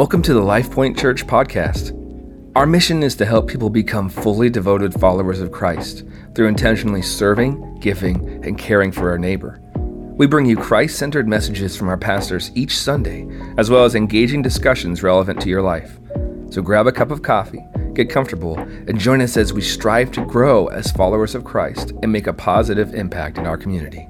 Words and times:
Welcome 0.00 0.22
to 0.22 0.32
the 0.32 0.40
LifePoint 0.40 0.98
Church 0.98 1.26
podcast. 1.26 1.92
Our 2.56 2.64
mission 2.64 3.02
is 3.02 3.14
to 3.16 3.26
help 3.26 3.46
people 3.46 3.68
become 3.68 4.08
fully 4.08 4.48
devoted 4.48 4.98
followers 4.98 5.40
of 5.40 5.52
Christ 5.52 6.04
through 6.34 6.48
intentionally 6.48 7.02
serving, 7.02 7.80
giving, 7.80 8.42
and 8.42 8.56
caring 8.56 8.92
for 8.92 9.10
our 9.10 9.18
neighbor. 9.18 9.60
We 10.16 10.26
bring 10.26 10.46
you 10.46 10.56
Christ 10.56 10.96
centered 10.96 11.28
messages 11.28 11.76
from 11.76 11.90
our 11.90 11.98
pastors 11.98 12.50
each 12.54 12.78
Sunday, 12.78 13.28
as 13.58 13.68
well 13.68 13.84
as 13.84 13.94
engaging 13.94 14.40
discussions 14.40 15.02
relevant 15.02 15.38
to 15.42 15.50
your 15.50 15.60
life. 15.60 15.98
So 16.48 16.62
grab 16.62 16.86
a 16.86 16.92
cup 16.92 17.10
of 17.10 17.20
coffee, 17.20 17.62
get 17.92 18.08
comfortable, 18.08 18.58
and 18.58 18.98
join 18.98 19.20
us 19.20 19.36
as 19.36 19.52
we 19.52 19.60
strive 19.60 20.10
to 20.12 20.24
grow 20.24 20.68
as 20.68 20.90
followers 20.92 21.34
of 21.34 21.44
Christ 21.44 21.92
and 22.02 22.10
make 22.10 22.26
a 22.26 22.32
positive 22.32 22.94
impact 22.94 23.36
in 23.36 23.46
our 23.46 23.58
community. 23.58 24.08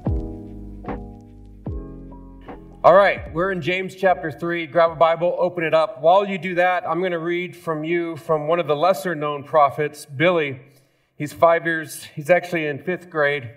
All 2.83 2.95
right, 2.95 3.31
we're 3.31 3.51
in 3.51 3.61
James 3.61 3.93
chapter 3.93 4.31
3. 4.31 4.65
Grab 4.65 4.89
a 4.89 4.95
Bible, 4.95 5.35
open 5.37 5.63
it 5.63 5.75
up. 5.75 6.01
While 6.01 6.27
you 6.27 6.39
do 6.39 6.55
that, 6.55 6.83
I'm 6.89 6.97
going 6.97 7.11
to 7.11 7.19
read 7.19 7.55
from 7.55 7.83
you 7.83 8.15
from 8.15 8.47
one 8.47 8.59
of 8.59 8.65
the 8.65 8.75
lesser 8.75 9.13
known 9.13 9.43
prophets, 9.43 10.07
Billy. 10.07 10.61
He's 11.15 11.31
five 11.31 11.67
years, 11.67 12.05
he's 12.15 12.31
actually 12.31 12.65
in 12.65 12.79
fifth 12.79 13.11
grade. 13.11 13.51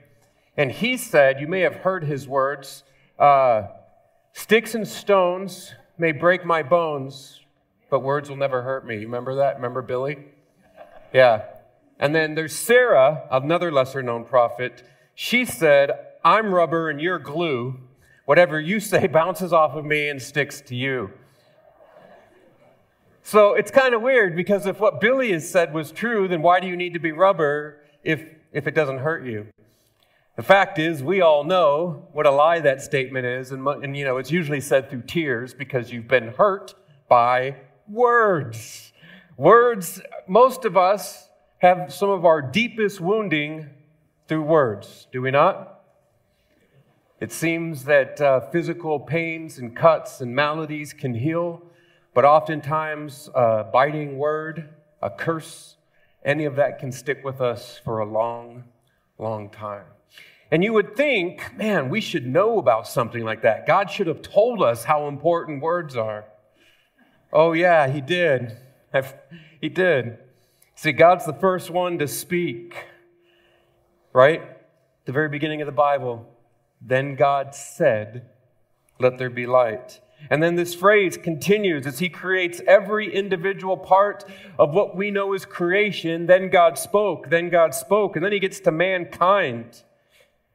And 0.59 0.71
he 0.71 0.99
said, 0.99 1.41
You 1.41 1.49
may 1.49 1.61
have 1.61 1.77
heard 1.77 2.05
his 2.05 2.29
words 2.29 2.85
uh, 3.19 3.69
Sticks 4.35 4.75
and 4.75 4.87
stones 4.87 5.73
may 5.97 6.13
break 6.13 6.45
my 6.45 6.63
bones, 6.63 7.41
but 7.89 8.01
words 8.01 8.29
will 8.29 8.37
never 8.37 8.61
hurt 8.61 8.87
me. 8.87 8.97
You 8.97 9.07
remember 9.07 9.37
that? 9.37 9.57
Remember 9.57 9.81
Billy? 9.81 10.19
Yeah. 11.15 11.45
And 11.99 12.15
then 12.15 12.35
there's 12.35 12.55
Sarah, 12.55 13.27
another 13.31 13.73
lesser 13.73 14.03
known 14.03 14.27
prophet. 14.27 14.83
She 15.15 15.47
said, 15.47 15.93
I'm 16.23 16.53
rubber 16.53 16.91
and 16.91 17.01
you're 17.01 17.19
glue. 17.19 17.81
Whatever 18.25 18.61
you 18.61 18.81
say 18.81 19.07
bounces 19.21 19.53
off 19.53 19.75
of 19.75 19.85
me 19.85 20.09
and 20.09 20.21
sticks 20.21 20.61
to 20.63 20.75
you. 20.75 21.11
So 23.23 23.55
it's 23.55 23.71
kind 23.71 23.95
of 23.95 24.03
weird 24.03 24.37
because 24.37 24.67
if 24.67 24.79
what 24.79 25.01
Billy 25.01 25.33
has 25.33 25.49
said 25.49 25.73
was 25.73 25.91
true, 25.91 26.29
then 26.29 26.43
why 26.43 26.61
do 26.61 26.67
you 26.67 26.77
need 26.77 26.93
to 26.93 26.99
be 26.99 27.11
rubber 27.11 27.81
if, 28.03 28.23
if 28.53 28.67
it 28.67 28.75
doesn't 28.75 28.99
hurt 28.99 29.25
you? 29.25 29.47
The 30.37 30.43
fact 30.43 30.79
is, 30.79 31.03
we 31.03 31.21
all 31.21 31.45
know 31.45 32.09
what 32.13 32.27
a 32.27 32.31
lie 32.31 32.61
that 32.61 32.83
statement 32.83 33.25
is, 33.25 33.53
and, 33.53 33.67
and 33.67 33.97
you 33.97 34.05
know, 34.05 34.19
it's 34.19 34.33
usually 34.33 34.61
said 34.61 34.91
through 34.91 35.03
tears 35.03 35.55
because 35.55 35.93
you've 35.93 36.09
been 36.09 36.29
hurt 36.29 36.75
by 37.09 37.57
words. 37.89 38.93
Words, 39.37 40.03
most 40.27 40.65
of 40.65 40.77
us 40.77 41.29
have 41.59 41.95
some 41.95 42.11
of 42.11 42.25
our 42.25 42.43
deepest 42.43 43.01
wounding 43.01 43.71
through 44.29 44.43
words, 44.43 45.07
do 45.13 45.23
we 45.23 45.31
not? 45.31 45.74
It 47.25 47.33
seems 47.33 47.85
that 47.85 48.21
uh, 48.21 48.41
physical 48.51 49.01
pains 49.01 49.57
and 49.57 49.75
cuts 49.75 50.21
and 50.21 50.37
maladies 50.37 50.93
can 50.93 51.15
heal, 51.15 51.63
but 52.13 52.27
oftentimes 52.27 53.31
a 53.35 53.65
biting 53.65 54.19
word, 54.19 54.69
a 55.01 55.09
curse, 55.09 55.77
any 56.23 56.45
of 56.45 56.57
that 56.57 56.79
can 56.79 56.93
stick 56.93 57.25
with 57.25 57.41
us 57.41 57.81
for 57.83 58.01
a 58.01 58.05
long, 58.05 58.65
long 59.17 59.49
time. 59.49 59.87
And 60.51 60.63
you 60.63 60.75
would 60.75 60.97
think, 60.97 61.57
man, 61.57 61.89
we 61.89 62.03
should 62.03 62.27
know 62.27 62.59
about 62.59 62.87
something 62.87 63.25
like 63.25 63.41
that. 63.41 63.67
God 63.67 63.91
should 63.91 64.07
have 64.07 64.21
told 64.21 64.63
us 64.63 64.85
how 64.85 65.09
important 65.09 65.63
words 65.63 65.97
are. 65.97 66.27
Oh, 67.33 67.55
yeah, 67.55 67.89
He 67.89 68.03
did. 68.03 68.55
He 69.63 69.71
did. 69.71 70.19
See, 70.75 70.93
God's 70.93 71.25
the 71.25 71.33
first 71.33 71.71
one 71.71 71.99
to 72.01 72.07
speak, 72.07 72.75
right? 74.13 74.43
The 75.07 75.13
very 75.13 75.31
beginning 75.31 75.63
of 75.63 75.67
the 75.67 75.73
Bible. 75.73 76.29
Then 76.87 77.15
God 77.15 77.55
said, 77.55 78.29
Let 79.01 79.19
there 79.19 79.31
be 79.31 79.47
light. 79.47 80.01
And 80.31 80.43
then 80.43 80.55
this 80.55 80.75
phrase 80.75 81.17
continues 81.17 81.87
as 81.87 81.99
he 81.99 82.09
creates 82.09 82.61
every 82.67 83.13
individual 83.13 83.77
part 83.77 84.25
of 84.59 84.73
what 84.73 84.97
we 84.97 85.11
know 85.11 85.35
as 85.35 85.45
creation. 85.45 86.27
Then 86.27 86.49
God 86.49 86.79
spoke, 86.79 87.31
then 87.31 87.51
God 87.51 87.75
spoke. 87.75 88.17
And 88.17 88.25
then 88.25 88.33
he 88.33 88.39
gets 88.39 88.61
to 88.61 88.71
mankind, 88.71 89.83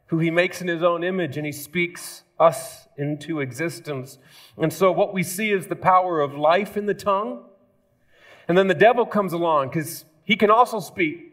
who 0.08 0.20
he 0.20 0.32
makes 0.32 0.62
in 0.62 0.68
his 0.68 0.82
own 0.82 1.04
image, 1.04 1.38
and 1.38 1.46
he 1.46 1.52
speaks 1.52 2.24
us 2.40 2.88
into 2.98 3.40
existence. 3.40 4.18
And 4.58 4.74
so 4.74 4.92
what 4.92 5.14
we 5.14 5.24
see 5.24 5.52
is 5.52 5.68
the 5.68 5.76
power 5.76 6.22
of 6.22 6.34
life 6.34 6.76
in 6.76 6.86
the 6.86 6.94
tongue. 6.94 7.44
And 8.48 8.58
then 8.58 8.68
the 8.68 8.74
devil 8.74 9.06
comes 9.06 9.34
along 9.34 9.70
because 9.70 10.06
he 10.24 10.36
can 10.36 10.50
also 10.50 10.80
speak 10.80 11.29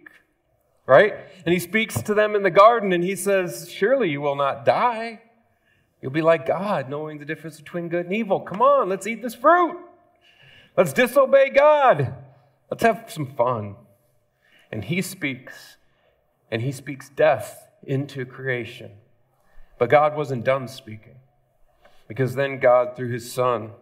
right? 0.86 1.14
And 1.44 1.52
he 1.52 1.58
speaks 1.58 2.00
to 2.02 2.14
them 2.14 2.34
in 2.34 2.42
the 2.42 2.50
garden 2.50 2.92
and 2.92 3.04
he 3.04 3.16
says, 3.16 3.70
Surely 3.70 4.10
you 4.10 4.20
will 4.20 4.36
not 4.36 4.64
die. 4.64 5.20
You'll 6.00 6.12
be 6.12 6.22
like 6.22 6.46
God, 6.46 6.88
knowing 6.88 7.18
the 7.18 7.24
difference 7.24 7.58
between 7.58 7.88
good 7.88 8.06
and 8.06 8.14
evil. 8.14 8.40
Come 8.40 8.62
on, 8.62 8.88
let's 8.88 9.06
eat 9.06 9.22
this 9.22 9.34
fruit. 9.34 9.76
Let's 10.76 10.92
disobey 10.92 11.50
God. 11.50 12.14
Let's 12.70 12.82
have 12.82 13.04
some 13.08 13.26
fun. 13.26 13.76
And 14.70 14.84
he 14.84 15.00
speaks, 15.00 15.76
and 16.50 16.62
he 16.62 16.72
speaks 16.72 17.08
death 17.08 17.68
into 17.82 18.26
creation. 18.26 18.92
But 19.78 19.90
God 19.90 20.16
wasn't 20.16 20.44
done 20.44 20.68
speaking. 20.68 21.16
Because 22.08 22.34
then 22.34 22.60
God, 22.60 22.94
through 22.94 23.10
his 23.10 23.32
Son, 23.32 23.72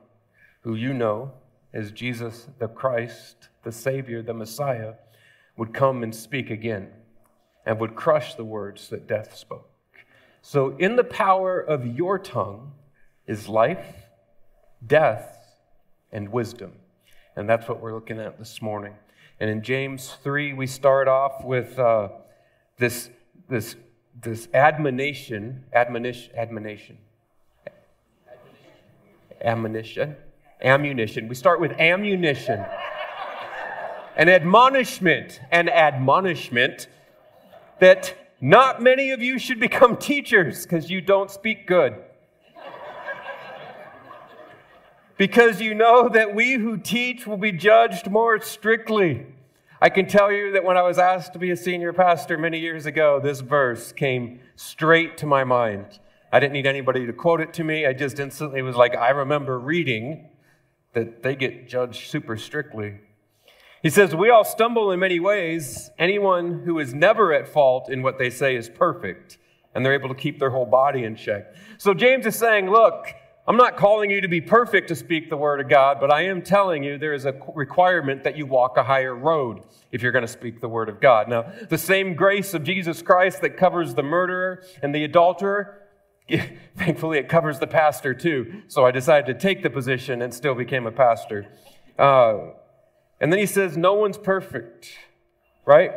who 0.63 0.75
you 0.75 0.95
know 0.95 1.33
as 1.73 1.93
Jesus 1.93 2.49
the 2.59 2.69
Christ, 2.69 3.49
the 3.65 3.73
Savior, 3.73 4.23
the 4.23 4.35
Messiah, 4.35 4.95
would 5.57 5.73
come 5.73 6.03
and 6.03 6.15
speak 6.15 6.51
again 6.51 6.89
and 7.67 7.79
would 7.81 7.95
crush 7.95 8.35
the 8.35 8.45
words 8.45 8.89
that 8.89 9.07
death 9.07 9.37
spoke. 9.37 9.71
So, 10.43 10.77
in 10.77 10.97
the 10.97 11.05
power 11.05 11.59
of 11.59 11.87
your 11.87 12.19
tongue 12.19 12.73
is 13.27 13.49
life, 13.49 14.09
death, 14.87 15.39
and 16.13 16.31
wisdom. 16.31 16.73
And 17.37 17.49
that's 17.49 17.67
what 17.69 17.81
we're 17.81 17.95
looking 17.95 18.21
at 18.21 18.39
this 18.39 18.61
morning. 18.61 18.95
And 19.41 19.51
in 19.51 19.63
James 19.63 20.17
3, 20.23 20.53
we 20.53 20.67
start 20.67 21.09
off 21.09 21.45
with 21.45 21.79
uh, 21.79 22.09
this, 22.79 23.11
this, 23.49 23.75
this 24.21 24.49
admonition, 24.55 25.65
admonition, 25.73 26.31
admonition, 26.37 26.99
ammunition, 29.43 30.17
ammunition. 30.63 31.29
We 31.29 31.35
start 31.35 31.61
with 31.61 31.73
ammunition. 31.73 32.65
An 34.17 34.29
admonishment, 34.29 35.41
an 35.51 35.69
admonishment 35.69 36.87
that 37.81 38.15
not 38.41 38.81
many 38.81 39.11
of 39.11 39.21
you 39.21 39.39
should 39.39 39.59
become 39.59 39.97
teachers 40.13 40.65
because 40.65 40.91
you 40.91 41.01
don't 41.01 41.31
speak 41.31 41.67
good. 41.67 41.95
because 45.17 45.61
you 45.61 45.75
know 45.75 46.09
that 46.09 46.35
we 46.35 46.55
who 46.55 46.77
teach 46.77 47.27
will 47.27 47.37
be 47.37 47.53
judged 47.53 48.11
more 48.11 48.41
strictly. 48.41 49.27
I 49.81 49.89
can 49.89 50.07
tell 50.07 50.33
you 50.33 50.53
that 50.53 50.65
when 50.65 50.77
I 50.77 50.83
was 50.83 50.99
asked 50.99 51.33
to 51.35 51.39
be 51.39 51.51
a 51.51 51.57
senior 51.57 51.93
pastor 51.93 52.39
many 52.39 52.59
years 52.59 52.87
ago, 52.87 53.21
this 53.23 53.41
verse 53.41 53.93
came 53.93 54.41
straight 54.57 55.19
to 55.19 55.27
my 55.27 55.45
mind. 55.45 55.99
I 56.33 56.41
didn't 56.41 56.55
need 56.55 56.67
anybody 56.67 57.07
to 57.07 57.13
quote 57.13 57.41
it 57.41 57.53
to 57.55 57.65
me. 57.65 57.87
I 57.87 57.93
just 57.93 58.19
instantly 58.19 58.63
was 58.63 58.77
like, 58.77 58.97
I 58.97 59.11
remember 59.11 59.59
reading 59.59 60.29
that 60.93 61.23
they 61.23 61.37
get 61.37 61.69
judged 61.69 62.09
super 62.09 62.37
strictly. 62.37 63.01
He 63.85 63.91
says, 63.91 64.17
We 64.17 64.31
all 64.31 64.45
stumble 64.45 64.93
in 64.93 64.99
many 64.99 65.21
ways. 65.21 65.91
Anyone 65.99 66.63
who 66.65 66.79
is 66.79 66.95
never 66.95 67.35
at 67.35 67.47
fault 67.47 67.91
in 67.91 68.03
what 68.03 68.19
they 68.19 68.31
say 68.31 68.57
is 68.57 68.71
perfect, 68.71 69.37
and 69.75 69.85
they're 69.85 69.93
able 69.93 70.09
to 70.09 70.15
keep 70.15 70.39
their 70.39 70.49
whole 70.49 70.65
body 70.65 71.05
in 71.05 71.15
check. 71.15 71.55
So 71.77 71.93
James 71.93 72.25
is 72.25 72.35
saying, 72.35 72.71
Look, 72.71 73.09
I'm 73.47 73.59
not 73.59 73.77
calling 73.77 74.11
you 74.11 74.23
to 74.23 74.29
be 74.29 74.41
perfect 74.41 74.89
to 74.89 74.97
speak 74.97 75.29
the 75.29 75.37
word 75.37 75.61
of 75.61 75.69
God, 75.69 75.99
but 76.01 76.11
I 76.11 76.23
am 76.23 76.41
telling 76.41 76.83
you 76.83 76.97
there 76.97 77.13
is 77.13 77.27
a 77.27 77.39
requirement 77.55 78.25
that 78.25 78.39
you 78.39 78.47
walk 78.47 78.79
a 78.79 78.85
higher 78.85 79.15
road 79.15 79.65
if 79.93 80.01
you're 80.01 80.13
going 80.13 80.25
to 80.25 80.29
speak 80.29 80.63
the 80.63 80.69
word 80.69 80.89
of 80.89 80.99
God. 80.99 81.29
Now, 81.29 81.53
the 81.69 81.77
same 81.77 82.15
grace 82.15 82.55
of 82.55 82.65
Jesus 82.65 83.03
Christ 83.03 83.43
that 83.43 83.59
covers 83.59 83.95
the 83.95 84.03
murderer 84.03 84.63
and 84.83 84.95
the 84.95 85.05
adulterer, 85.05 85.83
thankfully 86.75 87.19
it 87.19 87.29
covers 87.29 87.59
the 87.59 87.67
pastor 87.67 88.15
too. 88.15 88.63
So 88.69 88.87
I 88.87 88.93
decided 88.93 89.27
to 89.27 89.39
take 89.39 89.63
the 89.63 89.69
position 89.69 90.23
and 90.23 90.33
still 90.33 90.55
became 90.55 90.87
a 90.87 90.93
pastor. 90.93 91.49
Uh, 91.99 92.53
and 93.21 93.33
then 93.33 93.39
he 93.39 93.47
says, 93.47 93.77
No 93.77 93.95
one's 93.95 94.19
perfect, 94.19 94.91
right? 95.65 95.93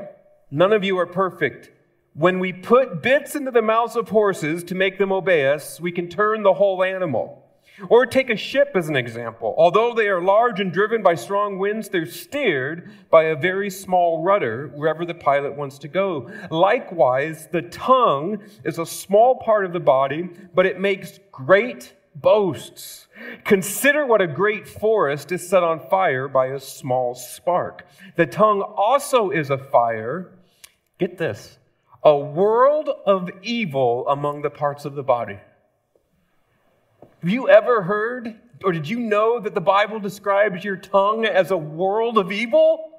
None 0.52 0.74
of 0.74 0.84
you 0.84 0.98
are 0.98 1.06
perfect. 1.06 1.72
When 2.14 2.40
we 2.40 2.52
put 2.52 3.04
bits 3.04 3.36
into 3.36 3.52
the 3.52 3.62
mouths 3.62 3.96
of 3.96 4.10
horses 4.10 4.64
to 4.66 4.76
make 4.76 4.98
them 4.98 5.12
obey 5.12 5.52
us, 5.52 5.80
we 5.80 5.92
can 5.92 6.10
turn 6.10 6.42
the 6.42 6.54
whole 6.54 6.84
animal. 6.84 7.44
Or 7.90 8.08
take 8.08 8.32
a 8.32 8.36
ship 8.36 8.72
as 8.74 8.90
an 8.90 8.96
example. 8.96 9.54
Although 9.56 9.94
they 9.94 10.08
are 10.08 10.20
large 10.20 10.60
and 10.60 10.72
driven 10.72 11.04
by 11.04 11.14
strong 11.14 11.60
winds, 11.60 11.90
they're 11.90 12.08
steered 12.08 12.90
by 13.12 13.26
a 13.26 13.36
very 13.36 13.70
small 13.70 14.24
rudder 14.24 14.72
wherever 14.74 15.06
the 15.06 15.14
pilot 15.14 15.56
wants 15.56 15.78
to 15.80 15.88
go. 15.88 16.32
Likewise, 16.50 17.48
the 17.52 17.62
tongue 17.62 18.42
is 18.64 18.80
a 18.80 18.86
small 18.86 19.36
part 19.36 19.64
of 19.64 19.74
the 19.74 19.80
body, 19.80 20.28
but 20.56 20.66
it 20.66 20.80
makes 20.80 21.20
great 21.32 21.94
boasts. 22.22 23.08
Consider 23.44 24.06
what 24.06 24.22
a 24.22 24.28
great 24.28 24.68
forest 24.68 25.32
is 25.32 25.48
set 25.48 25.64
on 25.64 25.80
fire 25.90 26.28
by 26.28 26.48
a 26.48 26.60
small 26.60 27.16
spark. 27.16 27.86
The 28.16 28.26
tongue 28.26 28.62
also 28.62 29.30
is 29.30 29.50
a 29.50 29.58
fire. 29.58 30.32
Get 31.00 31.18
this 31.18 31.58
a 32.04 32.16
world 32.18 32.90
of 33.06 33.30
evil 33.42 34.08
among 34.08 34.42
the 34.42 34.50
parts 34.50 34.86
of 34.86 34.96
the 34.96 35.04
body. 35.04 35.40
Have 37.22 37.30
you 37.30 37.50
ever 37.50 37.82
heard 37.82 38.36
or 38.64 38.72
did 38.72 38.90
you 38.90 39.00
know 39.00 39.40
that 39.40 39.54
the 39.54 39.62
Bible 39.62 40.00
describes 40.00 40.64
your 40.64 40.78
tongue 40.78 41.26
as 41.26 41.52
a 41.52 41.58
world 41.58 42.18
of 42.18 42.32
evil? 42.32 42.92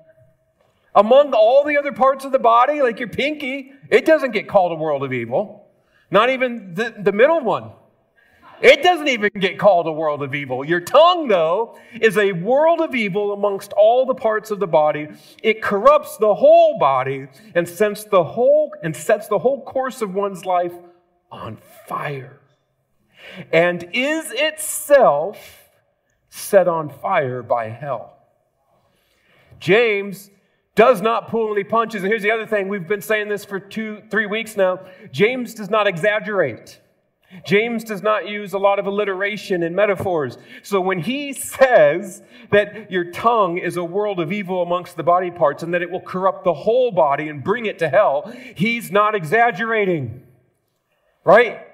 Among 0.95 1.33
all 1.33 1.65
the 1.65 1.77
other 1.77 1.93
parts 1.93 2.25
of 2.25 2.33
the 2.33 2.39
body, 2.39 2.83
like 2.83 2.99
your 2.99 3.09
pinky, 3.09 3.73
it 3.91 4.05
doesn't 4.05 4.33
get 4.33 4.49
called 4.49 4.73
a 4.73 4.77
world 4.77 5.03
of 5.03 5.13
evil. 5.13 5.69
Not 6.11 6.31
even 6.31 6.75
the, 6.75 6.95
the 6.99 7.13
middle 7.13 7.41
one. 7.41 7.73
It 8.61 8.83
doesn't 8.83 9.09
even 9.09 9.31
get 9.39 9.59
called 9.59 9.87
a 9.87 9.93
world 9.93 10.23
of 10.23 10.35
evil. 10.35 10.65
Your 10.65 10.81
tongue, 10.81 11.29
though, 11.29 11.79
is 12.01 12.19
a 12.19 12.33
world 12.33 12.81
of 12.81 12.95
evil 12.95 13.33
amongst 13.33 13.73
all 13.73 14.05
the 14.05 14.15
parts 14.15 14.51
of 14.51 14.59
the 14.59 14.67
body. 14.67 15.09
It 15.43 15.63
corrupts 15.63 16.17
the 16.17 16.35
whole 16.35 16.79
body 16.79 17.29
and 17.55 17.69
sets 17.69 18.05
the 18.05 18.25
whole 18.25 18.73
and 18.83 18.97
sets 18.97 19.29
the 19.29 19.39
whole 19.39 19.63
course 19.65 20.03
of 20.03 20.15
one's 20.15 20.45
life 20.45 20.73
on 21.31 21.59
fire. 21.87 22.41
And 23.53 23.89
is 23.93 24.33
itself 24.33 25.69
set 26.29 26.67
on 26.69 26.89
fire 26.89 27.43
by 27.43 27.69
hell. 27.69 28.17
James 29.61 30.31
does 30.75 31.01
not 31.01 31.29
pull 31.29 31.53
any 31.53 31.65
punches. 31.65 32.03
And 32.03 32.11
here's 32.11 32.23
the 32.23 32.31
other 32.31 32.47
thing 32.47 32.69
we've 32.69 32.87
been 32.87 33.03
saying 33.03 33.29
this 33.29 33.45
for 33.45 33.59
two, 33.59 34.03
three 34.11 34.27
weeks 34.27 34.57
now. 34.57 34.81
James 35.11 35.55
does 35.55 35.71
not 35.71 35.87
exaggerate. 35.87 36.81
James 37.45 37.85
does 37.85 38.03
not 38.03 38.27
use 38.27 38.55
a 38.55 38.59
lot 38.59 38.79
of 38.79 38.87
alliteration 38.87 39.63
and 39.63 39.77
metaphors. 39.77 40.39
So 40.63 40.81
when 40.81 41.01
he 41.01 41.35
says 41.35 42.23
that 42.51 42.91
your 42.91 43.11
tongue 43.11 43.59
is 43.59 43.77
a 43.77 43.85
world 43.85 44.19
of 44.19 44.33
evil 44.33 44.63
amongst 44.63 44.97
the 44.97 45.03
body 45.03 45.31
parts 45.31 45.63
and 45.63 45.75
that 45.75 45.83
it 45.83 45.91
will 45.91 46.01
corrupt 46.01 46.45
the 46.45 46.55
whole 46.55 46.91
body 46.91 47.29
and 47.29 47.45
bring 47.45 47.67
it 47.67 47.79
to 47.81 47.89
hell, 47.89 48.33
he's 48.55 48.91
not 48.91 49.15
exaggerating. 49.15 50.23
Right? 51.23 51.67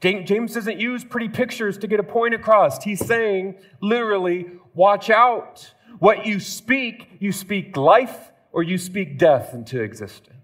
James 0.00 0.54
doesn't 0.54 0.78
use 0.78 1.04
pretty 1.04 1.28
pictures 1.28 1.76
to 1.78 1.86
get 1.86 2.00
a 2.00 2.04
point 2.04 2.32
across. 2.32 2.82
He's 2.82 3.04
saying, 3.04 3.56
literally, 3.82 4.46
watch 4.74 5.10
out. 5.10 5.74
What 5.98 6.24
you 6.24 6.40
speak, 6.40 7.16
you 7.18 7.32
speak 7.32 7.76
life 7.76 8.32
or 8.52 8.62
you 8.62 8.78
speak 8.78 9.18
death 9.18 9.52
into 9.52 9.82
existence. 9.82 10.34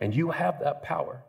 And 0.00 0.14
you 0.14 0.30
have 0.30 0.60
that 0.60 0.82
power. 0.82 1.24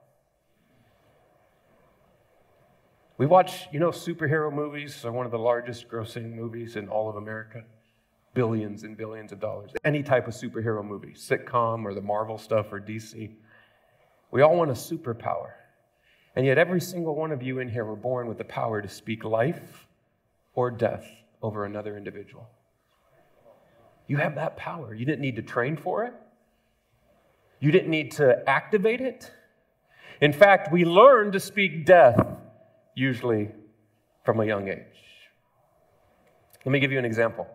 We 3.19 3.25
watch, 3.25 3.67
you 3.73 3.81
know, 3.81 3.89
superhero 3.89 4.51
movies 4.51 5.03
are 5.03 5.11
one 5.11 5.25
of 5.25 5.33
the 5.33 5.37
largest 5.37 5.89
grossing 5.89 6.33
movies 6.33 6.77
in 6.77 6.87
all 6.87 7.09
of 7.09 7.17
America. 7.17 7.65
Billions 8.33 8.83
and 8.83 8.95
billions 8.95 9.33
of 9.33 9.41
dollars. 9.41 9.71
Any 9.83 10.03
type 10.03 10.25
of 10.25 10.33
superhero 10.33 10.85
movie, 10.85 11.13
sitcom 11.13 11.83
or 11.83 11.93
the 11.93 11.99
Marvel 11.99 12.37
stuff 12.37 12.71
or 12.71 12.79
DC. 12.79 13.29
We 14.31 14.41
all 14.41 14.55
want 14.55 14.71
a 14.71 14.73
superpower. 14.73 15.49
And 16.37 16.45
yet, 16.45 16.57
every 16.57 16.79
single 16.79 17.13
one 17.13 17.33
of 17.33 17.43
you 17.43 17.59
in 17.59 17.67
here 17.67 17.83
were 17.83 17.97
born 17.97 18.29
with 18.29 18.37
the 18.37 18.45
power 18.45 18.81
to 18.81 18.87
speak 18.87 19.25
life 19.25 19.85
or 20.53 20.71
death 20.71 21.05
over 21.41 21.65
another 21.65 21.97
individual. 21.97 22.47
You 24.07 24.15
have 24.15 24.35
that 24.35 24.55
power. 24.55 24.93
You 24.93 25.03
didn't 25.03 25.21
need 25.21 25.35
to 25.35 25.41
train 25.41 25.75
for 25.75 26.05
it, 26.05 26.13
you 27.59 27.71
didn't 27.71 27.91
need 27.91 28.13
to 28.13 28.47
activate 28.49 29.01
it. 29.01 29.29
In 30.21 30.31
fact, 30.31 30.71
we 30.71 30.85
learn 30.85 31.33
to 31.33 31.39
speak 31.41 31.85
death 31.85 32.37
usually 32.99 33.49
from 34.25 34.39
a 34.39 34.45
young 34.45 34.67
age. 34.67 34.99
Let 36.65 36.71
me 36.71 36.79
give 36.79 36.91
you 36.91 36.99
an 36.99 37.05
example. 37.05 37.47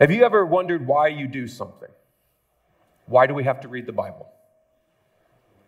Have 0.00 0.10
you 0.10 0.24
ever 0.24 0.44
wondered 0.44 0.86
why 0.86 1.08
you 1.08 1.28
do 1.28 1.46
something? 1.46 1.90
Why 3.06 3.26
do 3.26 3.34
we 3.34 3.44
have 3.44 3.60
to 3.60 3.68
read 3.68 3.86
the 3.86 3.92
Bible? 3.92 4.26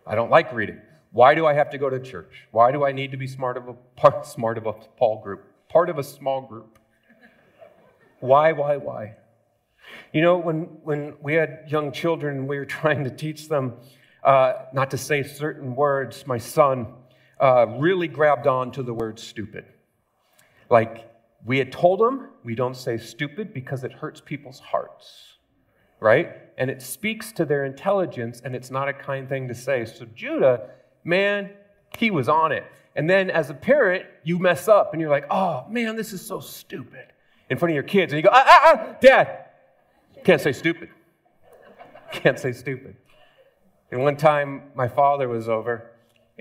I 0.05 0.15
don't 0.15 0.31
like 0.31 0.51
reading. 0.51 0.81
Why 1.11 1.35
do 1.35 1.45
I 1.45 1.53
have 1.53 1.69
to 1.69 1.77
go 1.77 1.89
to 1.89 1.99
church? 1.99 2.47
Why 2.51 2.71
do 2.71 2.83
I 2.83 2.91
need 2.91 3.11
to 3.11 3.17
be 3.17 3.27
smart 3.27 3.55
of 3.55 3.67
a 3.67 3.73
part, 3.73 4.25
smart 4.25 4.57
of 4.57 4.65
a 4.65 4.73
Paul 4.73 5.21
group, 5.23 5.45
part 5.69 5.89
of 5.89 5.97
a 5.97 6.03
small 6.03 6.41
group? 6.41 6.79
Why, 8.19 8.51
why, 8.51 8.77
why? 8.77 9.15
You 10.11 10.21
know, 10.21 10.37
when, 10.37 10.63
when 10.83 11.13
we 11.21 11.35
had 11.35 11.65
young 11.67 11.91
children, 11.91 12.47
we 12.47 12.57
were 12.57 12.65
trying 12.79 13.03
to 13.03 13.11
teach 13.11 13.47
them 13.47 13.73
uh, 14.23 14.53
not 14.73 14.91
to 14.91 14.97
say 14.97 15.23
certain 15.23 15.75
words. 15.75 16.25
My 16.25 16.39
son 16.39 16.87
uh, 17.39 17.65
really 17.77 18.07
grabbed 18.07 18.47
on 18.47 18.71
to 18.71 18.83
the 18.83 18.93
word 18.93 19.19
stupid. 19.19 19.65
Like, 20.69 21.09
we 21.45 21.59
had 21.59 21.71
told 21.71 21.99
them 21.99 22.29
we 22.43 22.55
don't 22.55 22.75
say 22.75 22.97
stupid 22.97 23.53
because 23.53 23.83
it 23.83 23.91
hurts 23.91 24.21
people's 24.21 24.59
hearts, 24.59 25.37
right? 25.99 26.35
And 26.57 26.69
it 26.69 26.81
speaks 26.81 27.31
to 27.33 27.45
their 27.45 27.63
intelligence, 27.65 28.41
and 28.43 28.55
it's 28.55 28.71
not 28.71 28.89
a 28.89 28.93
kind 28.93 29.29
thing 29.29 29.47
to 29.47 29.55
say. 29.55 29.85
So, 29.85 30.05
Judah 30.05 30.69
man, 31.07 31.49
he 31.97 32.11
was 32.11 32.29
on 32.29 32.51
it. 32.51 32.65
And 32.95 33.09
then 33.09 33.31
as 33.31 33.49
a 33.49 33.53
parent, 33.53 34.05
you 34.23 34.37
mess 34.37 34.67
up 34.67 34.93
and 34.93 35.01
you're 35.01 35.09
like, 35.09 35.25
oh 35.31 35.65
man, 35.69 35.95
this 35.95 36.13
is 36.13 36.23
so 36.23 36.39
stupid 36.39 37.05
in 37.49 37.57
front 37.57 37.71
of 37.71 37.75
your 37.75 37.83
kids. 37.83 38.11
And 38.11 38.17
you 38.17 38.23
go, 38.23 38.29
ah, 38.31 38.43
ah, 38.45 38.61
ah, 38.65 38.95
dad, 39.01 39.45
can't 40.23 40.41
say 40.41 40.51
stupid. 40.51 40.89
Can't 42.11 42.37
say 42.37 42.51
stupid. 42.51 42.97
And 43.91 44.01
one 44.01 44.17
time 44.17 44.63
my 44.75 44.87
father 44.87 45.29
was 45.29 45.47
over 45.47 45.91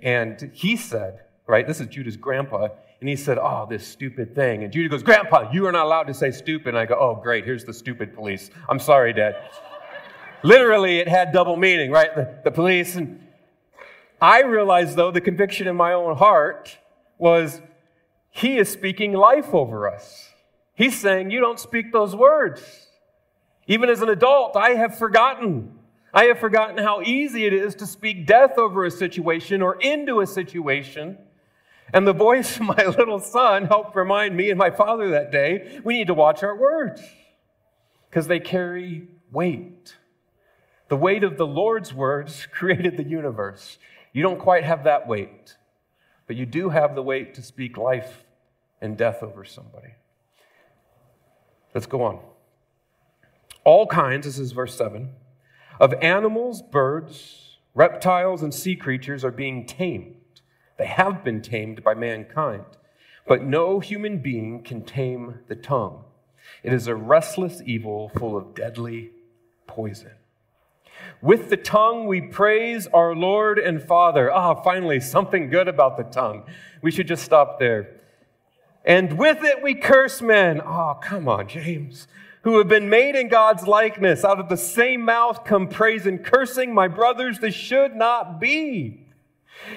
and 0.03 0.51
he 0.53 0.77
said, 0.77 1.21
right, 1.47 1.67
this 1.67 1.81
is 1.81 1.87
Judah's 1.87 2.17
grandpa, 2.17 2.69
and 3.01 3.09
he 3.09 3.17
said, 3.17 3.39
oh, 3.39 3.67
this 3.69 3.87
stupid 3.87 4.35
thing. 4.35 4.65
And 4.65 4.73
Judah 4.73 4.89
goes, 4.89 5.03
Grandpa, 5.03 5.51
you 5.53 5.67
are 5.67 5.73
not 5.73 5.85
allowed 5.85 6.05
to 6.05 6.15
say 6.15 6.31
stupid. 6.31 6.69
And 6.69 6.79
I 6.79 6.87
go, 6.87 6.97
oh, 6.99 7.21
great, 7.23 7.45
here's 7.45 7.63
the 7.63 7.75
stupid 7.75 8.15
police. 8.15 8.51
I'm 8.71 8.79
sorry, 8.79 9.13
dad. 9.13 9.37
Literally, 10.43 10.99
it 10.99 11.09
had 11.09 11.31
double 11.31 11.57
meaning, 11.57 11.91
right? 11.91 12.15
The, 12.15 12.41
the 12.45 12.51
police 12.51 12.97
and 12.97 13.21
I 14.21 14.43
realized, 14.43 14.97
though, 14.97 15.11
the 15.11 15.21
conviction 15.21 15.69
in 15.69 15.77
my 15.77 15.93
own 15.93 16.17
heart 16.17 16.79
was 17.19 17.61
He 18.31 18.57
is 18.57 18.71
speaking 18.71 19.13
life 19.13 19.53
over 19.53 19.89
us. 19.89 20.31
He's 20.75 20.99
saying, 20.99 21.31
You 21.31 21.41
don't 21.41 21.61
speak 21.61 21.93
those 21.93 22.17
words. 22.17 22.63
Even 23.67 23.91
as 23.91 24.01
an 24.01 24.09
adult, 24.09 24.57
I 24.57 24.71
have 24.71 24.97
forgotten. 24.97 25.76
I 26.17 26.25
have 26.25 26.39
forgotten 26.39 26.79
how 26.79 27.03
easy 27.03 27.45
it 27.45 27.53
is 27.53 27.75
to 27.75 27.87
speak 27.87 28.27
death 28.27 28.57
over 28.57 28.87
a 28.87 28.91
situation 28.91 29.61
or 29.61 29.79
into 29.83 30.21
a 30.21 30.27
situation. 30.27 31.19
And 31.93 32.07
the 32.07 32.15
voice 32.15 32.57
of 32.57 32.63
my 32.63 32.87
little 32.99 33.21
son 33.21 33.67
helped 33.67 33.95
remind 33.95 34.35
me 34.35 34.49
and 34.49 34.59
my 34.59 34.71
father 34.71 35.11
that 35.11 35.31
day 35.31 35.79
we 35.85 35.99
need 35.99 36.07
to 36.07 36.15
watch 36.15 36.43
our 36.43 36.57
words 36.57 37.03
because 38.09 38.29
they 38.29 38.41
carry 38.41 39.09
weight. 39.31 39.97
The 40.89 40.97
weight 40.97 41.23
of 41.23 41.37
the 41.37 41.47
Lord's 41.47 41.93
words 41.93 42.47
created 42.51 42.97
the 42.97 43.05
universe. 43.05 43.77
You 44.15 44.23
don't 44.23 44.39
quite 44.39 44.65
have 44.65 44.85
that 44.85 45.07
weight, 45.07 45.59
but 46.27 46.35
you 46.35 46.47
do 46.47 46.71
have 46.71 46.95
the 46.95 47.03
weight 47.03 47.35
to 47.35 47.43
speak 47.43 47.77
life 47.77 48.25
and 48.81 48.97
death 48.97 49.23
over 49.23 49.45
somebody. 49.45 49.93
Let's 51.75 51.87
go 51.87 52.05
on. 52.05 52.21
All 53.65 53.87
kinds, 53.87 54.25
this 54.25 54.39
is 54.39 54.53
verse 54.53 54.75
7, 54.75 55.11
of 55.81 55.95
animals, 55.95 56.63
birds, 56.63 57.59
reptiles, 57.75 58.43
and 58.43 58.55
sea 58.55 58.77
creatures 58.77 59.25
are 59.25 59.31
being 59.31 59.67
tamed. 59.67 60.15
They 60.79 60.87
have 60.87 61.25
been 61.25 61.43
tamed 61.43 61.83
by 61.83 61.95
mankind, 61.95 62.65
but 63.27 63.43
no 63.43 63.81
human 63.81 64.19
being 64.19 64.63
can 64.63 64.83
tame 64.83 65.41
the 65.49 65.57
tongue. 65.57 66.05
It 66.63 66.73
is 66.73 66.87
a 66.87 66.95
restless 66.95 67.63
evil 67.65 68.11
full 68.11 68.37
of 68.37 68.55
deadly 68.55 69.11
poison. 69.67 70.13
With 71.21 71.51
the 71.51 71.57
tongue, 71.57 72.07
we 72.07 72.21
praise 72.21 72.87
our 72.89 73.15
Lord 73.15 73.59
and 73.59 73.83
Father. 73.83 74.31
Ah, 74.31 74.55
finally, 74.55 75.01
something 75.01 75.51
good 75.51 75.69
about 75.69 75.97
the 75.97 76.05
tongue. 76.05 76.45
We 76.83 76.91
should 76.91 77.09
just 77.09 77.25
stop 77.25 77.59
there. 77.59 78.01
And 78.85 79.19
with 79.19 79.43
it, 79.43 79.63
we 79.63 79.75
curse 79.75 80.23
men. 80.23 80.61
Oh, 80.61 80.99
come 81.03 81.29
on, 81.29 81.49
James. 81.49 82.07
Who 82.47 82.59
have 82.59 82.69
been 82.69 82.89
made 82.89 83.17
in 83.17 83.27
God's 83.27 83.67
likeness. 83.67 84.25
Out 84.25 84.39
of 84.39 84.49
the 84.49 84.57
same 84.57 85.03
mouth 85.05 85.45
come 85.45 85.67
praise 85.67 86.07
and 86.07 86.25
cursing. 86.25 86.73
My 86.73 86.87
brothers, 86.87 87.41
this 87.41 87.57
should 87.57 87.97
not 87.97 88.39
be. 88.39 89.05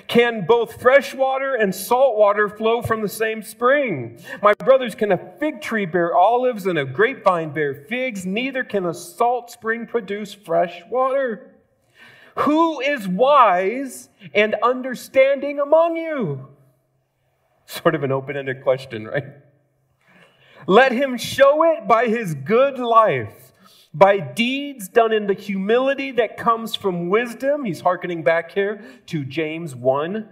Can 0.07 0.45
both 0.45 0.79
fresh 0.79 1.15
water 1.15 1.55
and 1.55 1.73
salt 1.73 2.15
water 2.15 2.47
flow 2.47 2.83
from 2.83 3.01
the 3.01 3.09
same 3.09 3.41
spring? 3.41 4.19
My 4.43 4.53
brothers, 4.53 4.93
can 4.93 5.11
a 5.11 5.17
fig 5.39 5.61
tree 5.61 5.87
bear 5.87 6.15
olives 6.15 6.67
and 6.67 6.77
a 6.77 6.85
grapevine 6.85 7.55
bear 7.55 7.73
figs? 7.73 8.23
Neither 8.23 8.63
can 8.63 8.85
a 8.85 8.93
salt 8.93 9.49
spring 9.49 9.87
produce 9.87 10.35
fresh 10.35 10.83
water. 10.91 11.55
Who 12.35 12.81
is 12.81 13.07
wise 13.07 14.09
and 14.35 14.55
understanding 14.61 15.59
among 15.59 15.95
you? 15.97 16.49
Sort 17.65 17.95
of 17.95 18.03
an 18.03 18.11
open 18.11 18.37
ended 18.37 18.61
question, 18.61 19.07
right? 19.07 19.23
Let 20.69 20.91
him 20.91 21.17
show 21.17 21.63
it 21.63 21.87
by 21.87 22.05
his 22.05 22.35
good 22.35 22.77
life 22.77 23.53
by 23.91 24.19
deeds 24.19 24.87
done 24.87 25.11
in 25.11 25.25
the 25.25 25.33
humility 25.33 26.11
that 26.11 26.37
comes 26.37 26.75
from 26.75 27.09
wisdom. 27.09 27.65
He's 27.65 27.81
hearkening 27.81 28.21
back 28.21 28.51
here 28.51 28.79
to 29.07 29.25
James 29.25 29.75
1, 29.75 30.29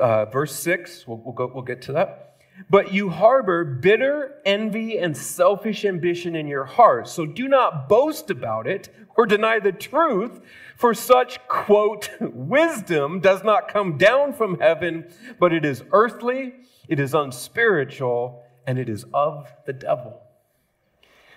uh, 0.00 0.24
verse 0.24 0.56
6. 0.56 1.06
We'll, 1.06 1.18
we'll, 1.18 1.34
go, 1.34 1.52
we'll 1.54 1.62
get 1.62 1.82
to 1.82 1.92
that. 1.92 2.38
But 2.68 2.92
you 2.92 3.10
harbor 3.10 3.64
bitter 3.64 4.40
envy 4.44 4.98
and 4.98 5.16
selfish 5.16 5.84
ambition 5.84 6.34
in 6.34 6.48
your 6.48 6.64
heart. 6.64 7.06
So 7.06 7.24
do 7.24 7.46
not 7.46 7.88
boast 7.88 8.28
about 8.28 8.66
it 8.66 8.88
or 9.16 9.24
deny 9.24 9.60
the 9.60 9.70
truth, 9.70 10.40
for 10.74 10.94
such, 10.94 11.38
quote, 11.46 12.10
wisdom 12.20 13.20
does 13.20 13.44
not 13.44 13.68
come 13.68 13.96
down 13.98 14.32
from 14.32 14.58
heaven, 14.58 15.14
but 15.38 15.52
it 15.52 15.64
is 15.64 15.84
earthly, 15.92 16.54
it 16.88 16.98
is 16.98 17.14
unspiritual, 17.14 18.42
and 18.66 18.78
it 18.78 18.88
is 18.88 19.04
of 19.14 19.52
the 19.64 19.72
devil. 19.72 20.20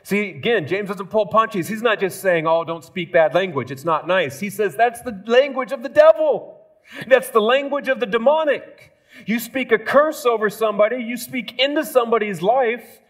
See, 0.04 0.30
again, 0.30 0.66
James 0.68 0.90
doesn't 0.90 1.10
pull 1.10 1.28
punches. 1.28 1.68
He's 1.68 1.82
not 1.82 2.00
just 2.00 2.22
saying, 2.22 2.48
oh, 2.48 2.64
don't 2.64 2.84
speak 2.84 3.12
bad 3.12 3.36
language. 3.36 3.70
It's 3.70 3.86
not 3.86 4.08
nice. 4.08 4.40
He 4.40 4.50
says 4.50 4.76
that's 4.76 5.02
the 5.02 5.22
language 5.28 5.72
of 5.72 5.84
the 5.84 5.90
devil. 5.90 6.62
That's 7.08 7.30
the 7.30 7.42
language 7.42 7.88
of 7.88 8.00
the 8.00 8.06
demonic. 8.06 8.94
You 9.26 9.40
speak 9.40 9.72
a 9.72 9.78
curse 9.78 10.26
over 10.26 10.50
somebody, 10.50 11.04
you 11.04 11.18
speak 11.18 11.60
into 11.60 11.86
somebody's 11.86 12.42
life, 12.42 13.02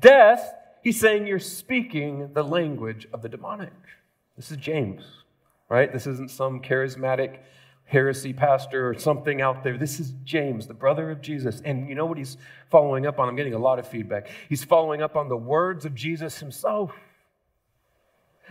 death. 0.00 0.54
He's 0.82 0.98
saying 0.98 1.26
you're 1.26 1.38
speaking 1.38 2.30
the 2.32 2.42
language 2.42 3.06
of 3.12 3.22
the 3.22 3.28
demonic. 3.28 3.72
This 4.36 4.50
is 4.50 4.56
James, 4.56 5.02
right? 5.68 5.92
This 5.92 6.06
isn't 6.06 6.30
some 6.30 6.60
charismatic 6.60 7.38
heresy 7.88 8.34
pastor 8.34 8.88
or 8.88 8.94
something 8.94 9.40
out 9.40 9.64
there. 9.64 9.76
This 9.76 9.98
is 9.98 10.12
James, 10.22 10.66
the 10.66 10.74
brother 10.74 11.10
of 11.10 11.20
Jesus. 11.20 11.60
And 11.64 11.88
you 11.88 11.94
know 11.94 12.06
what 12.06 12.18
he's 12.18 12.36
following 12.70 13.06
up 13.06 13.18
on? 13.18 13.28
I'm 13.28 13.36
getting 13.36 13.54
a 13.54 13.58
lot 13.58 13.78
of 13.78 13.88
feedback. 13.88 14.28
He's 14.48 14.62
following 14.62 15.02
up 15.02 15.16
on 15.16 15.28
the 15.28 15.36
words 15.36 15.84
of 15.84 15.94
Jesus 15.94 16.38
himself. 16.38 16.92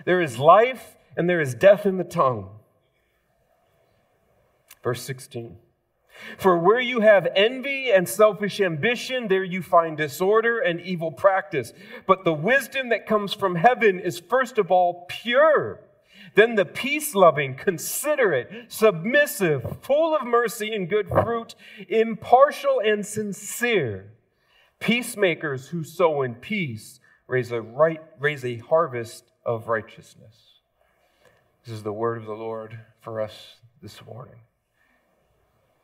There 0.05 0.21
is 0.21 0.39
life 0.39 0.97
and 1.15 1.29
there 1.29 1.39
is 1.39 1.53
death 1.53 1.85
in 1.85 1.97
the 1.97 2.03
tongue. 2.03 2.49
Verse 4.83 5.03
16. 5.03 5.57
For 6.39 6.57
where 6.57 6.79
you 6.79 7.01
have 7.01 7.27
envy 7.35 7.91
and 7.91 8.09
selfish 8.09 8.59
ambition, 8.59 9.27
there 9.27 9.43
you 9.43 9.61
find 9.61 9.95
disorder 9.95 10.59
and 10.59 10.81
evil 10.81 11.11
practice. 11.11 11.73
But 12.07 12.23
the 12.23 12.33
wisdom 12.33 12.89
that 12.89 13.05
comes 13.05 13.33
from 13.33 13.55
heaven 13.55 13.99
is 13.99 14.19
first 14.19 14.57
of 14.57 14.71
all 14.71 15.05
pure 15.07 15.81
then 16.37 16.53
the 16.53 16.65
peace 16.65 17.15
loving, 17.15 17.55
considerate, 17.55 18.67
submissive, 18.67 19.79
full 19.81 20.15
of 20.15 20.23
mercy 20.23 20.71
and 20.71 20.87
good 20.87 21.09
fruit, 21.09 21.55
impartial 21.89 22.79
and 22.79 23.03
sincere. 23.03 24.13
Peacemakers 24.79 25.69
who 25.69 25.83
sow 25.83 26.21
in 26.21 26.35
peace 26.35 26.99
raise 27.25 27.51
a, 27.51 27.59
right, 27.59 28.01
raise 28.19 28.45
a 28.45 28.57
harvest 28.57 29.31
of 29.47 29.67
righteousness. 29.67 30.61
This 31.65 31.73
is 31.73 31.81
the 31.81 31.91
word 31.91 32.19
of 32.19 32.25
the 32.25 32.33
Lord 32.33 32.81
for 33.01 33.19
us 33.19 33.55
this 33.81 34.05
morning. 34.05 34.41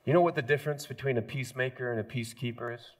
You 0.06 0.14
know 0.14 0.22
what 0.22 0.36
the 0.36 0.44
difference 0.44 0.86
between 0.86 1.18
a 1.18 1.24
peacemaker 1.24 1.90
and 1.92 2.00
a 2.00 2.04
peacekeeper 2.04 2.76
is? 2.76 2.92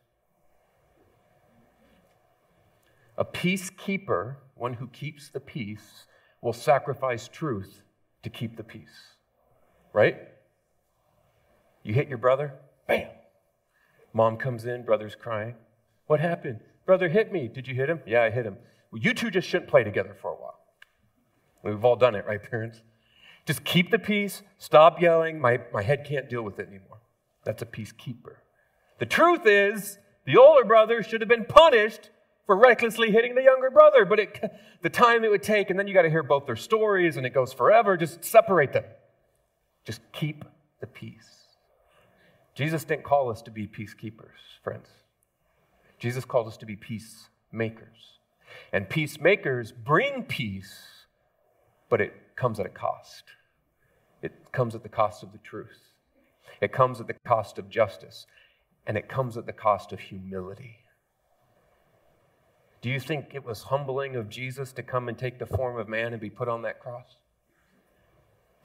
A 3.16 3.24
peacekeeper, 3.24 4.38
one 4.56 4.74
who 4.74 4.88
keeps 4.88 5.30
the 5.30 5.40
peace, 5.40 6.08
will 6.44 6.54
sacrifice 6.54 7.28
truth 7.28 7.82
to 8.22 8.30
keep 8.30 8.58
the 8.58 8.64
peace. 8.64 9.16
Right? 9.94 10.18
You 11.84 11.94
hit 11.94 12.10
your 12.10 12.18
brother, 12.18 12.54
bam. 12.88 13.08
Mom 14.14 14.38
comes 14.38 14.66
in, 14.66 14.84
brother's 14.84 15.16
crying. 15.16 15.56
What 16.06 16.20
happened? 16.20 16.60
Brother 16.86 17.08
hit 17.08 17.32
me. 17.32 17.48
Did 17.48 17.68
you 17.68 17.74
hit 17.74 17.90
him? 17.90 18.02
Yeah, 18.06 18.24
I 18.24 18.30
hit 18.30 18.46
him. 18.46 18.58
Well, 18.92 19.02
you 19.02 19.14
two 19.14 19.32
just 19.32 19.48
shouldn't 19.48 19.70
play 19.70 19.84
together 19.84 20.16
for 20.22 20.32
a 20.32 20.36
while. 20.36 20.60
We've 21.64 21.84
all 21.84 21.96
done 21.96 22.14
it, 22.14 22.26
right, 22.28 22.44
parents? 22.44 22.82
Just 23.46 23.64
keep 23.64 23.90
the 23.90 24.00
peace, 24.00 24.42
stop 24.58 25.02
yelling. 25.02 25.40
My, 25.40 25.62
my 25.74 25.82
head 25.82 26.06
can't 26.06 26.30
deal 26.30 26.44
with 26.44 26.60
it 26.60 26.68
anymore. 26.68 27.02
That's 27.46 27.62
a 27.62 27.66
peacekeeper. 27.66 28.36
The 29.00 29.06
truth 29.06 29.46
is, 29.46 29.98
the 30.26 30.38
older 30.38 30.66
brother 30.66 31.04
should 31.04 31.22
have 31.22 31.30
been 31.30 31.46
punished 31.46 32.10
for 32.46 32.58
recklessly 32.58 33.12
hitting 33.12 33.36
the 33.36 33.44
younger 33.44 33.70
brother. 33.70 34.06
But 34.06 34.20
it, 34.20 34.52
the 34.82 34.90
time 34.90 35.24
it 35.24 35.32
would 35.32 35.44
take, 35.44 35.70
and 35.70 35.80
then 35.80 35.88
you 35.88 35.94
got 35.94 36.04
to 36.04 36.10
hear 36.10 36.24
both 36.24 36.46
their 36.46 36.56
stories, 36.56 37.18
and 37.18 37.26
it 37.26 37.34
goes 37.34 37.54
forever. 37.54 37.98
Just 37.98 38.24
separate 38.24 38.74
them. 38.74 38.86
Just 39.86 40.02
keep 40.12 40.46
the 40.80 40.88
peace. 40.88 41.30
Jesus 42.56 42.84
didn't 42.84 43.04
call 43.04 43.32
us 43.32 43.42
to 43.44 43.52
be 43.52 43.68
peacekeepers, 43.68 44.60
friends. 44.64 44.88
Jesus 46.00 46.26
called 46.26 46.48
us 46.48 46.58
to 46.58 46.66
be 46.66 46.76
peacemakers. 46.76 48.20
And 48.72 48.90
peacemakers 48.90 49.72
bring 49.72 50.24
peace, 50.24 51.06
but 51.90 52.02
it 52.02 52.14
comes 52.36 52.60
at 52.60 52.66
a 52.66 52.70
cost. 52.70 53.24
It 54.22 54.34
comes 54.52 54.76
at 54.76 54.84
the 54.84 54.90
cost 54.90 55.24
of 55.24 55.32
the 55.32 55.38
truth. 55.40 55.94
It 56.62 56.72
comes 56.72 57.02
at 57.02 57.08
the 57.08 57.16
cost 57.26 57.58
of 57.58 57.70
justice. 57.70 58.26
And 58.86 58.98
it 58.98 59.08
comes 59.10 59.38
at 59.38 59.46
the 59.46 59.54
cost 59.54 59.92
of 59.92 60.00
humility. 60.00 60.83
Do 62.84 62.90
you 62.90 63.00
think 63.00 63.34
it 63.34 63.46
was 63.46 63.64
humbling 63.64 64.18
of 64.18 64.28
Jesus 64.28 64.74
to 64.74 64.84
come 64.84 65.08
and 65.08 65.18
take 65.18 65.40
the 65.40 65.46
form 65.46 65.80
of 65.80 65.88
man 65.88 66.12
and 66.12 66.22
be 66.22 66.30
put 66.30 66.50
on 66.50 66.64
that 66.64 66.82
cross? 66.82 67.16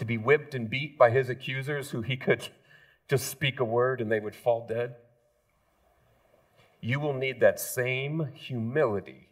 To 0.01 0.05
be 0.05 0.19
whipped 0.19 0.57
and 0.57 0.69
beat 0.69 0.99
by 0.99 1.11
his 1.11 1.29
accusers 1.29 1.91
who 1.91 2.03
he 2.03 2.17
could 2.17 2.49
just 3.09 3.29
speak 3.29 3.61
a 3.61 3.65
word 3.65 4.01
and 4.01 4.11
they 4.11 4.19
would 4.19 4.35
fall 4.35 4.67
dead? 4.67 4.97
You 6.81 6.99
will 6.99 7.13
need 7.13 7.39
that 7.39 7.61
same 7.61 8.31
humility 8.35 9.29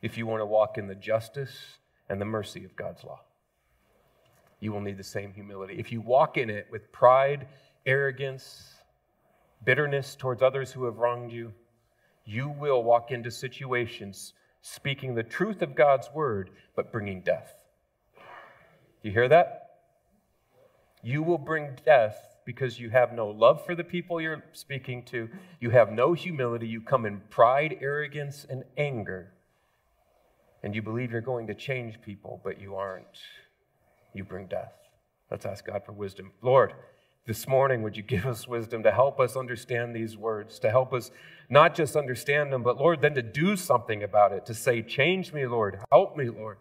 if 0.00 0.16
you 0.16 0.26
want 0.26 0.40
to 0.40 0.46
walk 0.46 0.78
in 0.78 0.86
the 0.86 0.94
justice 0.94 1.76
and 2.08 2.18
the 2.18 2.24
mercy 2.24 2.64
of 2.64 2.74
God's 2.76 3.04
law. 3.04 3.20
You 4.58 4.72
will 4.72 4.80
need 4.80 4.96
the 4.96 5.04
same 5.04 5.34
humility. 5.34 5.74
If 5.78 5.92
you 5.92 6.00
walk 6.00 6.38
in 6.38 6.48
it 6.48 6.68
with 6.70 6.92
pride, 6.92 7.46
arrogance, 7.84 8.72
bitterness 9.62 10.16
towards 10.16 10.40
others 10.40 10.72
who 10.72 10.84
have 10.84 10.96
wronged 10.96 11.30
you, 11.30 11.52
you 12.24 12.48
will 12.48 12.82
walk 12.82 13.10
into 13.10 13.30
situations 13.30 14.32
speaking 14.60 15.14
the 15.14 15.22
truth 15.22 15.60
of 15.60 15.74
God's 15.74 16.08
word, 16.14 16.50
but 16.74 16.90
bringing 16.90 17.20
death. 17.20 17.64
Do 19.02 19.08
You 19.08 19.12
hear 19.12 19.28
that? 19.28 19.60
You 21.02 21.22
will 21.22 21.38
bring 21.38 21.76
death 21.84 22.38
because 22.46 22.80
you 22.80 22.90
have 22.90 23.12
no 23.12 23.28
love 23.28 23.64
for 23.64 23.74
the 23.74 23.84
people 23.84 24.20
you're 24.20 24.42
speaking 24.52 25.02
to. 25.04 25.28
You 25.60 25.70
have 25.70 25.92
no 25.92 26.14
humility. 26.14 26.66
You 26.66 26.80
come 26.80 27.04
in 27.04 27.20
pride, 27.28 27.76
arrogance, 27.80 28.46
and 28.48 28.64
anger. 28.76 29.32
And 30.62 30.74
you 30.74 30.80
believe 30.80 31.12
you're 31.12 31.20
going 31.20 31.46
to 31.48 31.54
change 31.54 32.00
people, 32.00 32.40
but 32.42 32.58
you 32.58 32.74
aren't. 32.74 33.18
You 34.14 34.24
bring 34.24 34.46
death. 34.46 34.72
Let's 35.30 35.44
ask 35.44 35.66
God 35.66 35.84
for 35.84 35.92
wisdom. 35.92 36.32
Lord, 36.40 36.72
this 37.26 37.48
morning, 37.48 37.82
would 37.82 37.96
you 37.96 38.02
give 38.02 38.26
us 38.26 38.46
wisdom 38.46 38.82
to 38.82 38.92
help 38.92 39.18
us 39.18 39.36
understand 39.36 39.94
these 39.94 40.16
words, 40.16 40.58
to 40.58 40.70
help 40.70 40.92
us 40.92 41.10
not 41.48 41.74
just 41.74 41.96
understand 41.96 42.52
them, 42.52 42.62
but 42.62 42.78
Lord, 42.78 43.00
then 43.00 43.14
to 43.14 43.22
do 43.22 43.56
something 43.56 44.02
about 44.02 44.32
it, 44.32 44.46
to 44.46 44.54
say, 44.54 44.82
Change 44.82 45.32
me, 45.32 45.46
Lord, 45.46 45.78
help 45.90 46.16
me, 46.16 46.28
Lord. 46.28 46.58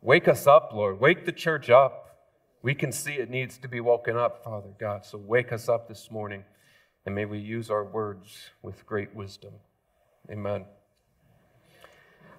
Wake 0.00 0.28
us 0.28 0.46
up, 0.46 0.70
Lord. 0.72 1.00
Wake 1.00 1.24
the 1.24 1.32
church 1.32 1.70
up. 1.70 2.04
We 2.62 2.74
can 2.74 2.92
see 2.92 3.14
it 3.14 3.30
needs 3.30 3.58
to 3.58 3.68
be 3.68 3.80
woken 3.80 4.16
up, 4.16 4.44
Father 4.44 4.70
God. 4.78 5.04
So 5.04 5.18
wake 5.18 5.52
us 5.52 5.68
up 5.68 5.88
this 5.88 6.10
morning, 6.10 6.44
and 7.06 7.14
may 7.14 7.24
we 7.24 7.38
use 7.38 7.70
our 7.70 7.84
words 7.84 8.50
with 8.62 8.86
great 8.86 9.14
wisdom. 9.14 9.54
Amen. 10.30 10.66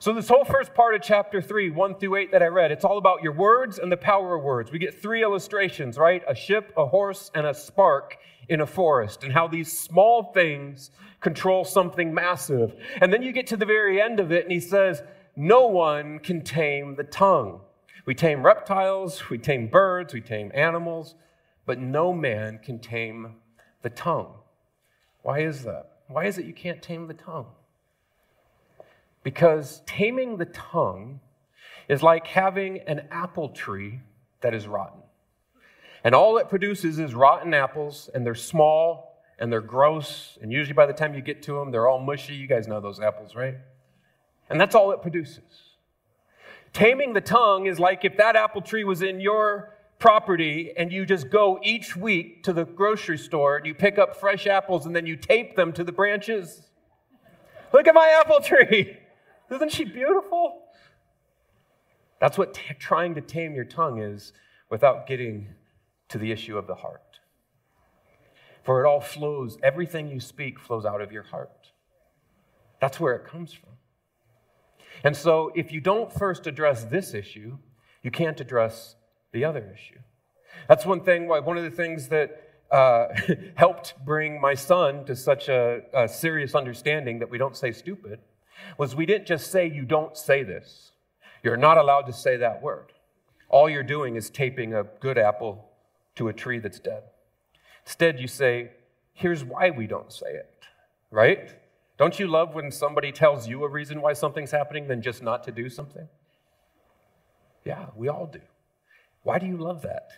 So, 0.02 0.14
this 0.14 0.30
whole 0.30 0.46
first 0.46 0.74
part 0.74 0.96
of 0.96 1.02
chapter 1.02 1.42
3, 1.42 1.72
1 1.72 1.96
through 1.96 2.16
8 2.16 2.32
that 2.32 2.42
I 2.42 2.46
read, 2.46 2.72
it's 2.72 2.86
all 2.86 2.98
about 2.98 3.22
your 3.22 3.34
words 3.34 3.80
and 3.80 3.92
the 3.92 3.98
power 3.98 4.38
of 4.38 4.44
words. 4.46 4.72
We 4.72 4.80
get 4.80 5.02
three 5.02 5.24
illustrations, 5.24 5.98
right? 5.98 6.24
A 6.26 6.34
ship, 6.34 6.72
a 6.78 6.86
horse, 6.86 7.30
and 7.36 7.46
a 7.46 7.54
spark 7.54 8.16
in 8.48 8.62
a 8.62 8.66
forest, 8.66 9.26
and 9.26 9.34
how 9.34 9.50
these 9.50 9.78
small 9.78 10.32
things 10.32 10.92
control 11.20 11.66
something 11.66 12.14
massive. 12.14 12.76
And 13.02 13.12
then 13.12 13.22
you 13.22 13.34
get 13.34 13.46
to 13.48 13.58
the 13.58 13.66
very 13.66 14.02
end 14.02 14.22
of 14.22 14.32
it, 14.32 14.44
and 14.44 14.54
he 14.54 14.62
says, 14.62 15.04
No 15.36 15.68
one 15.68 16.20
can 16.20 16.46
tame 16.46 16.96
the 16.96 17.04
tongue. 17.04 17.60
We 18.06 18.16
tame 18.16 18.46
reptiles, 18.46 19.30
we 19.30 19.38
tame 19.38 19.68
birds, 19.68 20.14
we 20.14 20.22
tame 20.22 20.50
animals, 20.54 21.16
but 21.66 21.78
no 21.78 22.14
man 22.14 22.60
can 22.64 22.80
tame 22.80 23.36
the 23.82 23.90
tongue. 23.90 24.36
Why 25.24 25.40
is 25.40 25.64
that? 25.64 25.90
Why 26.08 26.24
is 26.24 26.38
it 26.38 26.46
you 26.46 26.54
can't 26.54 26.82
tame 26.82 27.08
the 27.08 27.14
tongue? 27.14 27.48
Because 29.24 29.82
taming 29.86 30.38
the 30.38 30.46
tongue 30.46 31.20
is 31.88 32.02
like 32.04 32.28
having 32.28 32.80
an 32.88 33.08
apple 33.12 33.50
tree 33.50 34.00
that 34.42 34.54
is 34.54 34.68
rotten. 34.68 35.02
And 36.04 36.16
all 36.16 36.38
it 36.38 36.48
produces 36.48 37.00
is 37.00 37.14
rotten 37.14 37.54
apples, 37.54 38.10
and 38.14 38.26
they're 38.26 38.36
small 38.36 39.10
and 39.38 39.52
they're 39.52 39.62
gross. 39.62 40.38
And 40.42 40.52
usually 40.52 40.74
by 40.74 40.86
the 40.86 40.94
time 40.94 41.14
you 41.14 41.22
get 41.22 41.42
to 41.44 41.54
them, 41.54 41.72
they're 41.72 41.88
all 41.88 42.00
mushy. 42.00 42.36
You 42.36 42.48
guys 42.48 42.68
know 42.68 42.80
those 42.80 43.00
apples, 43.00 43.36
right? 43.36 43.56
And 44.50 44.60
that's 44.60 44.76
all 44.76 44.92
it 44.92 45.02
produces. 45.02 45.76
Taming 46.74 47.14
the 47.14 47.22
tongue 47.22 47.66
is 47.66 47.80
like 47.80 48.06
if 48.06 48.18
that 48.18 48.36
apple 48.36 48.62
tree 48.62 48.84
was 48.84 49.02
in 49.02 49.20
your 49.20 49.76
property 49.98 50.72
and 50.78 50.92
you 50.92 51.06
just 51.06 51.30
go 51.30 51.60
each 51.64 51.96
week 51.96 52.44
to 52.44 52.54
the 52.54 52.66
grocery 52.66 53.18
store 53.18 53.58
and 53.58 53.66
you 53.66 53.74
pick 53.74 53.98
up 53.98 54.16
fresh 54.16 54.48
apples 54.48 54.86
and 54.86 54.96
then 54.96 55.06
you 55.06 55.16
tape 55.16 55.56
them 55.56 55.74
to 55.74 55.84
the 55.84 55.92
branches. 55.92 56.70
Look 57.74 57.88
at 57.88 57.96
my 57.96 58.22
apple 58.22 58.40
tree. 58.40 58.98
Isn't 59.52 59.72
she 59.72 59.84
beautiful? 59.84 60.64
That's 62.20 62.38
what 62.38 62.54
t- 62.54 62.74
trying 62.78 63.16
to 63.16 63.22
tame 63.22 63.56
your 63.56 63.66
tongue 63.66 64.00
is 64.00 64.34
without 64.70 65.08
getting 65.08 65.48
to 66.10 66.18
the 66.18 66.32
issue 66.32 66.58
of 66.58 66.68
the 66.68 66.76
heart. 66.76 67.20
For 68.64 68.84
it 68.84 68.88
all 68.88 69.02
flows, 69.02 69.58
everything 69.64 70.10
you 70.10 70.20
speak 70.20 70.60
flows 70.60 70.86
out 70.86 71.02
of 71.02 71.12
your 71.12 71.24
heart. 71.24 71.72
That's 72.80 73.00
where 73.00 73.16
it 73.16 73.26
comes 73.26 73.54
from. 73.54 73.70
And 75.04 75.16
so, 75.16 75.52
if 75.56 75.72
you 75.72 75.80
don't 75.80 76.12
first 76.12 76.46
address 76.46 76.84
this 76.84 77.14
issue, 77.14 77.58
you 78.04 78.12
can't 78.12 78.40
address 78.40 78.96
the 79.32 79.46
other 79.46 79.74
issue. 79.74 80.00
That's 80.68 80.86
one 80.86 81.02
thing, 81.02 81.28
why 81.28 81.40
one 81.40 81.58
of 81.58 81.64
the 81.64 81.72
things 81.72 82.10
that 82.10 82.50
uh, 82.70 83.08
helped 83.56 83.94
bring 84.06 84.42
my 84.42 84.54
son 84.54 85.06
to 85.06 85.16
such 85.16 85.48
a, 85.48 85.82
a 85.94 86.08
serious 86.08 86.54
understanding 86.54 87.20
that 87.20 87.30
we 87.30 87.38
don't 87.38 87.56
say 87.56 87.72
stupid 87.72 88.20
was 88.78 88.96
we 88.96 89.06
didn't 89.06 89.28
just 89.28 89.52
say, 89.52 89.70
You 89.70 89.84
don't 89.84 90.18
say 90.18 90.44
this. 90.44 90.92
You're 91.44 91.58
not 91.58 91.78
allowed 91.78 92.06
to 92.08 92.14
say 92.14 92.38
that 92.38 92.62
word. 92.62 92.94
All 93.50 93.70
you're 93.70 93.84
doing 93.84 94.16
is 94.16 94.30
taping 94.30 94.74
a 94.74 94.84
good 94.84 95.18
apple 95.18 95.66
to 96.16 96.28
a 96.28 96.34
tree 96.34 96.60
that's 96.60 96.80
dead. 96.80 97.04
Instead, 97.86 98.20
you 98.20 98.28
say, 98.28 98.72
Here's 99.14 99.44
why 99.44 99.70
we 99.70 99.88
don't 99.88 100.12
say 100.12 100.32
it, 100.32 100.64
right? 101.12 101.50
Don't 101.98 102.18
you 102.18 102.28
love 102.28 102.56
when 102.56 102.72
somebody 102.72 103.12
tells 103.12 103.48
you 103.48 103.64
a 103.66 103.70
reason 103.70 104.02
why 104.02 104.14
something's 104.14 104.52
happening 104.52 104.88
than 104.88 105.02
just 105.02 105.22
not 105.22 105.44
to 105.44 105.52
do 105.52 105.68
something? 105.68 106.08
Yeah, 107.66 107.88
we 107.96 108.08
all 108.08 108.26
do. 108.26 108.40
Why 109.24 109.38
do 109.38 109.46
you 109.46 109.58
love 109.58 109.82
that? 109.82 110.12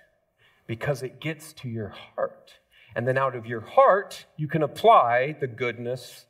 Because 0.67 1.01
it 1.01 1.19
gets 1.19 1.53
to 1.53 1.69
your 1.69 1.89
heart. 1.89 2.60
And 2.95 3.07
then 3.07 3.17
out 3.17 3.36
of 3.36 3.45
your 3.45 3.62
heart, 3.62 4.25
you 4.38 4.48
can 4.48 4.62
apply 4.62 5.36
the 5.39 5.48
goodness 5.48 6.25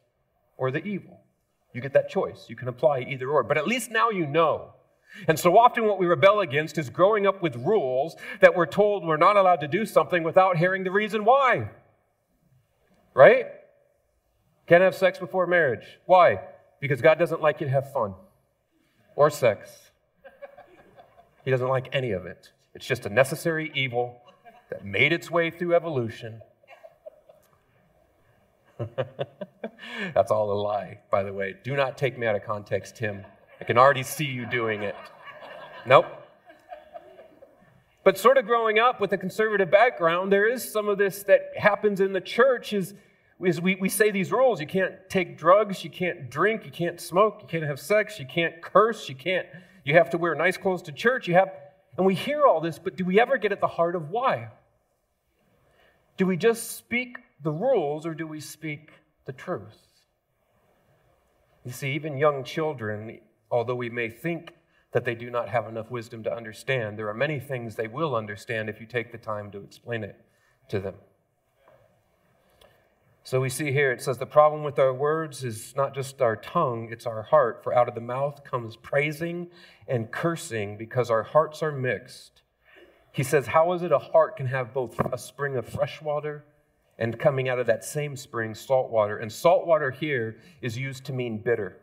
or 0.58 0.72
the 0.72 0.84
evil. 0.86 1.21
You 1.74 1.82
get 1.82 1.94
that 1.94 2.10
choice. 2.10 2.46
You 2.48 2.56
can 2.56 2.68
apply 2.68 3.02
either 3.02 3.30
or. 3.30 3.44
But 3.44 3.58
at 3.58 3.68
least 3.68 3.92
now 3.92 4.10
you 4.10 4.28
know. 4.28 4.74
And 5.28 5.38
so 5.38 5.58
often, 5.58 5.86
what 5.86 6.00
we 6.00 6.06
rebel 6.06 6.40
against 6.40 6.78
is 6.78 6.90
growing 6.90 7.28
up 7.28 7.42
with 7.42 7.56
rules 7.58 8.16
that 8.40 8.56
we're 8.56 8.66
told 8.66 9.06
we're 9.06 9.18
not 9.18 9.36
allowed 9.36 9.60
to 9.62 9.68
do 9.68 9.86
something 9.86 10.24
without 10.24 10.58
hearing 10.58 10.84
the 10.84 10.92
reason 10.92 11.26
why. 11.26 11.70
Right? 13.14 13.48
Can't 14.68 14.82
have 14.82 14.96
sex 14.96 15.20
before 15.20 15.48
marriage. 15.48 15.86
Why? 16.06 16.40
Because 16.80 17.02
God 17.02 17.20
doesn't 17.20 17.42
like 17.42 17.60
you 17.60 17.68
to 17.68 17.72
have 17.72 17.92
fun 17.92 18.14
or 19.16 19.30
sex. 19.30 19.92
He 21.44 21.52
doesn't 21.52 21.68
like 21.68 21.90
any 21.92 22.12
of 22.12 22.26
it. 22.26 22.52
It's 22.74 22.86
just 22.86 23.06
a 23.06 23.10
necessary 23.10 23.72
evil 23.76 24.22
that 24.70 24.86
made 24.86 25.12
its 25.12 25.30
way 25.30 25.50
through 25.50 25.76
evolution. 25.76 26.42
That's 30.14 30.32
all 30.32 30.52
a 30.52 30.60
lie, 30.60 31.00
by 31.10 31.24
the 31.24 31.34
way. 31.34 31.56
Do 31.64 31.76
not 31.76 31.98
take 31.98 32.18
me 32.18 32.28
out 32.28 32.36
of 32.36 32.44
context, 32.44 32.98
Tim. 32.98 33.26
I 33.60 33.64
can 33.64 33.78
already 33.78 34.04
see 34.04 34.26
you 34.26 34.46
doing 34.46 34.84
it. 34.84 34.96
Nope. 35.86 36.06
But 38.04 38.18
sort 38.18 38.38
of 38.38 38.46
growing 38.46 38.80
up 38.80 39.00
with 39.00 39.14
a 39.14 39.18
conservative 39.18 39.70
background, 39.70 40.32
there 40.32 40.48
is 40.48 40.70
some 40.70 40.90
of 40.90 40.98
this 40.98 41.24
that 41.24 41.52
happens 41.56 42.02
in 42.02 42.14
the 42.14 42.22
church 42.22 42.74
is, 42.74 42.96
is 43.44 43.62
we, 43.62 43.76
we 43.76 43.90
say 43.90 44.10
these 44.10 44.32
rules. 44.32 44.60
You 44.60 44.66
can't 44.66 44.96
take 45.08 45.38
drugs, 45.38 45.84
you 45.84 45.92
can't 45.92 46.30
drink, 46.30 46.66
you 46.66 46.72
can't 46.72 47.00
smoke, 47.00 47.40
you 47.42 47.48
can't 47.48 47.64
have 47.64 47.80
sex, 47.80 48.20
you 48.20 48.26
can't 48.26 48.60
curse, 48.62 49.08
you 49.08 49.16
can't, 49.16 49.46
you 49.86 49.94
have 49.94 50.10
to 50.12 50.18
wear 50.18 50.34
nice 50.34 50.58
clothes 50.58 50.82
to 50.84 50.92
church, 50.92 51.28
you 51.28 51.36
have, 51.36 51.50
and 51.98 52.06
we 52.06 52.16
hear 52.16 52.46
all 52.46 52.60
this, 52.60 52.80
but 52.80 52.96
do 52.96 53.06
we 53.06 53.20
ever 53.20 53.38
get 53.38 53.52
at 53.52 53.62
the 53.62 53.68
heart 53.68 53.96
of 53.96 54.10
why? 54.10 54.50
Do 56.18 56.26
we 56.26 56.38
just 56.38 56.78
speak 56.78 57.18
the 57.44 57.52
rules 57.52 58.06
or 58.06 58.14
do 58.14 58.28
we 58.28 58.40
speak 58.40 58.92
the 59.26 59.34
truth? 59.34 59.78
You 61.64 61.72
see, 61.72 61.94
even 61.94 62.18
young 62.18 62.44
children, 62.44 63.20
although 63.50 63.76
we 63.76 63.90
may 63.90 64.10
think 64.10 64.54
that 64.94 65.06
they 65.06 65.16
do 65.16 65.30
not 65.30 65.50
have 65.50 65.68
enough 65.68 65.90
wisdom 65.90 66.24
to 66.24 66.34
understand. 66.34 66.98
There 66.98 67.08
are 67.08 67.14
many 67.14 67.40
things 67.40 67.76
they 67.76 67.88
will 67.88 68.16
understand 68.16 68.70
if 68.70 68.82
you 68.82 68.86
take 68.86 69.12
the 69.12 69.18
time 69.18 69.52
to 69.52 69.60
explain 69.60 70.04
it 70.04 70.20
to 70.70 70.80
them. 70.80 70.96
So 73.24 73.40
we 73.40 73.50
see 73.50 73.72
here 73.72 73.92
it 73.92 74.02
says 74.02 74.18
the 74.18 74.26
problem 74.26 74.64
with 74.64 74.80
our 74.80 74.94
words 74.94 75.44
is 75.44 75.76
not 75.76 75.94
just 75.94 76.22
our 76.22 76.36
tongue, 76.36 76.90
it's 76.92 77.06
our 77.06 77.22
heart. 77.22 77.64
For 77.64 77.74
out 77.74 77.88
of 77.88 77.96
the 77.96 78.02
mouth 78.02 78.44
comes 78.44 78.76
praising 78.76 79.50
and 79.88 80.12
cursing 80.12 80.76
because 80.76 81.12
our 81.12 81.24
hearts 81.24 81.62
are 81.62 81.72
mixed. 81.72 82.42
He 83.14 83.24
says, 83.24 83.48
How 83.48 83.74
is 83.74 83.84
it 83.84 83.92
a 83.92 84.00
heart 84.00 84.38
can 84.38 84.48
have 84.48 84.74
both 84.74 85.00
a 85.14 85.18
spring 85.18 85.56
of 85.56 85.68
fresh 85.68 86.02
water 86.02 86.46
and 87.02 87.20
coming 87.20 87.50
out 87.50 87.60
of 87.60 87.66
that 87.66 87.84
same 87.84 88.16
spring, 88.16 88.54
salt 88.56 88.92
water? 88.92 89.18
And 89.18 89.32
salt 89.32 89.66
water 89.68 89.92
here 89.92 90.38
is 90.62 90.78
used 90.78 91.04
to 91.06 91.14
mean 91.14 91.40
bitter, 91.40 91.78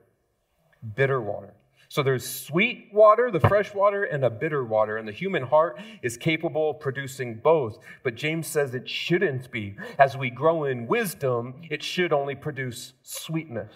bitter 0.94 1.20
water. 1.20 1.54
So 1.88 2.02
there's 2.02 2.28
sweet 2.28 2.90
water, 2.92 3.30
the 3.30 3.40
fresh 3.40 3.75
water, 3.75 4.04
and 4.04 4.25
a 4.25 4.30
bitter 4.30 4.64
water. 4.64 4.96
And 4.96 5.08
the 5.08 5.12
human 5.12 5.42
heart 5.42 5.80
is 6.02 6.16
capable 6.16 6.71
of 6.71 6.80
producing 6.80 7.40
both. 7.43 7.78
But 8.04 8.14
James 8.14 8.47
says 8.47 8.75
it 8.75 8.88
shouldn't 8.88 9.50
be. 9.50 9.76
As 9.99 10.16
we 10.16 10.30
grow 10.30 10.64
in 10.64 10.86
wisdom, 10.86 11.54
it 11.69 11.82
should 11.82 12.12
only 12.12 12.34
produce 12.34 12.93
sweetness. 13.02 13.73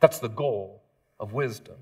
That's 0.00 0.20
the 0.20 0.28
goal 0.28 0.84
of 1.20 1.32
wisdom. 1.32 1.76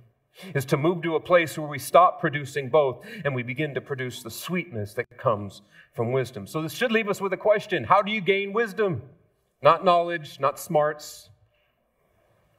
Is 0.54 0.64
to 0.66 0.76
move 0.76 1.02
to 1.02 1.14
a 1.14 1.20
place 1.20 1.58
where 1.58 1.68
we 1.68 1.78
stop 1.78 2.20
producing 2.20 2.70
both 2.70 3.04
and 3.24 3.34
we 3.34 3.42
begin 3.42 3.74
to 3.74 3.80
produce 3.80 4.22
the 4.22 4.30
sweetness 4.30 4.94
that 4.94 5.18
comes 5.18 5.62
from 5.94 6.10
wisdom. 6.10 6.46
So, 6.46 6.62
this 6.62 6.72
should 6.72 6.90
leave 6.90 7.08
us 7.08 7.20
with 7.20 7.32
a 7.32 7.36
question 7.36 7.84
How 7.84 8.02
do 8.02 8.10
you 8.10 8.20
gain 8.20 8.52
wisdom? 8.52 9.02
Not 9.60 9.84
knowledge, 9.84 10.40
not 10.40 10.58
smarts. 10.58 11.28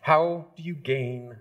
How 0.02 0.48
do 0.56 0.64
you 0.64 0.76
gain 0.76 1.38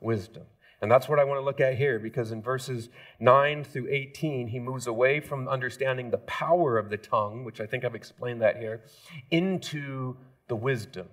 wisdom. 0.00 0.44
And 0.80 0.90
that's 0.90 1.08
what 1.08 1.18
I 1.18 1.24
want 1.24 1.40
to 1.40 1.44
look 1.44 1.60
at 1.60 1.76
here 1.76 1.98
because 1.98 2.30
in 2.30 2.40
verses 2.40 2.88
9 3.18 3.64
through 3.64 3.88
18, 3.90 4.48
he 4.48 4.60
moves 4.60 4.86
away 4.86 5.18
from 5.18 5.48
understanding 5.48 6.10
the 6.10 6.18
power 6.18 6.78
of 6.78 6.88
the 6.88 6.96
tongue, 6.96 7.44
which 7.44 7.60
I 7.60 7.66
think 7.66 7.84
I've 7.84 7.96
explained 7.96 8.42
that 8.42 8.58
here, 8.58 8.82
into 9.30 10.16
the 10.46 10.54
wisdom, 10.54 11.08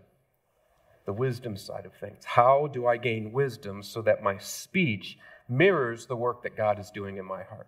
the 1.05 1.13
wisdom 1.13 1.55
side 1.55 1.85
of 1.85 1.93
things. 1.93 2.25
How 2.25 2.67
do 2.67 2.87
I 2.87 2.97
gain 2.97 3.31
wisdom 3.31 3.83
so 3.83 4.01
that 4.01 4.23
my 4.23 4.37
speech 4.37 5.17
mirrors 5.47 6.05
the 6.07 6.15
work 6.15 6.43
that 6.43 6.57
God 6.57 6.79
is 6.79 6.89
doing 6.91 7.17
in 7.17 7.25
my 7.25 7.43
heart? 7.43 7.67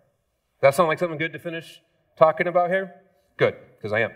That 0.60 0.74
sound 0.74 0.88
like 0.88 0.98
something 0.98 1.18
good 1.18 1.32
to 1.32 1.38
finish 1.38 1.80
talking 2.16 2.48
about 2.48 2.70
here? 2.70 2.94
Good, 3.36 3.54
because 3.76 3.92
I 3.92 4.00
am. 4.00 4.10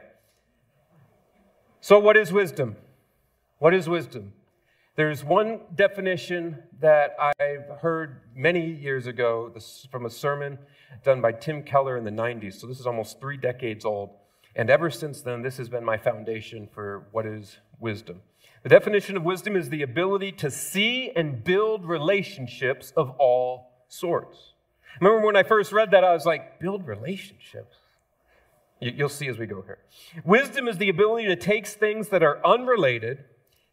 So, 1.81 1.99
what 1.99 2.17
is 2.17 2.33
wisdom? 2.33 2.77
What 3.59 3.75
is 3.75 3.89
wisdom? 3.89 4.33
There's 4.95 5.25
one 5.25 5.61
definition 5.75 6.65
that 6.81 7.17
I've 7.19 7.79
heard 7.81 8.21
many 8.35 8.71
years 8.71 9.07
ago 9.07 9.51
this, 9.55 9.87
from 9.91 10.05
a 10.05 10.11
sermon 10.11 10.59
done 11.03 11.23
by 11.23 11.33
Tim 11.33 11.63
Keller 11.63 11.97
in 11.97 12.05
the 12.05 12.11
90s. 12.11 12.61
So 12.61 12.67
this 12.67 12.79
is 12.79 12.87
almost 12.87 13.19
three 13.19 13.39
decades 13.39 13.87
old. 13.87 14.11
And 14.55 14.69
ever 14.69 14.91
since 14.91 15.23
then, 15.23 15.41
this 15.41 15.57
has 15.57 15.71
been 15.71 15.83
my 15.83 15.97
foundation 15.97 16.69
for 16.75 17.07
what 17.11 17.25
is 17.25 17.57
wisdom. 17.81 18.21
The 18.63 18.69
definition 18.69 19.17
of 19.17 19.25
wisdom 19.25 19.57
is 19.57 19.71
the 19.71 19.83
ability 19.83 20.33
to 20.33 20.51
see 20.51 21.11
and 21.17 21.43
build 21.43 21.85
relationships 21.85 22.93
of 22.97 23.11
all 23.19 23.71
sorts. 23.89 24.53
Remember 25.01 25.27
when 25.27 25.37
I 25.37 25.43
first 25.43 25.73
read 25.73 25.91
that, 25.91 26.05
I 26.05 26.13
was 26.13 26.27
like, 26.27 26.61
build 26.61 26.87
relationships? 26.87 27.77
You'll 28.81 29.09
see 29.09 29.29
as 29.29 29.39
we 29.39 29.47
go 29.47 29.63
here. 29.63 29.79
Wisdom 30.25 30.69
is 30.69 30.79
the 30.79 30.89
ability 30.89 31.27
to 31.29 31.37
take 31.37 31.67
things 31.67 32.09
that 32.09 32.23
are 32.23 32.45
unrelated 32.45 33.25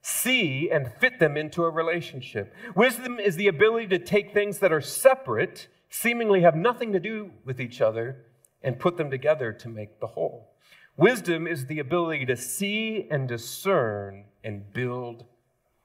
see 0.01 0.69
and 0.71 0.91
fit 0.99 1.19
them 1.19 1.37
into 1.37 1.63
a 1.63 1.69
relationship. 1.69 2.53
Wisdom 2.75 3.19
is 3.19 3.35
the 3.35 3.47
ability 3.47 3.87
to 3.87 3.99
take 3.99 4.33
things 4.33 4.59
that 4.59 4.71
are 4.71 4.81
separate, 4.81 5.67
seemingly 5.89 6.41
have 6.41 6.55
nothing 6.55 6.93
to 6.93 6.99
do 6.99 7.31
with 7.45 7.59
each 7.59 7.81
other, 7.81 8.25
and 8.61 8.79
put 8.79 8.97
them 8.97 9.09
together 9.09 9.51
to 9.53 9.69
make 9.69 9.99
the 9.99 10.07
whole. 10.07 10.51
Wisdom 10.97 11.47
is 11.47 11.65
the 11.65 11.79
ability 11.79 12.25
to 12.25 12.35
see 12.35 13.07
and 13.09 13.27
discern 13.27 14.25
and 14.43 14.71
build 14.73 15.25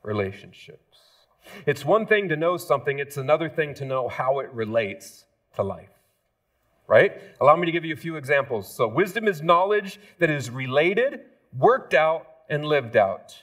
relationships. 0.02 0.98
It's 1.66 1.84
one 1.84 2.06
thing 2.06 2.28
to 2.28 2.36
know 2.36 2.56
something, 2.56 2.98
it's 2.98 3.16
another 3.16 3.48
thing 3.48 3.74
to 3.74 3.84
know 3.84 4.08
how 4.08 4.38
it 4.40 4.50
relates 4.52 5.26
to 5.56 5.62
life. 5.62 5.90
Right? 6.86 7.20
Allow 7.40 7.56
me 7.56 7.66
to 7.66 7.72
give 7.72 7.84
you 7.84 7.94
a 7.94 7.98
few 7.98 8.16
examples. 8.16 8.74
So, 8.74 8.86
wisdom 8.86 9.26
is 9.26 9.40
knowledge 9.40 9.98
that 10.18 10.28
is 10.28 10.50
related, 10.50 11.20
worked 11.56 11.94
out, 11.94 12.26
and 12.50 12.64
lived 12.66 12.96
out. 12.96 13.42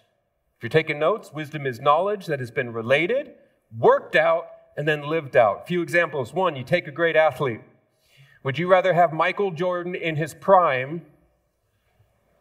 If 0.58 0.64
you're 0.64 0.70
taking 0.70 1.00
notes, 1.00 1.34
wisdom 1.34 1.66
is 1.66 1.80
knowledge 1.80 2.28
that 2.28 2.40
has 2.40 2.52
been 2.52 2.72
related, 2.72 3.34
worked 3.76 4.16
out, 4.16 4.46
and 4.78 4.88
then 4.88 5.02
lived 5.02 5.36
out. 5.36 5.64
A 5.64 5.66
few 5.66 5.82
examples. 5.82 6.34
One, 6.34 6.56
you 6.56 6.64
take 6.64 6.88
a 6.88 6.92
great 6.92 7.16
athlete. 7.16 7.62
Would 8.44 8.60
you 8.60 8.68
rather 8.68 8.94
have 8.94 9.12
Michael 9.12 9.52
Jordan 9.52 9.96
in 9.96 10.16
his 10.16 10.34
prime 10.34 11.04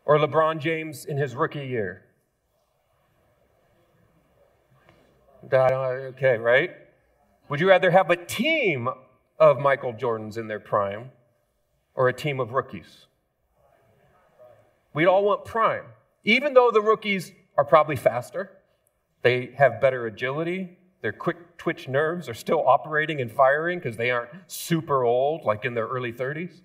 or 0.05 0.19
LeBron 0.19 0.59
James 0.59 1.05
in 1.05 1.17
his 1.17 1.35
rookie 1.35 1.67
year? 1.67 2.05
Uh, 5.53 5.57
okay, 6.13 6.37
right? 6.37 6.71
Would 7.49 7.61
you 7.61 7.69
rather 7.69 7.91
have 7.91 8.11
a 8.11 8.17
team 8.17 8.89
of 9.39 9.59
Michael 9.59 9.93
Jordans 9.93 10.37
in 10.37 10.49
their 10.49 10.61
prime 10.61 11.11
or 11.95 12.09
a 12.09 12.13
team 12.13 12.41
of 12.41 12.53
rookies? 12.53 13.07
We'd 14.93 15.07
all 15.07 15.25
want 15.25 15.45
prime. 15.45 15.85
Even 16.25 16.55
though 16.55 16.71
the 16.71 16.81
rookies 16.81 17.33
are 17.61 17.65
probably 17.65 17.97
faster. 17.97 18.51
They 19.21 19.53
have 19.59 19.83
better 19.83 20.07
agility. 20.07 20.79
Their 21.03 21.13
quick 21.13 21.59
twitch 21.59 21.89
nerves 21.89 22.27
are 22.27 22.35
still 22.35 22.67
operating 22.67 23.21
and 23.21 23.31
firing 23.31 23.79
because 23.79 23.99
they 23.99 24.11
aren't 24.11 24.31
super 24.47 25.05
old, 25.05 25.45
like 25.45 25.67
in 25.67 25.75
their 25.75 25.87
early 25.87 26.11
30s. 26.11 26.63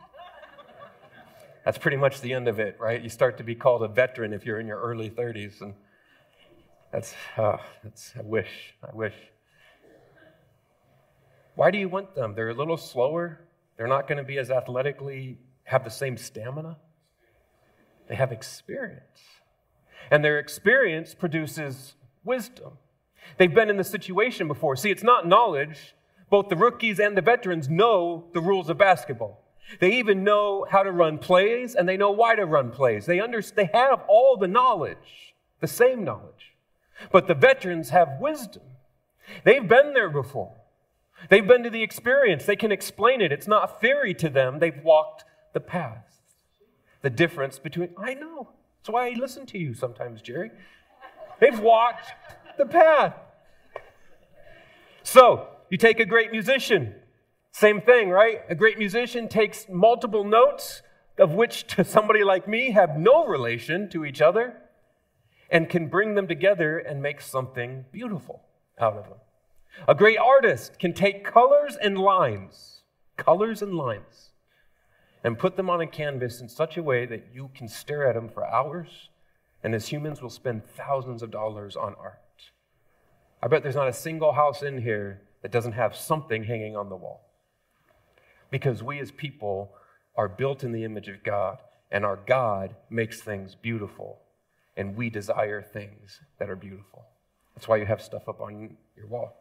That's 1.65 1.77
pretty 1.77 1.97
much 1.97 2.21
the 2.21 2.31
end 2.31 2.47
of 2.47 2.59
it, 2.59 2.77
right? 2.79 3.01
You 3.01 3.09
start 3.09 3.37
to 3.39 3.43
be 3.43 3.55
called 3.55 3.83
a 3.83 3.89
veteran 3.89 4.31
if 4.31 4.45
you're 4.45 4.59
in 4.59 4.67
your 4.67 4.79
early 4.79 5.09
30s. 5.09 5.61
And 5.61 5.73
that's, 6.95 7.13
uh, 7.35 7.57
that's 7.83 8.13
I 8.17 8.21
wish, 8.21 8.73
I 8.81 8.95
wish. 8.95 9.13
Why 11.55 11.69
do 11.69 11.77
you 11.77 11.89
want 11.89 12.15
them? 12.15 12.35
They're 12.35 12.47
a 12.47 12.53
little 12.53 12.77
slower. 12.77 13.41
They're 13.75 13.87
not 13.87 14.07
going 14.07 14.17
to 14.17 14.23
be 14.23 14.37
as 14.37 14.49
athletically, 14.49 15.37
have 15.65 15.83
the 15.83 15.89
same 15.89 16.15
stamina. 16.15 16.77
They 18.07 18.15
have 18.15 18.31
experience. 18.31 19.19
And 20.09 20.23
their 20.23 20.39
experience 20.39 21.13
produces 21.13 21.95
wisdom. 22.23 22.77
They've 23.37 23.53
been 23.53 23.69
in 23.69 23.75
the 23.75 23.83
situation 23.83 24.47
before. 24.47 24.77
See, 24.77 24.89
it's 24.89 25.03
not 25.03 25.27
knowledge. 25.27 25.95
Both 26.29 26.47
the 26.47 26.55
rookies 26.55 26.97
and 26.97 27.17
the 27.17 27.21
veterans 27.21 27.67
know 27.67 28.27
the 28.33 28.39
rules 28.39 28.69
of 28.69 28.77
basketball. 28.77 29.43
They 29.81 29.91
even 29.97 30.23
know 30.23 30.65
how 30.69 30.83
to 30.83 30.91
run 30.91 31.17
plays 31.17 31.75
and 31.75 31.89
they 31.89 31.97
know 31.97 32.11
why 32.11 32.35
to 32.35 32.45
run 32.45 32.71
plays. 32.71 33.05
They, 33.05 33.19
under, 33.19 33.41
they 33.41 33.69
have 33.73 34.01
all 34.07 34.37
the 34.37 34.47
knowledge, 34.47 35.35
the 35.59 35.67
same 35.67 36.05
knowledge. 36.05 36.54
But 37.11 37.27
the 37.27 37.33
veterans 37.33 37.89
have 37.89 38.17
wisdom. 38.19 38.63
They've 39.43 39.67
been 39.67 39.93
there 39.93 40.09
before. 40.09 40.53
They've 41.29 41.47
been 41.47 41.63
to 41.63 41.69
the 41.69 41.83
experience. 41.83 42.45
They 42.45 42.55
can 42.55 42.71
explain 42.71 43.21
it. 43.21 43.31
It's 43.31 43.47
not 43.47 43.81
theory 43.81 44.13
to 44.15 44.29
them. 44.29 44.59
They've 44.59 44.83
walked 44.83 45.25
the 45.53 45.59
path. 45.59 46.21
The 47.01 47.09
difference 47.09 47.59
between, 47.59 47.89
I 47.97 48.13
know. 48.13 48.49
That's 48.79 48.89
why 48.93 49.07
I 49.07 49.11
listen 49.11 49.45
to 49.47 49.57
you 49.57 49.73
sometimes, 49.73 50.21
Jerry. 50.21 50.51
They've 51.39 51.59
walked 51.59 52.07
the 52.57 52.65
path. 52.65 53.15
So, 55.03 55.49
you 55.69 55.77
take 55.77 55.99
a 55.99 56.05
great 56.05 56.31
musician, 56.31 56.95
same 57.51 57.81
thing, 57.81 58.09
right? 58.09 58.41
A 58.49 58.55
great 58.55 58.77
musician 58.77 59.27
takes 59.27 59.67
multiple 59.69 60.23
notes, 60.23 60.81
of 61.17 61.31
which 61.31 61.67
to 61.75 61.83
somebody 61.83 62.23
like 62.23 62.47
me 62.47 62.71
have 62.71 62.97
no 62.97 63.25
relation 63.25 63.89
to 63.89 64.03
each 64.05 64.21
other, 64.21 64.57
and 65.49 65.69
can 65.69 65.87
bring 65.87 66.15
them 66.15 66.27
together 66.27 66.77
and 66.77 67.01
make 67.01 67.21
something 67.21 67.85
beautiful 67.91 68.43
out 68.79 68.97
of 68.97 69.05
them. 69.05 69.19
A 69.87 69.95
great 69.95 70.17
artist 70.17 70.79
can 70.79 70.93
take 70.93 71.23
colors 71.23 71.75
and 71.75 71.97
lines, 71.97 72.81
colors 73.17 73.61
and 73.61 73.75
lines, 73.75 74.31
and 75.23 75.39
put 75.39 75.57
them 75.57 75.69
on 75.69 75.81
a 75.81 75.87
canvas 75.87 76.39
in 76.39 76.47
such 76.47 76.77
a 76.77 76.83
way 76.83 77.05
that 77.05 77.27
you 77.33 77.49
can 77.55 77.67
stare 77.67 78.07
at 78.07 78.15
them 78.15 78.29
for 78.29 78.45
hours, 78.45 79.09
and 79.63 79.75
as 79.75 79.87
humans 79.87 80.21
we'll 80.21 80.29
spend 80.29 80.65
thousands 80.65 81.21
of 81.21 81.31
dollars 81.31 81.75
on 81.75 81.95
art. 81.99 82.21
I 83.41 83.47
bet 83.47 83.63
there's 83.63 83.75
not 83.75 83.87
a 83.87 83.93
single 83.93 84.33
house 84.33 84.63
in 84.63 84.81
here 84.81 85.21
that 85.41 85.51
doesn't 85.51 85.73
have 85.73 85.95
something 85.95 86.43
hanging 86.43 86.75
on 86.75 86.89
the 86.89 86.95
wall. 86.95 87.21
Because 88.49 88.81
we 88.81 88.99
as 88.99 89.11
people 89.11 89.73
are 90.15 90.29
built 90.29 90.63
in 90.63 90.71
the 90.71 90.83
image 90.83 91.07
of 91.07 91.23
God, 91.23 91.57
and 91.91 92.05
our 92.05 92.19
God 92.25 92.75
makes 92.89 93.21
things 93.21 93.55
beautiful, 93.55 94.21
and 94.77 94.95
we 94.95 95.09
desire 95.09 95.61
things 95.61 96.21
that 96.39 96.49
are 96.49 96.55
beautiful. 96.55 97.05
That's 97.55 97.67
why 97.67 97.77
you 97.77 97.85
have 97.85 98.01
stuff 98.01 98.27
up 98.27 98.41
on 98.41 98.77
your 98.95 99.07
wall. 99.07 99.35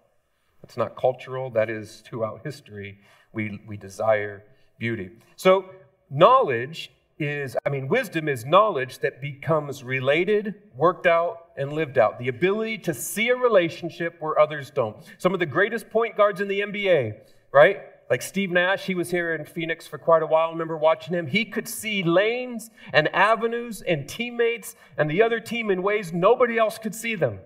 It's 0.63 0.77
not 0.77 0.97
cultural, 0.97 1.51
that 1.51 1.69
is 1.69 2.03
throughout 2.07 2.41
history. 2.45 3.01
We, 3.33 3.61
we 3.67 3.77
desire 3.77 4.45
beauty. 4.79 5.11
So, 5.37 5.67
knowledge 6.11 6.91
is, 7.19 7.57
I 7.65 7.71
mean, 7.71 7.89
wisdom 7.89 8.29
is 8.29 8.45
knowledge 8.45 8.99
that 9.01 9.21
becomes 9.21 9.85
related, 9.85 10.55
worked 10.75 11.07
out, 11.07 11.49
and 11.57 11.73
lived 11.73 11.99
out. 11.99 12.19
The 12.19 12.29
ability 12.29 12.79
to 12.79 12.95
see 12.95 13.29
a 13.29 13.37
relationship 13.37 14.17
where 14.21 14.39
others 14.39 14.71
don't. 14.71 14.97
Some 15.19 15.35
of 15.35 15.41
the 15.41 15.47
greatest 15.47 15.91
point 15.91 16.17
guards 16.17 16.41
in 16.41 16.49
the 16.49 16.61
NBA, 16.61 17.15
right? 17.53 17.83
Like 18.11 18.21
Steve 18.21 18.51
Nash, 18.51 18.85
he 18.85 18.95
was 18.95 19.11
here 19.11 19.35
in 19.35 19.45
Phoenix 19.47 19.87
for 19.87 19.97
quite 19.97 20.23
a 20.23 20.27
while. 20.27 20.49
I 20.49 20.53
remember 20.53 20.77
watching 20.77 21.15
him. 21.15 21.27
He 21.27 21.45
could 21.45 21.67
see 21.67 22.03
lanes 22.03 22.71
and 22.93 23.09
avenues 23.15 23.81
and 23.81 24.09
teammates 24.09 24.77
and 24.99 25.11
the 25.11 25.23
other 25.23 25.41
team 25.41 25.71
in 25.71 25.83
ways 25.83 26.13
nobody 26.13 26.59
else 26.59 26.77
could 26.77 26.95
see 26.95 27.15
them. 27.15 27.41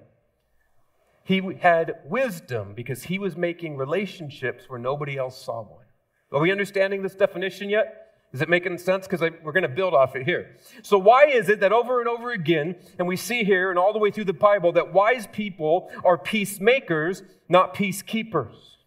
He 1.22 1.42
had 1.60 2.00
wisdom 2.06 2.72
because 2.74 3.04
he 3.04 3.18
was 3.18 3.36
making 3.36 3.76
relationships 3.76 4.64
where 4.66 4.78
nobody 4.78 5.16
else 5.16 5.40
saw 5.40 5.62
one. 5.62 5.84
Are 6.32 6.40
we 6.40 6.50
understanding 6.50 7.02
this 7.02 7.14
definition 7.14 7.70
yet? 7.70 8.06
Is 8.32 8.42
it 8.42 8.48
making 8.48 8.76
sense? 8.78 9.06
Because 9.06 9.20
we're 9.20 9.52
going 9.52 9.62
to 9.62 9.68
build 9.68 9.94
off 9.94 10.16
it 10.16 10.24
here. 10.24 10.56
So, 10.82 10.98
why 10.98 11.26
is 11.26 11.48
it 11.48 11.60
that 11.60 11.72
over 11.72 12.00
and 12.00 12.08
over 12.08 12.30
again, 12.30 12.76
and 12.98 13.08
we 13.08 13.16
see 13.16 13.42
here 13.44 13.70
and 13.70 13.78
all 13.78 13.94
the 13.94 13.98
way 13.98 14.10
through 14.10 14.24
the 14.24 14.34
Bible, 14.34 14.72
that 14.72 14.92
wise 14.92 15.26
people 15.28 15.90
are 16.04 16.18
peacemakers, 16.18 17.22
not 17.48 17.74
peacekeepers? 17.74 18.77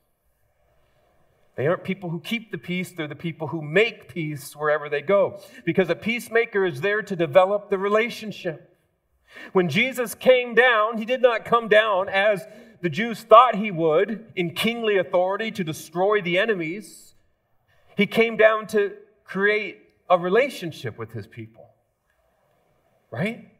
They 1.61 1.67
aren't 1.67 1.83
people 1.83 2.09
who 2.09 2.19
keep 2.21 2.51
the 2.51 2.57
peace, 2.57 2.91
they're 2.91 3.07
the 3.07 3.13
people 3.13 3.49
who 3.49 3.61
make 3.61 4.11
peace 4.11 4.55
wherever 4.55 4.89
they 4.89 5.03
go. 5.03 5.39
Because 5.63 5.91
a 5.91 5.95
peacemaker 5.95 6.65
is 6.65 6.81
there 6.81 7.03
to 7.03 7.15
develop 7.15 7.69
the 7.69 7.77
relationship. 7.77 8.75
When 9.53 9.69
Jesus 9.69 10.15
came 10.15 10.55
down, 10.55 10.97
he 10.97 11.05
did 11.05 11.21
not 11.21 11.45
come 11.45 11.67
down 11.67 12.09
as 12.09 12.47
the 12.81 12.89
Jews 12.89 13.21
thought 13.21 13.57
he 13.57 13.69
would 13.69 14.31
in 14.35 14.55
kingly 14.55 14.97
authority 14.97 15.51
to 15.51 15.63
destroy 15.63 16.19
the 16.19 16.39
enemies. 16.39 17.13
He 17.95 18.07
came 18.07 18.37
down 18.37 18.65
to 18.69 18.93
create 19.23 19.81
a 20.09 20.17
relationship 20.17 20.97
with 20.97 21.11
his 21.11 21.27
people. 21.27 21.69
Right? 23.11 23.51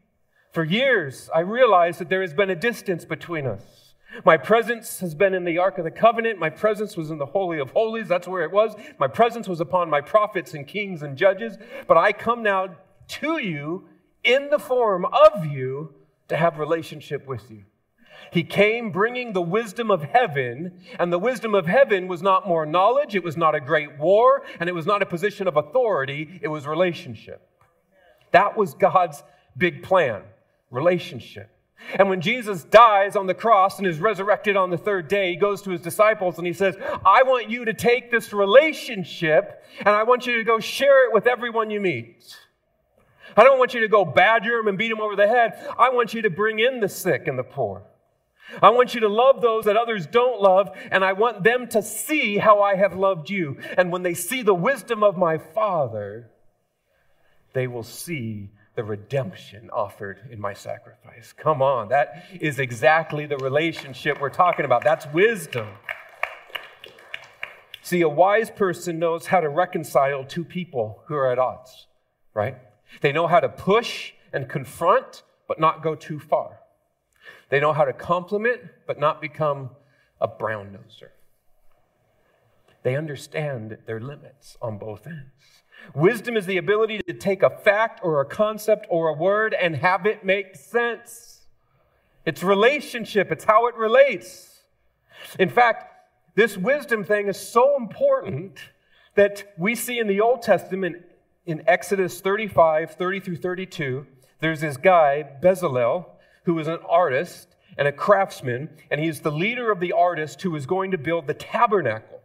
For 0.50 0.64
years, 0.64 1.30
I 1.32 1.38
realized 1.38 2.00
that 2.00 2.08
there 2.08 2.22
has 2.22 2.34
been 2.34 2.50
a 2.50 2.56
distance 2.56 3.04
between 3.04 3.46
us. 3.46 3.81
My 4.24 4.36
presence 4.36 5.00
has 5.00 5.14
been 5.14 5.34
in 5.34 5.44
the 5.44 5.58
Ark 5.58 5.78
of 5.78 5.84
the 5.84 5.90
Covenant. 5.90 6.38
My 6.38 6.50
presence 6.50 6.96
was 6.96 7.10
in 7.10 7.18
the 7.18 7.26
Holy 7.26 7.58
of 7.58 7.70
Holies. 7.70 8.08
That's 8.08 8.28
where 8.28 8.42
it 8.42 8.52
was. 8.52 8.74
My 8.98 9.08
presence 9.08 9.48
was 9.48 9.60
upon 9.60 9.88
my 9.88 10.00
prophets 10.00 10.54
and 10.54 10.66
kings 10.66 11.02
and 11.02 11.16
judges. 11.16 11.56
But 11.86 11.96
I 11.96 12.12
come 12.12 12.42
now 12.42 12.76
to 13.08 13.38
you 13.38 13.88
in 14.22 14.50
the 14.50 14.58
form 14.58 15.06
of 15.06 15.46
you 15.46 15.94
to 16.28 16.36
have 16.36 16.58
relationship 16.58 17.26
with 17.26 17.50
you. 17.50 17.64
He 18.30 18.44
came 18.44 18.90
bringing 18.90 19.32
the 19.32 19.42
wisdom 19.42 19.90
of 19.90 20.02
heaven, 20.04 20.80
and 20.98 21.12
the 21.12 21.18
wisdom 21.18 21.54
of 21.54 21.66
heaven 21.66 22.06
was 22.06 22.22
not 22.22 22.46
more 22.46 22.64
knowledge, 22.64 23.14
it 23.14 23.24
was 23.24 23.36
not 23.36 23.54
a 23.54 23.60
great 23.60 23.98
war, 23.98 24.42
and 24.60 24.68
it 24.68 24.74
was 24.74 24.86
not 24.86 25.02
a 25.02 25.06
position 25.06 25.48
of 25.48 25.56
authority, 25.56 26.38
it 26.40 26.48
was 26.48 26.66
relationship. 26.66 27.46
That 28.30 28.56
was 28.56 28.74
God's 28.74 29.22
big 29.56 29.82
plan 29.82 30.22
relationship. 30.70 31.50
And 31.94 32.08
when 32.08 32.20
Jesus 32.20 32.64
dies 32.64 33.16
on 33.16 33.26
the 33.26 33.34
cross 33.34 33.78
and 33.78 33.86
is 33.86 33.98
resurrected 33.98 34.56
on 34.56 34.70
the 34.70 34.78
third 34.78 35.08
day, 35.08 35.30
he 35.30 35.36
goes 35.36 35.62
to 35.62 35.70
his 35.70 35.80
disciples 35.80 36.38
and 36.38 36.46
he 36.46 36.52
says, 36.52 36.76
I 37.04 37.22
want 37.22 37.50
you 37.50 37.64
to 37.66 37.74
take 37.74 38.10
this 38.10 38.32
relationship 38.32 39.64
and 39.80 39.90
I 39.90 40.02
want 40.04 40.26
you 40.26 40.36
to 40.36 40.44
go 40.44 40.58
share 40.58 41.06
it 41.06 41.12
with 41.12 41.26
everyone 41.26 41.70
you 41.70 41.80
meet. 41.80 42.36
I 43.36 43.44
don't 43.44 43.58
want 43.58 43.74
you 43.74 43.80
to 43.80 43.88
go 43.88 44.04
badger 44.04 44.58
them 44.58 44.68
and 44.68 44.78
beat 44.78 44.88
them 44.88 45.00
over 45.00 45.16
the 45.16 45.28
head. 45.28 45.54
I 45.78 45.90
want 45.90 46.14
you 46.14 46.22
to 46.22 46.30
bring 46.30 46.58
in 46.58 46.80
the 46.80 46.88
sick 46.88 47.26
and 47.26 47.38
the 47.38 47.44
poor. 47.44 47.82
I 48.60 48.70
want 48.70 48.94
you 48.94 49.00
to 49.00 49.08
love 49.08 49.40
those 49.40 49.64
that 49.64 49.76
others 49.76 50.06
don't 50.06 50.42
love, 50.42 50.76
and 50.90 51.04
I 51.04 51.12
want 51.12 51.42
them 51.42 51.68
to 51.68 51.80
see 51.80 52.36
how 52.36 52.60
I 52.60 52.74
have 52.74 52.94
loved 52.94 53.30
you. 53.30 53.56
And 53.78 53.90
when 53.90 54.02
they 54.02 54.14
see 54.14 54.42
the 54.42 54.54
wisdom 54.54 55.02
of 55.02 55.16
my 55.16 55.38
Father, 55.38 56.28
they 57.54 57.66
will 57.66 57.84
see 57.84 58.50
the 58.74 58.84
redemption 58.84 59.68
offered 59.70 60.20
in 60.30 60.40
my 60.40 60.54
sacrifice. 60.54 61.32
Come 61.36 61.60
on, 61.60 61.88
that 61.88 62.24
is 62.40 62.58
exactly 62.58 63.26
the 63.26 63.36
relationship 63.36 64.20
we're 64.20 64.30
talking 64.30 64.64
about. 64.64 64.82
That's 64.82 65.06
wisdom. 65.12 65.68
See, 67.82 68.00
a 68.00 68.08
wise 68.08 68.50
person 68.50 68.98
knows 68.98 69.26
how 69.26 69.40
to 69.40 69.48
reconcile 69.48 70.24
two 70.24 70.44
people 70.44 71.02
who 71.06 71.14
are 71.14 71.30
at 71.30 71.38
odds, 71.38 71.88
right? 72.32 72.56
They 73.00 73.12
know 73.12 73.26
how 73.26 73.40
to 73.40 73.48
push 73.48 74.12
and 74.32 74.48
confront, 74.48 75.22
but 75.46 75.60
not 75.60 75.82
go 75.82 75.94
too 75.94 76.18
far. 76.18 76.60
They 77.50 77.60
know 77.60 77.72
how 77.72 77.84
to 77.84 77.92
compliment, 77.92 78.62
but 78.86 78.98
not 78.98 79.20
become 79.20 79.70
a 80.20 80.28
brown 80.28 80.68
noser. 80.68 81.10
They 82.82 82.96
understand 82.96 83.78
their 83.86 84.00
limits 84.00 84.56
on 84.62 84.78
both 84.78 85.06
ends. 85.06 85.61
Wisdom 85.94 86.36
is 86.36 86.46
the 86.46 86.56
ability 86.56 87.00
to 87.06 87.12
take 87.12 87.42
a 87.42 87.50
fact 87.50 88.00
or 88.02 88.20
a 88.20 88.24
concept 88.24 88.86
or 88.88 89.08
a 89.08 89.12
word 89.12 89.54
and 89.54 89.76
have 89.76 90.06
it 90.06 90.24
make 90.24 90.56
sense. 90.56 91.42
It's 92.24 92.42
relationship, 92.42 93.32
it's 93.32 93.44
how 93.44 93.66
it 93.66 93.74
relates. 93.74 94.62
In 95.38 95.48
fact, 95.48 95.92
this 96.34 96.56
wisdom 96.56 97.04
thing 97.04 97.28
is 97.28 97.38
so 97.38 97.76
important 97.76 98.58
that 99.14 99.52
we 99.58 99.74
see 99.74 99.98
in 99.98 100.06
the 100.06 100.20
Old 100.20 100.42
Testament 100.42 100.96
in 101.44 101.62
Exodus 101.66 102.20
35, 102.20 102.92
30 102.92 103.20
through 103.20 103.36
32, 103.36 104.06
there's 104.40 104.60
this 104.60 104.76
guy, 104.76 105.24
Bezalel, 105.42 106.06
who 106.44 106.58
is 106.58 106.68
an 106.68 106.78
artist 106.88 107.54
and 107.76 107.86
a 107.86 107.92
craftsman, 107.92 108.70
and 108.90 109.00
he's 109.00 109.20
the 109.20 109.30
leader 109.30 109.70
of 109.70 109.80
the 109.80 109.92
artists 109.92 110.42
who 110.42 110.54
is 110.56 110.66
going 110.66 110.90
to 110.90 110.98
build 110.98 111.26
the 111.26 111.34
tabernacle, 111.34 112.21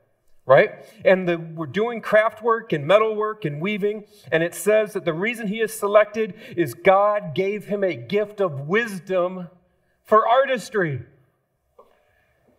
right? 0.48 0.72
And 1.04 1.28
the, 1.28 1.38
we're 1.38 1.68
doing 1.68 2.02
craft 2.02 2.42
work 2.42 2.72
and 2.72 2.88
metal 2.88 3.16
work 3.16 3.44
and 3.46 3.62
weaving, 3.62 4.06
and 4.32 4.42
it 4.42 4.56
says 4.56 4.94
that 4.94 5.04
the 5.04 5.14
reason 5.14 5.48
he 5.48 5.60
is 5.60 5.78
selected 5.78 6.34
is 6.56 6.74
God 6.74 7.36
gave 7.36 7.66
him 7.66 7.84
a 7.84 7.94
gift 7.94 8.40
of 8.40 8.62
wisdom 8.62 9.50
for 10.06 10.26
artistry. 10.26 11.04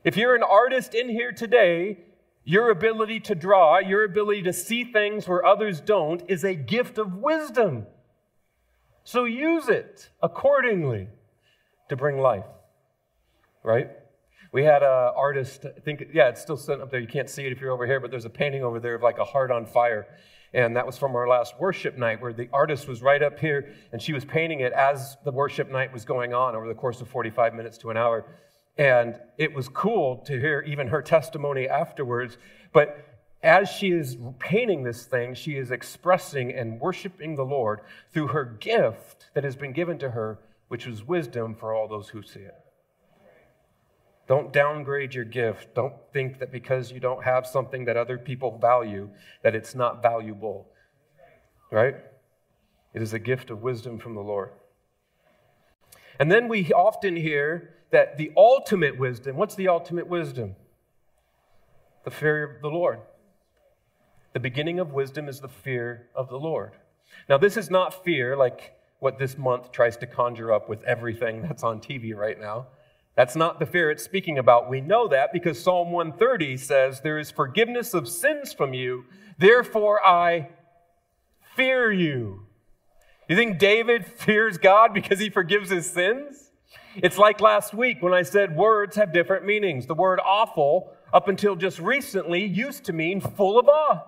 If 0.05 0.17
you're 0.17 0.37
an 0.37 0.43
artist 0.43 0.95
in 0.95 1.09
here 1.09 1.33
today, 1.33 2.01
your 2.45 2.71
ability 2.71 3.21
to 3.21 3.35
draw, 3.35 3.79
your 3.79 4.05
ability 4.05 4.43
to 4.43 4.53
see 4.53 4.85
things 4.85 5.27
where 5.27 5.45
others 5.45 5.81
don't, 5.81 6.23
is 6.29 6.45
a 6.45 6.55
gift 6.55 6.99
of 6.99 7.15
wisdom. 7.15 7.87
So 9.03 9.25
use 9.25 9.69
it 9.71 10.11
accordingly 10.23 11.09
to 11.89 11.97
bring 11.97 12.19
life, 12.19 12.45
right? 13.63 13.91
We 14.51 14.65
had 14.65 14.83
an 14.83 15.13
artist, 15.15 15.67
I 15.67 15.81
think, 15.81 16.09
yeah, 16.13 16.29
it's 16.29 16.41
still 16.41 16.57
sitting 16.57 16.81
up 16.81 16.91
there. 16.91 17.01
You 17.01 17.09
can't 17.09 17.29
see 17.29 17.45
it 17.45 17.53
if 17.53 17.61
you're 17.61 17.73
over 17.73 17.87
here, 17.87 18.01
but 18.01 18.11
there's 18.11 18.25
a 18.25 18.31
painting 18.31 18.63
over 18.63 18.81
there 18.81 18.95
of 18.95 19.03
like 19.03 19.19
a 19.19 19.25
heart 19.25 19.51
on 19.51 19.67
fire. 19.67 20.07
And 20.55 20.77
that 20.77 20.87
was 20.87 20.97
from 20.97 21.15
our 21.15 21.29
last 21.29 21.55
worship 21.61 21.99
night 21.99 22.23
where 22.23 22.33
the 22.33 22.49
artist 22.53 22.89
was 22.89 23.03
right 23.03 23.23
up 23.23 23.39
here 23.39 23.75
and 23.93 24.01
she 24.01 24.15
was 24.15 24.25
painting 24.25 24.61
it 24.61 24.73
as 24.73 25.19
the 25.25 25.31
worship 25.31 25.71
night 25.71 25.93
was 25.93 26.07
going 26.07 26.33
on 26.33 26.55
over 26.55 26.67
the 26.67 26.75
course 26.75 27.03
of 27.03 27.09
45 27.09 27.55
minutes 27.55 27.77
to 27.79 27.91
an 27.91 27.99
hour. 27.99 28.25
And 28.79 29.21
it 29.37 29.53
was 29.53 29.69
cool 29.69 30.19
to 30.27 30.39
hear 30.39 30.65
even 30.67 30.89
her 30.89 31.03
testimony 31.03 31.69
afterwards. 31.69 32.39
But 32.73 33.05
as 33.43 33.69
she 33.69 33.91
is 33.91 34.17
painting 34.39 34.85
this 34.85 35.05
thing, 35.05 35.35
she 35.35 35.57
is 35.57 35.71
expressing 35.71 36.53
and 36.53 36.81
worshiping 36.81 37.35
the 37.35 37.45
Lord 37.45 37.81
through 38.13 38.29
her 38.29 38.45
gift 38.45 39.27
that 39.35 39.45
has 39.45 39.57
been 39.57 39.73
given 39.73 39.99
to 39.99 40.11
her, 40.11 40.39
which 40.69 40.87
is 40.87 41.05
wisdom 41.05 41.55
for 41.55 41.75
all 41.75 41.89
those 41.89 42.09
who 42.09 42.23
see 42.23 42.41
it. 42.41 42.55
Don't 44.29 44.53
downgrade 44.53 45.15
your 45.15 45.25
gift. 45.25 45.75
Don't 45.75 45.95
think 46.13 46.39
that 46.39 46.53
because 46.53 46.93
you 46.93 47.01
don't 47.01 47.25
have 47.25 47.47
something 47.47 47.87
that 47.87 47.97
other 47.97 48.19
people 48.19 48.59
value, 48.59 49.09
that 49.43 49.55
it's 49.55 49.75
not 49.75 50.03
valuable. 50.03 50.69
Right? 51.73 51.97
It 52.93 53.03
is 53.03 53.15
a 53.15 53.19
gift 53.19 53.51
of 53.51 53.63
wisdom 53.63 53.99
from 53.99 54.15
the 54.15 54.21
Lord. 54.21 54.51
And 56.19 56.31
then 56.31 56.47
we 56.47 56.71
often 56.73 57.17
hear 57.17 57.75
that 57.91 58.19
the 58.19 58.31
ultimate 58.37 58.99
wisdom, 58.99 59.37
what's 59.37 59.55
the 59.55 59.69
ultimate 59.69 60.09
wisdom? 60.09 60.57
The 62.05 62.11
fear 62.11 62.57
of 62.57 62.63
the 62.63 62.69
Lord. 62.69 63.01
The 64.35 64.41
beginning 64.41 64.79
of 64.79 64.93
wisdom 64.93 65.29
is 65.29 65.41
the 65.41 65.49
fear 65.49 66.09
of 66.15 66.29
the 66.29 66.39
Lord. 66.39 66.73
Now, 67.29 67.39
this 67.39 67.57
is 67.57 67.71
not 67.71 68.05
fear 68.05 68.37
like 68.37 68.75
what 68.99 69.19
this 69.19 69.39
month 69.39 69.73
tries 69.73 69.97
to 69.99 70.07
conjure 70.07 70.53
up 70.53 70.69
with 70.69 70.83
everything 70.85 71.43
that's 71.43 71.63
on 71.63 71.81
TV 71.81 72.15
right 72.15 72.39
now. 72.39 72.67
That's 73.19 73.35
not 73.35 73.59
the 73.59 73.67
fear 73.67 73.91
it's 73.91 74.05
speaking 74.05 74.39
about. 74.39 74.71
We 74.71 74.81
know 74.81 75.09
that 75.09 75.33
because 75.33 75.61
Psalm 75.61 75.91
130 75.91 76.57
says, 76.57 77.01
There 77.01 77.19
is 77.19 77.33
forgiveness 77.33 77.93
of 77.93 78.09
sins 78.09 78.53
from 78.53 78.75
you, 78.75 79.07
therefore 79.39 80.01
I 80.07 80.51
fear 81.57 81.91
you. 81.91 82.47
You 83.29 83.35
think 83.35 83.59
David 83.59 84.07
fears 84.07 84.57
God 84.57 84.95
because 84.95 85.19
he 85.19 85.31
forgives 85.31 85.69
his 85.69 85.91
sins? 85.91 86.53
It's 86.95 87.19
like 87.19 87.41
last 87.41 87.75
week 87.75 88.01
when 88.05 88.15
I 88.15 88.23
said 88.23 88.55
words 88.55 88.95
have 88.95 89.13
different 89.13 89.45
meanings. 89.45 89.87
The 89.87 89.97
word 89.97 90.21
awful, 90.25 90.93
up 91.13 91.27
until 91.27 91.57
just 91.57 91.81
recently, 91.81 92.45
used 92.45 92.85
to 92.85 92.93
mean 92.93 93.21
full 93.21 93.59
of 93.59 93.67
awe. 93.67 94.05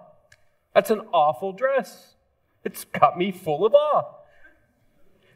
That's 0.72 0.90
an 0.90 1.00
awful 1.12 1.52
dress. 1.52 2.14
It's 2.62 2.84
got 2.84 3.18
me 3.18 3.32
full 3.32 3.66
of 3.66 3.74
awe. 3.74 4.04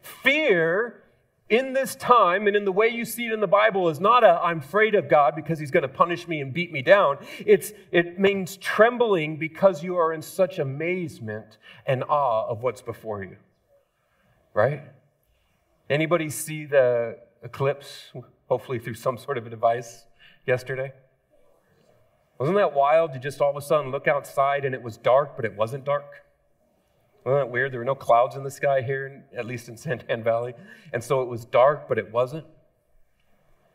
Fear 0.01 1.01
in 1.49 1.73
this 1.73 1.95
time 1.95 2.47
and 2.47 2.55
in 2.55 2.65
the 2.65 2.71
way 2.71 2.87
you 2.87 3.05
see 3.05 3.27
it 3.27 3.33
in 3.33 3.39
the 3.39 3.47
Bible 3.47 3.87
is 3.89 3.99
not 3.99 4.23
a 4.23 4.39
I'm 4.41 4.59
afraid 4.59 4.95
of 4.95 5.07
God 5.07 5.35
because 5.35 5.59
he's 5.59 5.71
going 5.71 5.83
to 5.83 5.89
punish 5.89 6.27
me 6.27 6.41
and 6.41 6.51
beat 6.51 6.71
me 6.71 6.81
down. 6.81 7.17
It's 7.45 7.71
it 7.91 8.19
means 8.19 8.57
trembling 8.57 9.37
because 9.37 9.83
you 9.83 9.95
are 9.97 10.11
in 10.11 10.21
such 10.21 10.57
amazement 10.57 11.57
and 11.85 12.03
awe 12.03 12.47
of 12.47 12.63
what's 12.63 12.81
before 12.81 13.23
you. 13.23 13.37
Right? 14.53 14.83
Anybody 15.89 16.29
see 16.29 16.65
the 16.65 17.19
eclipse 17.43 18.11
hopefully 18.47 18.79
through 18.79 18.95
some 18.95 19.17
sort 19.17 19.37
of 19.37 19.45
a 19.45 19.49
device 19.49 20.05
yesterday? 20.47 20.93
Wasn't 22.39 22.57
that 22.57 22.73
wild 22.73 23.13
to 23.13 23.19
just 23.19 23.39
all 23.39 23.51
of 23.51 23.55
a 23.55 23.61
sudden 23.61 23.91
look 23.91 24.07
outside 24.07 24.65
and 24.65 24.73
it 24.73 24.81
was 24.81 24.97
dark 24.97 25.35
but 25.35 25.45
it 25.45 25.55
wasn't 25.55 25.85
dark? 25.85 26.24
Wasn't 27.25 27.47
that 27.47 27.51
weird? 27.51 27.71
There 27.71 27.79
were 27.79 27.85
no 27.85 27.95
clouds 27.95 28.35
in 28.35 28.43
the 28.43 28.51
sky 28.51 28.83
here, 28.83 29.25
at 29.35 29.45
least 29.45 29.67
in 29.67 29.75
Santan 29.75 30.23
Valley. 30.23 30.53
And 30.93 31.03
so 31.03 31.21
it 31.23 31.27
was 31.27 31.43
dark, 31.43 31.87
but 31.89 31.97
it 31.97 32.11
wasn't. 32.11 32.45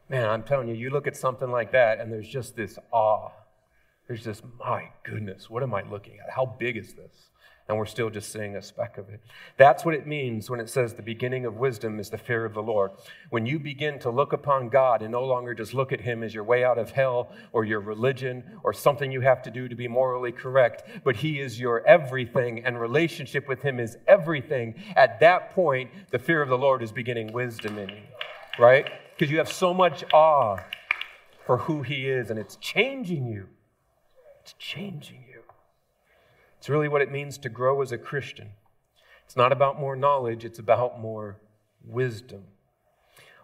Man, 0.09 0.29
I'm 0.29 0.45
telling 0.45 0.69
you, 0.69 0.75
you 0.75 0.91
look 0.91 1.09
at 1.09 1.17
something 1.17 1.51
like 1.51 1.73
that, 1.73 2.01
and 2.01 2.13
there's 2.13 2.29
just 2.29 2.55
this 2.55 2.79
awe. 2.93 3.31
There's 4.07 4.25
just, 4.25 4.45
my 4.65 4.91
goodness, 5.05 5.51
what 5.51 5.63
am 5.65 5.75
I 5.75 5.83
looking 5.83 6.19
at? 6.25 6.31
How 6.33 6.47
big 6.47 6.77
is 6.77 6.95
this? 6.95 7.30
And 7.71 7.79
we're 7.79 7.87
still 7.87 8.11
just 8.11 8.33
seeing 8.33 8.57
a 8.57 8.63
speck 8.63 8.99
of 8.99 9.09
it. 9.11 9.21
That's 9.57 9.85
what 9.85 9.95
it 9.95 10.05
means 10.05 10.51
when 10.51 10.59
it 10.59 10.69
says 10.69 10.93
the 10.93 11.03
beginning 11.03 11.47
of 11.47 11.55
wisdom 11.55 12.01
is 12.01 12.11
the 12.11 12.19
fear 12.19 12.45
of 12.45 12.53
the 12.53 12.63
Lord. 12.63 12.91
When 13.31 13.47
you 13.47 13.61
begin 13.61 14.01
to 14.01 14.11
look 14.11 14.33
upon 14.33 14.71
God 14.71 15.03
and 15.03 15.13
no 15.13 15.25
longer 15.25 15.55
just 15.55 15.73
look 15.73 15.93
at 15.93 16.01
Him 16.01 16.25
as 16.25 16.35
your 16.35 16.43
way 16.43 16.65
out 16.65 16.79
of 16.79 16.91
hell 16.91 17.31
or 17.53 17.65
your 17.65 17.79
religion 17.79 18.43
or 18.65 18.73
something 18.73 19.13
you 19.13 19.21
have 19.21 19.41
to 19.43 19.53
do 19.53 19.69
to 19.69 19.77
be 19.77 19.87
morally 19.87 20.33
correct, 20.33 20.83
but 21.05 21.15
He 21.15 21.39
is 21.39 21.61
your 21.61 21.87
everything 21.87 22.65
and 22.65 22.81
relationship 22.81 23.47
with 23.47 23.63
Him 23.63 23.79
is 23.79 23.97
everything, 24.09 24.75
at 24.97 25.21
that 25.21 25.53
point, 25.53 25.93
the 26.11 26.19
fear 26.19 26.43
of 26.43 26.49
the 26.49 26.59
Lord 26.59 26.83
is 26.83 26.91
beginning 26.91 27.33
wisdom 27.33 27.79
in 27.79 27.91
you, 27.91 28.03
right? 28.59 28.91
Because 29.17 29.31
you 29.31 29.39
have 29.39 29.53
so 29.53 29.73
much 29.73 30.03
awe 30.13 30.59
for 31.47 31.59
who 31.59 31.83
He 31.83 32.09
is 32.09 32.31
and 32.31 32.39
it's 32.39 32.57
changing 32.57 33.29
you. 33.29 33.47
It's 34.43 34.55
changing 34.59 35.25
you. 35.29 35.30
It's 36.61 36.69
really 36.69 36.89
what 36.89 37.01
it 37.01 37.11
means 37.11 37.39
to 37.39 37.49
grow 37.49 37.81
as 37.81 37.91
a 37.91 37.97
Christian. 37.97 38.51
It's 39.25 39.35
not 39.35 39.51
about 39.51 39.81
more 39.81 39.97
knowledge, 39.97 40.45
it's 40.45 40.59
about 40.59 41.01
more 41.01 41.39
wisdom. 41.83 42.43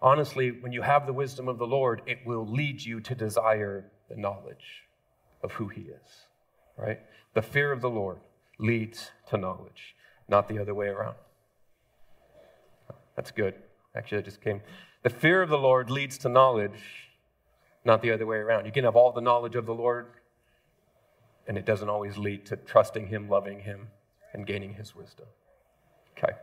Honestly, 0.03 0.51
when 0.51 0.73
you 0.73 0.83
have 0.83 1.07
the 1.07 1.15
wisdom 1.15 1.49
of 1.49 1.57
the 1.57 1.67
Lord, 1.67 2.03
it 2.05 2.19
will 2.27 2.47
lead 2.47 2.85
you 2.85 3.01
to 3.01 3.15
desire 3.15 3.91
the 4.11 4.17
knowledge 4.17 4.85
of 5.43 5.53
who 5.53 5.69
He 5.69 5.81
is, 5.81 6.27
right? 6.77 7.01
The 7.33 7.41
fear 7.41 7.73
of 7.73 7.81
the 7.81 7.89
Lord 7.89 8.19
leads 8.59 9.13
to 9.31 9.39
knowledge, 9.39 9.97
not 10.29 10.47
the 10.47 10.59
other 10.59 10.75
way 10.75 10.89
around. 10.89 11.17
That's 13.15 13.31
good. 13.31 13.55
Actually, 13.95 14.19
it 14.19 14.27
just 14.27 14.43
came. 14.43 14.61
The 15.05 15.09
fear 15.09 15.41
of 15.41 15.49
the 15.49 15.57
Lord 15.57 15.89
leads 15.89 16.19
to 16.19 16.29
knowledge, 16.29 17.09
not 17.83 18.03
the 18.03 18.11
other 18.11 18.27
way 18.27 18.37
around. 18.37 18.67
You 18.67 18.73
can 18.73 18.85
have 18.85 18.95
all 18.95 19.11
the 19.11 19.23
knowledge 19.23 19.57
of 19.57 19.65
the 19.65 19.75
Lord 19.75 20.09
and 21.47 21.57
it 21.57 21.65
doesn't 21.65 21.89
always 21.89 22.17
lead 22.17 22.47
to 22.47 22.57
trusting 22.57 23.09
Him, 23.09 23.29
loving 23.29 23.61
Him, 23.61 23.89
and 24.33 24.47
gaining 24.47 24.75
His 24.75 24.95
wisdom. 24.95 25.27
Okay. 26.17 26.35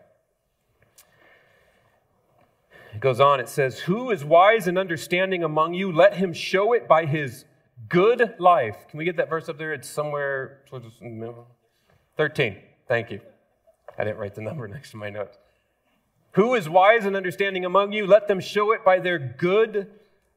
It 2.94 3.00
goes 3.00 3.20
on, 3.20 3.40
it 3.40 3.50
says, 3.50 3.80
Who 3.80 4.12
is 4.12 4.24
wise 4.24 4.68
and 4.68 4.78
understanding 4.78 5.44
among 5.44 5.74
you? 5.74 5.92
Let 5.92 6.16
him 6.16 6.32
show 6.32 6.74
it 6.74 6.88
by 6.88 7.06
his 7.06 7.46
good 7.90 8.36
life. 8.38 8.78
Can 8.90 9.00
we 9.00 9.06
get 9.06 9.18
that 9.18 9.30
verse 9.30 9.50
up 9.50 9.58
there? 9.58 9.74
It's 9.74 9.90
somewhere 9.90 10.60
towards 10.68 10.86
13. 12.18 12.58
Thank 12.88 13.10
you. 13.10 13.20
I 13.98 14.04
didn't 14.04 14.18
write 14.18 14.36
the 14.36 14.42
number 14.42 14.68
next 14.70 14.92
to 14.92 14.98
my 14.98 15.10
notes. 15.10 15.38
Who 16.34 16.54
is 16.56 16.70
wise 16.70 17.06
and 17.06 17.16
understanding 17.16 17.66
among 17.66 17.94
you? 17.94 18.06
Let 18.06 18.28
them 18.28 18.40
show 18.40 18.72
it 18.72 18.86
by 18.86 19.00
their 19.00 19.20
good 19.20 19.90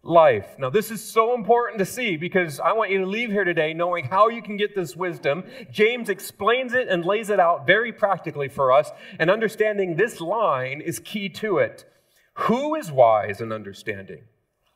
life. 0.06 0.56
Now, 0.58 0.70
this 0.70 0.90
is 0.90 1.02
so 1.02 1.34
important 1.34 1.78
to 1.78 1.84
see 1.84 2.16
because 2.16 2.60
I 2.60 2.72
want 2.72 2.90
you 2.90 2.98
to 2.98 3.06
leave 3.06 3.30
here 3.30 3.44
today 3.44 3.74
knowing 3.74 4.06
how 4.06 4.28
you 4.28 4.42
can 4.42 4.56
get 4.56 4.74
this 4.74 4.96
wisdom. 4.96 5.44
James 5.70 6.08
explains 6.08 6.72
it 6.72 6.88
and 6.88 7.04
lays 7.04 7.30
it 7.30 7.40
out 7.40 7.66
very 7.66 7.92
practically 7.92 8.48
for 8.48 8.72
us, 8.72 8.90
and 9.18 9.30
understanding 9.30 9.96
this 9.96 10.20
line 10.20 10.80
is 10.80 10.98
key 10.98 11.28
to 11.30 11.58
it. 11.58 11.84
Who 12.34 12.74
is 12.74 12.92
wise 12.92 13.40
and 13.40 13.52
understanding? 13.52 14.24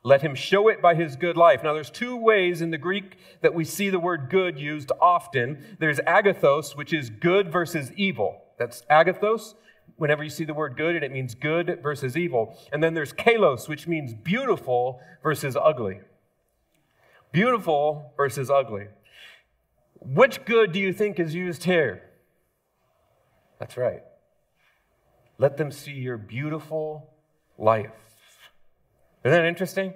Let 0.03 0.23
him 0.23 0.33
show 0.33 0.67
it 0.67 0.81
by 0.81 0.95
his 0.95 1.15
good 1.15 1.37
life. 1.37 1.63
Now, 1.63 1.73
there's 1.73 1.91
two 1.91 2.17
ways 2.17 2.61
in 2.61 2.71
the 2.71 2.77
Greek 2.77 3.17
that 3.41 3.53
we 3.53 3.63
see 3.63 3.89
the 3.89 3.99
word 3.99 4.29
good 4.31 4.59
used 4.59 4.91
often. 4.99 5.77
There's 5.79 5.99
agathos, 5.99 6.75
which 6.75 6.91
is 6.91 7.11
good 7.11 7.51
versus 7.51 7.91
evil. 7.93 8.41
That's 8.57 8.81
agathos 8.89 9.53
whenever 10.01 10.23
you 10.23 10.31
see 10.31 10.43
the 10.43 10.53
word 10.53 10.75
good, 10.75 10.95
and 10.95 11.05
it 11.05 11.11
means 11.11 11.35
good 11.35 11.79
versus 11.83 12.17
evil. 12.17 12.57
And 12.73 12.83
then 12.83 12.95
there's 12.95 13.13
kalos, 13.13 13.69
which 13.69 13.87
means 13.87 14.15
beautiful 14.15 14.99
versus 15.21 15.55
ugly. 15.55 15.99
Beautiful 17.31 18.11
versus 18.17 18.49
ugly. 18.49 18.87
Which 19.99 20.43
good 20.43 20.71
do 20.71 20.79
you 20.79 20.91
think 20.91 21.19
is 21.19 21.35
used 21.35 21.65
here? 21.65 22.01
That's 23.59 23.77
right. 23.77 24.01
Let 25.37 25.57
them 25.57 25.71
see 25.71 25.91
your 25.91 26.17
beautiful 26.17 27.13
life. 27.59 27.91
Isn't 29.23 29.37
that 29.37 29.47
interesting? 29.47 29.93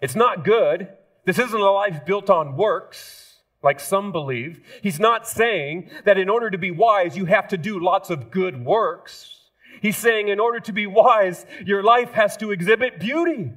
It's 0.00 0.16
not 0.16 0.44
good. 0.44 0.88
This 1.24 1.38
isn't 1.38 1.60
a 1.60 1.70
life 1.70 2.04
built 2.04 2.30
on 2.30 2.56
works 2.56 3.26
like 3.62 3.80
some 3.80 4.12
believe. 4.12 4.60
He's 4.82 5.00
not 5.00 5.26
saying 5.26 5.90
that 6.04 6.18
in 6.18 6.28
order 6.28 6.50
to 6.50 6.58
be 6.58 6.70
wise, 6.70 7.16
you 7.16 7.26
have 7.26 7.48
to 7.48 7.56
do 7.56 7.80
lots 7.80 8.10
of 8.10 8.30
good 8.30 8.64
works. 8.64 9.35
He's 9.80 9.96
saying, 9.96 10.28
in 10.28 10.40
order 10.40 10.60
to 10.60 10.72
be 10.72 10.86
wise, 10.86 11.46
your 11.64 11.82
life 11.82 12.12
has 12.12 12.36
to 12.38 12.50
exhibit 12.50 12.98
beauty. 12.98 13.52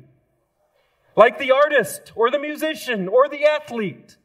Like 1.16 1.38
the 1.38 1.52
artist 1.52 2.12
or 2.16 2.32
the 2.32 2.40
musician 2.40 3.08
or 3.08 3.28
the 3.28 3.46
athlete. 3.46 4.18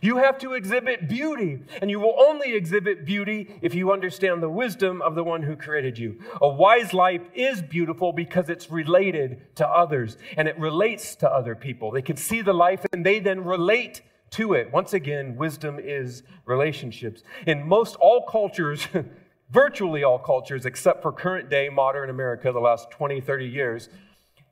You 0.00 0.16
have 0.16 0.38
to 0.38 0.54
exhibit 0.54 1.08
beauty, 1.08 1.60
and 1.80 1.88
you 1.88 2.00
will 2.00 2.16
only 2.18 2.54
exhibit 2.54 3.04
beauty 3.04 3.54
if 3.62 3.72
you 3.72 3.92
understand 3.92 4.42
the 4.42 4.48
wisdom 4.48 5.00
of 5.00 5.14
the 5.14 5.22
one 5.22 5.42
who 5.42 5.54
created 5.54 5.96
you. 5.96 6.18
A 6.40 6.48
wise 6.48 6.92
life 6.92 7.22
is 7.34 7.62
beautiful 7.62 8.12
because 8.12 8.48
it's 8.48 8.68
related 8.68 9.54
to 9.56 9.68
others 9.68 10.16
and 10.36 10.48
it 10.48 10.58
relates 10.58 11.14
to 11.16 11.30
other 11.30 11.54
people. 11.54 11.92
They 11.92 12.02
can 12.02 12.16
see 12.16 12.42
the 12.42 12.52
life 12.52 12.84
and 12.92 13.06
they 13.06 13.20
then 13.20 13.44
relate 13.44 14.02
to 14.30 14.54
it. 14.54 14.72
Once 14.72 14.92
again, 14.92 15.36
wisdom 15.36 15.78
is 15.78 16.24
relationships. 16.46 17.22
In 17.46 17.68
most 17.68 17.94
all 17.96 18.26
cultures, 18.26 18.88
virtually 19.52 20.02
all 20.02 20.18
cultures, 20.18 20.64
except 20.64 21.02
for 21.02 21.12
current 21.12 21.50
day 21.50 21.68
modern 21.68 22.08
America, 22.08 22.50
the 22.52 22.60
last 22.60 22.90
20, 22.90 23.20
30 23.20 23.46
years, 23.46 23.88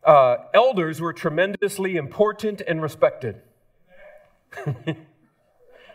uh, 0.04 0.36
elders 0.52 1.00
were 1.00 1.12
tremendously 1.12 1.96
important 1.96 2.60
and 2.66 2.82
respected. 2.82 3.40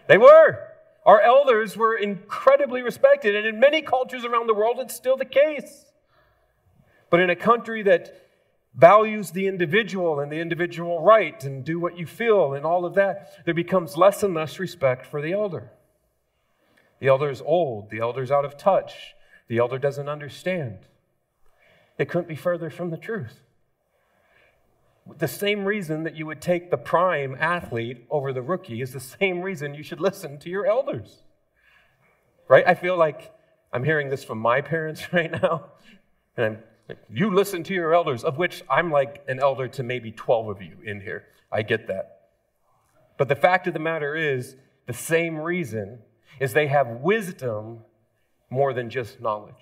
they 0.07 0.17
were. 0.17 0.59
Our 1.05 1.21
elders 1.21 1.77
were 1.77 1.95
incredibly 1.95 2.81
respected, 2.81 3.35
and 3.35 3.45
in 3.45 3.59
many 3.59 3.83
cultures 3.83 4.25
around 4.25 4.47
the 4.47 4.55
world, 4.55 4.77
it's 4.79 4.95
still 4.95 5.17
the 5.17 5.25
case. 5.25 5.85
But 7.11 7.19
in 7.19 7.29
a 7.29 7.35
country 7.35 7.83
that 7.83 8.27
values 8.75 9.31
the 9.31 9.47
individual 9.47 10.19
and 10.19 10.31
the 10.31 10.39
individual 10.39 11.01
right 11.01 11.43
and 11.43 11.63
do 11.63 11.79
what 11.79 11.97
you 11.97 12.07
feel 12.07 12.53
and 12.53 12.65
all 12.65 12.85
of 12.85 12.95
that, 12.95 13.45
there 13.45 13.53
becomes 13.53 13.97
less 13.97 14.23
and 14.23 14.33
less 14.33 14.59
respect 14.59 15.05
for 15.05 15.21
the 15.21 15.31
elder. 15.31 15.71
The 16.99 17.07
elder 17.07 17.29
is 17.29 17.41
old, 17.41 17.89
the 17.89 17.99
elder's 17.99 18.31
out 18.31 18.45
of 18.45 18.57
touch, 18.57 19.15
the 19.47 19.57
elder 19.57 19.77
doesn't 19.77 20.09
understand. 20.09 20.79
It 21.97 22.09
couldn't 22.09 22.27
be 22.27 22.35
further 22.35 22.69
from 22.69 22.89
the 22.89 22.97
truth. 22.97 23.41
The 25.17 25.27
same 25.27 25.65
reason 25.65 26.03
that 26.03 26.15
you 26.15 26.25
would 26.25 26.41
take 26.41 26.71
the 26.71 26.77
prime 26.77 27.37
athlete 27.39 28.05
over 28.09 28.33
the 28.33 28.41
rookie 28.41 28.81
is 28.81 28.91
the 28.91 28.99
same 28.99 29.41
reason 29.41 29.75
you 29.75 29.83
should 29.83 30.01
listen 30.01 30.39
to 30.39 30.49
your 30.49 30.65
elders. 30.65 31.21
Right? 32.47 32.67
I 32.67 32.73
feel 32.73 32.97
like 32.97 33.31
I'm 33.71 33.83
hearing 33.83 34.09
this 34.09 34.23
from 34.23 34.39
my 34.39 34.61
parents 34.61 35.07
right 35.13 35.31
now. 35.31 35.71
And 36.35 36.45
I'm 36.45 36.63
you 37.09 37.33
listen 37.33 37.63
to 37.63 37.73
your 37.73 37.93
elders, 37.93 38.23
of 38.23 38.37
which 38.37 38.63
I'm 38.69 38.91
like 38.91 39.23
an 39.27 39.39
elder 39.39 39.67
to 39.69 39.83
maybe 39.83 40.11
12 40.11 40.49
of 40.49 40.61
you 40.61 40.77
in 40.83 41.01
here. 41.01 41.25
I 41.51 41.61
get 41.61 41.87
that. 41.87 42.29
But 43.17 43.27
the 43.27 43.35
fact 43.35 43.67
of 43.67 43.73
the 43.73 43.79
matter 43.79 44.15
is, 44.15 44.55
the 44.85 44.93
same 44.93 45.37
reason 45.37 45.99
is 46.39 46.53
they 46.53 46.67
have 46.67 46.87
wisdom 47.01 47.79
more 48.49 48.73
than 48.73 48.89
just 48.89 49.21
knowledge. 49.21 49.53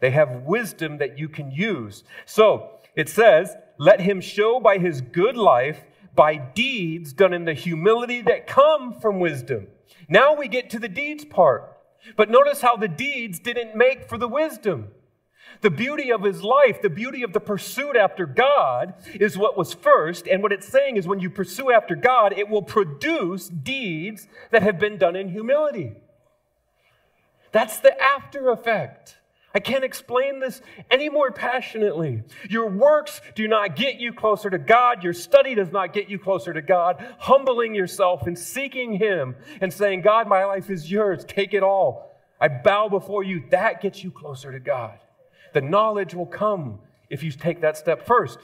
They 0.00 0.10
have 0.10 0.42
wisdom 0.44 0.98
that 0.98 1.18
you 1.18 1.28
can 1.28 1.50
use. 1.50 2.04
So 2.24 2.70
it 2.94 3.08
says, 3.08 3.54
let 3.78 4.00
him 4.00 4.20
show 4.20 4.60
by 4.60 4.78
his 4.78 5.00
good 5.00 5.36
life, 5.36 5.84
by 6.14 6.36
deeds 6.36 7.12
done 7.12 7.32
in 7.32 7.44
the 7.44 7.54
humility 7.54 8.22
that 8.22 8.46
come 8.46 8.98
from 9.00 9.20
wisdom. 9.20 9.68
Now 10.08 10.34
we 10.34 10.48
get 10.48 10.70
to 10.70 10.78
the 10.78 10.88
deeds 10.88 11.24
part. 11.24 11.72
But 12.16 12.30
notice 12.30 12.60
how 12.60 12.76
the 12.76 12.88
deeds 12.88 13.38
didn't 13.38 13.76
make 13.76 14.08
for 14.08 14.16
the 14.16 14.28
wisdom. 14.28 14.88
The 15.60 15.70
beauty 15.70 16.12
of 16.12 16.22
his 16.22 16.42
life, 16.42 16.82
the 16.82 16.90
beauty 16.90 17.22
of 17.22 17.32
the 17.32 17.40
pursuit 17.40 17.96
after 17.96 18.26
God 18.26 18.94
is 19.14 19.38
what 19.38 19.56
was 19.56 19.72
first. 19.72 20.26
And 20.26 20.42
what 20.42 20.52
it's 20.52 20.68
saying 20.68 20.96
is 20.96 21.06
when 21.06 21.20
you 21.20 21.30
pursue 21.30 21.70
after 21.70 21.94
God, 21.94 22.36
it 22.36 22.48
will 22.48 22.62
produce 22.62 23.48
deeds 23.48 24.28
that 24.50 24.62
have 24.62 24.78
been 24.78 24.98
done 24.98 25.16
in 25.16 25.30
humility. 25.30 25.94
That's 27.52 27.78
the 27.78 27.98
after 28.00 28.50
effect. 28.50 29.16
I 29.54 29.58
can't 29.58 29.84
explain 29.84 30.40
this 30.40 30.60
any 30.90 31.08
more 31.08 31.30
passionately. 31.30 32.22
Your 32.50 32.68
works 32.68 33.22
do 33.34 33.48
not 33.48 33.74
get 33.74 33.98
you 33.98 34.12
closer 34.12 34.50
to 34.50 34.58
God. 34.58 35.02
Your 35.02 35.14
study 35.14 35.54
does 35.54 35.72
not 35.72 35.94
get 35.94 36.10
you 36.10 36.18
closer 36.18 36.52
to 36.52 36.60
God. 36.60 37.02
Humbling 37.20 37.74
yourself 37.74 38.26
and 38.26 38.38
seeking 38.38 38.98
Him 38.98 39.34
and 39.62 39.72
saying, 39.72 40.02
God, 40.02 40.28
my 40.28 40.44
life 40.44 40.68
is 40.68 40.90
yours. 40.90 41.24
Take 41.24 41.54
it 41.54 41.62
all. 41.62 42.14
I 42.38 42.48
bow 42.48 42.90
before 42.90 43.24
you. 43.24 43.44
That 43.50 43.80
gets 43.80 44.04
you 44.04 44.10
closer 44.10 44.52
to 44.52 44.60
God. 44.60 44.98
The 45.56 45.62
knowledge 45.62 46.12
will 46.12 46.26
come 46.26 46.80
if 47.08 47.22
you 47.22 47.30
take 47.30 47.62
that 47.62 47.78
step 47.78 48.06
first. 48.06 48.38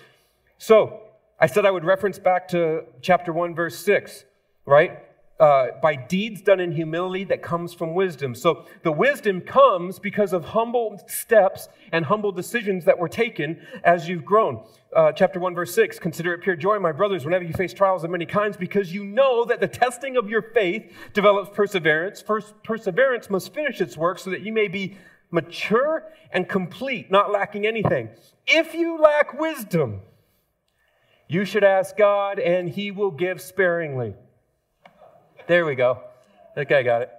So, 0.57 1.01
I 1.39 1.47
said 1.47 1.67
I 1.67 1.71
would 1.71 1.85
reference 1.85 2.19
back 2.19 2.49
to 2.49 2.85
chapter 3.03 3.35
1, 3.35 3.55
verse 3.55 3.79
6, 3.81 4.25
right? 4.65 5.01
Uh, 5.39 5.67
by 5.83 5.95
deeds 5.95 6.41
done 6.41 6.59
in 6.59 6.73
humility 6.73 7.25
that 7.25 7.43
comes 7.43 7.75
from 7.75 7.93
wisdom. 7.93 8.35
So 8.35 8.65
the 8.83 8.93
wisdom 8.93 9.43
comes 9.43 9.99
because 9.99 10.33
of 10.33 10.47
humble 10.47 11.03
steps 11.07 11.69
and 11.91 12.07
humble 12.07 12.33
decisions 12.33 12.87
that 12.87 12.99
were 12.99 13.11
taken 13.11 13.61
as 13.85 14.09
you've 14.09 14.25
grown. 14.25 14.65
Uh, 14.97 15.13
chapter 15.13 15.39
1, 15.39 15.55
verse 15.55 15.75
6 15.75 15.99
Consider 15.99 16.33
it 16.33 16.41
pure 16.41 16.57
joy, 16.57 16.79
my 16.79 16.93
brothers, 16.93 17.27
whenever 17.27 17.45
you 17.45 17.53
face 17.53 17.75
trials 17.75 18.05
of 18.05 18.11
many 18.11 18.25
kinds, 18.25 18.57
because 18.57 18.95
you 18.95 19.05
know 19.05 19.45
that 19.45 19.61
the 19.61 19.69
testing 19.69 20.17
of 20.17 20.31
your 20.31 20.41
faith 20.41 20.91
develops 21.13 21.55
perseverance. 21.55 22.23
First, 22.23 22.55
perseverance 22.63 23.29
must 23.29 23.53
finish 23.53 23.83
its 23.83 23.99
work 23.99 24.19
so 24.19 24.31
that 24.31 24.41
you 24.41 24.53
may 24.55 24.69
be 24.69 24.97
mature 25.33 26.05
and 26.31 26.49
complete, 26.49 27.11
not 27.11 27.33
lacking 27.33 27.67
anything. 27.67 28.11
If 28.47 28.75
you 28.75 29.01
lack 29.01 29.39
wisdom, 29.39 30.01
you 31.27 31.45
should 31.45 31.65
ask 31.65 31.97
God, 31.97 32.39
and 32.39 32.69
He 32.69 32.91
will 32.91 33.11
give 33.11 33.41
sparingly. 33.41 34.15
There 35.47 35.65
we 35.65 35.75
go. 35.75 36.03
That 36.55 36.69
guy 36.69 36.83
got 36.83 37.03
it. 37.03 37.11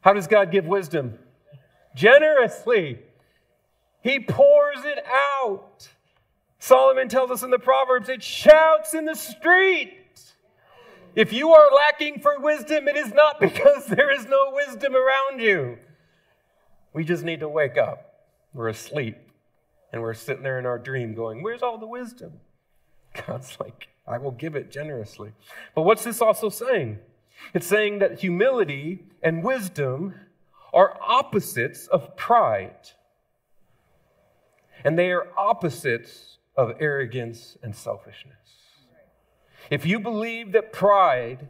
How 0.00 0.12
does 0.12 0.26
God 0.26 0.50
give 0.50 0.66
wisdom? 0.66 1.18
Generously. 1.94 2.98
He 4.02 4.20
pours 4.20 4.84
it 4.84 5.02
out. 5.42 5.88
Solomon 6.58 7.08
tells 7.08 7.30
us 7.30 7.42
in 7.42 7.50
the 7.50 7.58
Proverbs, 7.58 8.08
it 8.08 8.22
shouts 8.22 8.92
in 8.92 9.04
the 9.04 9.14
street. 9.14 9.98
If 11.14 11.32
you 11.32 11.52
are 11.52 11.68
lacking 11.74 12.20
for 12.20 12.40
wisdom, 12.40 12.88
it 12.88 12.96
is 12.96 13.14
not 13.14 13.38
because 13.40 13.86
there 13.86 14.10
is 14.10 14.26
no 14.26 14.52
wisdom 14.52 14.94
around 14.94 15.40
you. 15.40 15.78
We 16.94 17.04
just 17.04 17.24
need 17.24 17.40
to 17.40 17.48
wake 17.48 17.76
up. 17.76 18.14
We're 18.54 18.68
asleep. 18.68 19.18
And 19.92 20.00
we're 20.00 20.14
sitting 20.14 20.42
there 20.42 20.58
in 20.58 20.66
our 20.66 20.78
dream 20.78 21.14
going, 21.14 21.42
Where's 21.42 21.62
all 21.62 21.76
the 21.76 21.86
wisdom? 21.86 22.40
God's 23.26 23.58
like, 23.60 23.88
I 24.06 24.18
will 24.18 24.30
give 24.30 24.54
it 24.54 24.70
generously. 24.70 25.32
But 25.74 25.82
what's 25.82 26.04
this 26.04 26.22
also 26.22 26.48
saying? 26.48 26.98
It's 27.52 27.66
saying 27.66 27.98
that 27.98 28.20
humility 28.20 29.04
and 29.22 29.42
wisdom 29.42 30.14
are 30.72 30.96
opposites 31.00 31.86
of 31.88 32.16
pride. 32.16 32.90
And 34.84 34.98
they 34.98 35.10
are 35.12 35.28
opposites 35.36 36.38
of 36.56 36.72
arrogance 36.80 37.56
and 37.62 37.74
selfishness. 37.74 38.34
If 39.70 39.86
you 39.86 39.98
believe 39.98 40.52
that 40.52 40.72
pride 40.72 41.48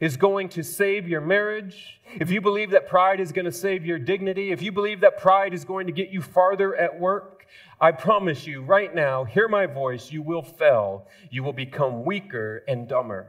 is 0.00 0.16
going 0.16 0.48
to 0.50 0.62
save 0.62 1.08
your 1.08 1.20
marriage, 1.20 2.00
if 2.14 2.30
you 2.30 2.40
believe 2.40 2.70
that 2.70 2.88
pride 2.88 3.20
is 3.20 3.32
going 3.32 3.44
to 3.44 3.52
save 3.52 3.84
your 3.84 3.98
dignity, 3.98 4.52
if 4.52 4.62
you 4.62 4.72
believe 4.72 5.00
that 5.00 5.18
pride 5.18 5.52
is 5.52 5.64
going 5.64 5.86
to 5.86 5.92
get 5.92 6.10
you 6.10 6.22
farther 6.22 6.74
at 6.76 6.98
work, 6.98 7.46
I 7.80 7.92
promise 7.92 8.46
you 8.46 8.62
right 8.62 8.94
now, 8.94 9.24
hear 9.24 9.48
my 9.48 9.66
voice, 9.66 10.10
you 10.10 10.22
will 10.22 10.42
fail. 10.42 11.06
You 11.30 11.42
will 11.42 11.52
become 11.52 12.04
weaker 12.04 12.64
and 12.66 12.88
dumber 12.88 13.28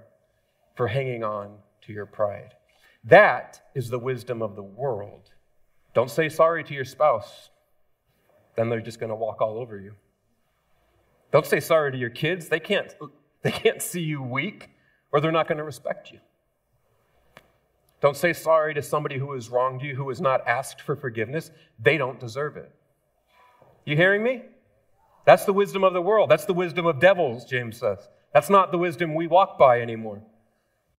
for 0.76 0.88
hanging 0.88 1.24
on 1.24 1.58
to 1.82 1.94
your 1.94 2.06
pride. 2.06 2.56
That 3.04 3.62
is 3.76 3.90
the 3.90 4.00
wisdom 4.00 4.42
of 4.42 4.56
the 4.56 4.64
world. 4.64 5.32
Don't 5.94 6.10
say 6.10 6.30
sorry 6.30 6.64
to 6.64 6.74
your 6.74 6.86
spouse, 6.86 7.50
then 8.56 8.70
they're 8.70 8.82
just 8.82 9.00
going 9.00 9.10
to 9.10 9.16
walk 9.16 9.42
all 9.42 9.58
over 9.58 9.80
you. 9.80 9.94
Don't 11.32 11.46
say 11.46 11.60
sorry 11.60 11.92
to 11.92 11.98
your 11.98 12.10
kids. 12.10 12.50
They 12.50 12.60
can't, 12.60 12.94
they 13.44 13.52
can't 13.52 13.82
see 13.82 14.02
you 14.02 14.22
weak, 14.22 14.70
or 15.12 15.22
they're 15.22 15.32
not 15.32 15.48
going 15.48 15.60
to 15.60 15.64
respect 15.64 16.12
you. 16.12 16.20
Don't 18.02 18.18
say 18.18 18.34
sorry 18.34 18.74
to 18.74 18.82
somebody 18.82 19.18
who 19.18 19.34
has 19.34 19.50
wronged 19.50 19.82
you, 19.82 19.96
who 19.96 20.08
has 20.10 20.22
not 20.22 20.48
asked 20.48 20.82
for 20.82 20.96
forgiveness. 20.96 21.52
They 21.78 21.98
don't 21.98 22.20
deserve 22.20 22.56
it. 22.56 22.72
You 23.86 23.96
hearing 23.96 24.24
me? 24.24 24.44
That's 25.26 25.46
the 25.46 25.54
wisdom 25.54 25.84
of 25.84 25.94
the 25.94 26.02
world. 26.02 26.30
That's 26.30 26.46
the 26.46 26.54
wisdom 26.54 26.86
of 26.86 27.00
devils, 27.00 27.46
James 27.46 27.78
says. 27.78 28.08
That's 28.34 28.50
not 28.50 28.72
the 28.72 28.78
wisdom 28.78 29.16
we 29.16 29.28
walk 29.28 29.58
by 29.58 29.82
anymore. 29.82 30.22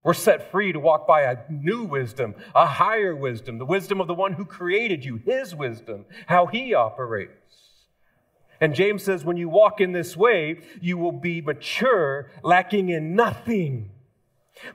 We're 0.03 0.15
set 0.15 0.51
free 0.51 0.73
to 0.73 0.81
walk 0.81 1.07
by 1.07 1.23
a 1.23 1.39
new 1.51 1.85
wisdom, 1.85 2.35
a 2.55 2.67
higher 2.67 3.15
wisdom, 3.15 3.59
the 3.59 3.67
wisdom 3.67 4.01
of 4.01 4.07
the 4.07 4.15
one 4.15 4.35
who 4.35 4.45
created 4.45 5.05
you, 5.05 5.21
his 5.25 5.55
wisdom, 5.55 6.07
how 6.27 6.47
he 6.47 6.73
operates. 6.75 7.33
And 8.61 8.75
James 8.75 9.03
says, 9.03 9.25
when 9.25 9.37
you 9.37 9.49
walk 9.49 9.81
in 9.81 9.93
this 9.93 10.17
way, 10.17 10.61
you 10.81 10.99
will 10.99 11.13
be 11.13 11.41
mature, 11.41 12.31
lacking 12.43 12.89
in 12.89 13.15
nothing. 13.15 13.91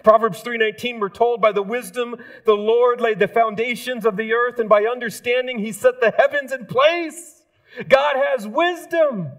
Proverbs 0.04 0.42
3:19 0.42 1.00
we're 1.00 1.10
told 1.10 1.42
by 1.42 1.52
the 1.52 1.64
wisdom 1.64 2.16
the 2.46 2.56
Lord 2.56 3.02
laid 3.02 3.20
the 3.20 3.28
foundations 3.28 4.06
of 4.06 4.18
the 4.18 4.34
earth 4.34 4.60
and 4.60 4.70
by 4.70 4.84
understanding 4.84 5.60
he 5.60 5.72
set 5.72 6.02
the 6.02 6.12
heavens 6.12 6.52
in 6.52 6.66
place. 6.66 7.44
God 7.88 8.16
has 8.16 8.48
wisdom 8.48 9.32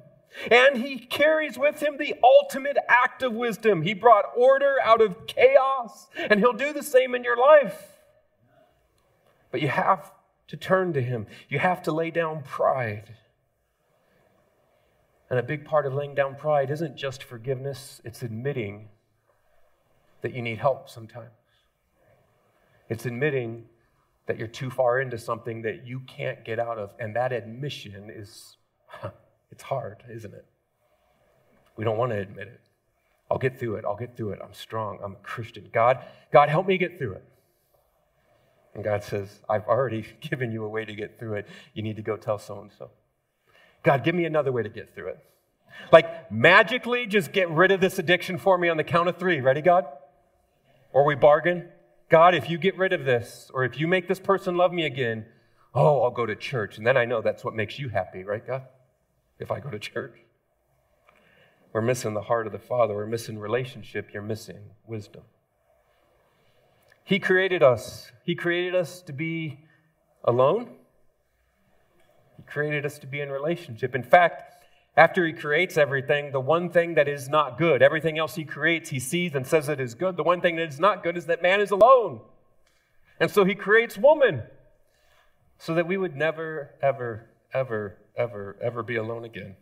and 0.51 0.77
he 0.77 0.99
carries 0.99 1.59
with 1.59 1.83
him 1.83 1.97
the 1.97 2.15
ultimate 2.23 2.77
act 2.89 3.23
of 3.23 3.33
wisdom. 3.33 3.83
He 3.83 3.95
brought 3.95 4.27
order 4.37 4.77
out 4.83 5.01
of 5.01 5.27
chaos 5.27 6.09
and 6.17 6.41
he'll 6.41 6.53
do 6.53 6.73
the 6.73 6.83
same 6.83 7.15
in 7.15 7.25
your 7.25 7.37
life. 7.37 7.93
But 9.51 9.63
you 9.63 9.69
have 9.69 10.13
to 10.49 10.57
turn 10.57 10.93
to 10.93 11.03
him. 11.03 11.27
You 11.49 11.59
have 11.59 11.83
to 11.85 11.93
lay 11.93 12.11
down 12.11 12.43
pride. 12.43 13.15
And 15.29 15.39
a 15.39 15.43
big 15.43 15.65
part 15.65 15.87
of 15.87 15.95
laying 15.95 16.15
down 16.15 16.37
pride 16.37 16.71
isn't 16.71 16.97
just 16.97 17.25
forgiveness, 17.25 18.01
it's 18.05 18.23
admitting 18.23 18.91
that 20.23 20.35
you 20.35 20.43
need 20.43 20.59
help 20.59 20.89
sometimes. 20.89 21.31
It's 22.89 23.07
admitting 23.07 23.65
that 24.27 24.39
you're 24.39 24.49
too 24.49 24.71
far 24.71 25.01
into 25.01 25.19
something 25.19 25.63
that 25.63 25.87
you 25.87 26.01
can't 26.01 26.45
get 26.45 26.59
out 26.59 26.79
of. 26.79 26.91
And 26.99 27.15
that 27.17 27.33
admission 27.33 28.11
is, 28.15 28.57
it's 29.51 29.63
hard, 29.63 30.03
isn't 30.13 30.35
it? 30.35 30.47
We 31.77 31.85
don't 31.85 31.99
want 31.99 32.13
to 32.13 32.19
admit 32.19 32.49
it. 32.49 32.61
I'll 33.31 33.39
get 33.39 33.59
through 33.59 33.77
it. 33.77 33.85
I'll 33.85 33.97
get 33.97 34.17
through 34.17 34.31
it. 34.31 34.41
I'm 34.43 34.55
strong. 34.55 34.99
I'm 35.03 35.13
a 35.13 35.23
Christian. 35.23 35.69
God, 35.73 36.05
God, 36.33 36.49
help 36.49 36.67
me 36.67 36.79
get 36.79 36.99
through 36.99 37.15
it. 37.15 37.25
And 38.75 38.85
God 38.85 39.03
says, 39.03 39.41
I've 39.49 39.67
already 39.67 40.07
given 40.21 40.53
you 40.53 40.65
a 40.65 40.69
way 40.69 40.85
to 40.85 40.95
get 40.95 41.19
through 41.19 41.35
it. 41.35 41.49
You 41.75 41.83
need 41.83 41.97
to 41.97 42.03
go 42.03 42.17
tell 42.17 42.39
so 42.39 42.61
and 42.61 42.71
so. 42.77 42.91
God, 43.83 44.05
give 44.05 44.15
me 44.15 44.25
another 44.25 44.53
way 44.53 44.63
to 44.63 44.69
get 44.69 44.95
through 44.95 45.09
it. 45.09 45.19
Like, 45.93 46.33
magically, 46.33 47.07
just 47.07 47.33
get 47.33 47.51
rid 47.51 47.71
of 47.71 47.81
this 47.81 47.99
addiction 47.99 48.39
for 48.39 48.59
me 48.59 48.69
on 48.69 48.77
the 48.77 48.85
count 48.85 49.09
of 49.09 49.19
three. 49.19 49.41
Ready, 49.41 49.61
God? 49.61 49.87
Or 50.97 51.05
we 51.05 51.15
bargain? 51.15 51.69
God, 52.09 52.35
if 52.35 52.49
you 52.49 52.57
get 52.57 52.79
rid 52.79 52.95
of 52.95 53.05
this, 53.05 53.51
or 53.53 53.65
if 53.65 53.79
you 53.79 53.87
make 53.87 54.09
this 54.09 54.19
person 54.19 54.57
love 54.57 54.73
me 54.73 54.87
again, 54.87 55.27
oh, 55.75 56.01
I'll 56.01 56.11
go 56.11 56.25
to 56.25 56.35
church. 56.35 56.79
And 56.79 56.87
then 56.87 56.97
I 56.97 57.05
know 57.05 57.21
that's 57.21 57.45
what 57.45 57.53
makes 57.53 57.79
you 57.79 57.91
happy, 57.91 58.25
right, 58.25 58.45
God? 58.47 58.63
If 59.39 59.51
I 59.51 59.61
go 59.61 59.69
to 59.69 59.79
church. 59.79 60.17
We're 61.75 61.83
missing 61.83 62.15
the 62.15 62.23
heart 62.23 62.47
of 62.47 62.55
the 62.55 62.59
Father. 62.59 62.95
We're 62.95 63.05
missing 63.05 63.39
relationship. 63.39 64.09
You're 64.15 64.23
missing 64.23 64.71
wisdom. 64.87 65.25
He 67.05 67.19
created 67.19 67.63
us. 67.63 68.11
He 68.25 68.35
created 68.35 68.75
us 68.75 69.03
to 69.03 69.13
be 69.13 69.67
alone. 70.25 70.77
He 72.39 72.43
created 72.45 72.87
us 72.87 72.99
to 73.01 73.07
be 73.07 73.21
in 73.21 73.29
relationship. 73.29 73.95
In 73.95 74.03
fact, 74.03 74.56
after 74.97 75.27
he 75.27 75.33
creates 75.33 75.77
everything, 75.77 76.33
the 76.33 76.41
one 76.41 76.71
thing 76.71 76.95
that 76.95 77.07
is 77.07 77.29
not 77.29 77.59
good, 77.59 77.83
everything 77.83 78.19
else 78.19 78.35
he 78.35 78.45
creates, 78.45 78.89
he 78.89 78.99
sees 78.99 79.35
and 79.35 79.47
says 79.47 79.69
it 79.69 79.79
is 79.79 79.95
good. 79.95 80.17
The 80.17 80.23
one 80.23 80.41
thing 80.41 80.57
that 80.57 80.69
is 80.69 80.81
not 80.81 81.03
good 81.03 81.19
is 81.19 81.27
that 81.27 81.43
man 81.43 81.61
is 81.61 81.71
alone. 81.71 82.21
And 83.21 83.31
so 83.31 83.45
he 83.45 83.55
creates 83.55 83.99
woman 83.99 84.43
so 85.59 85.75
that 85.75 85.87
we 85.87 85.99
would 85.99 86.17
never, 86.17 86.71
ever, 86.81 87.29
ever, 87.53 87.99
ever, 88.17 88.57
ever 88.63 88.83
be 88.83 88.97
alone 88.97 89.25
again. 89.25 89.57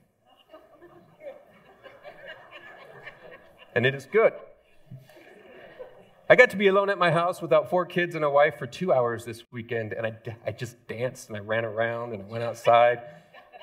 And 3.75 3.85
it 3.85 3.95
is 3.95 4.07
good. 4.07 4.33
I 6.31 6.37
got 6.37 6.51
to 6.51 6.57
be 6.57 6.69
alone 6.69 6.91
at 6.91 6.99
my 6.99 7.11
house 7.11 7.43
without 7.43 7.69
four 7.69 7.85
kids 7.85 8.15
and 8.15 8.25
a 8.25 8.31
wife 8.31 8.57
for 8.57 8.67
two 8.67 8.93
hours 8.93 9.25
this 9.25 9.43
weekend, 9.53 9.93
and 9.93 10.07
I, 10.07 10.15
I 10.47 10.53
just 10.53 10.87
danced 10.87 11.29
and 11.29 11.37
I 11.37 11.41
ran 11.41 11.65
around 11.65 12.13
and 12.13 12.23
I 12.23 12.27
went 12.27 12.45
outside. 12.45 13.01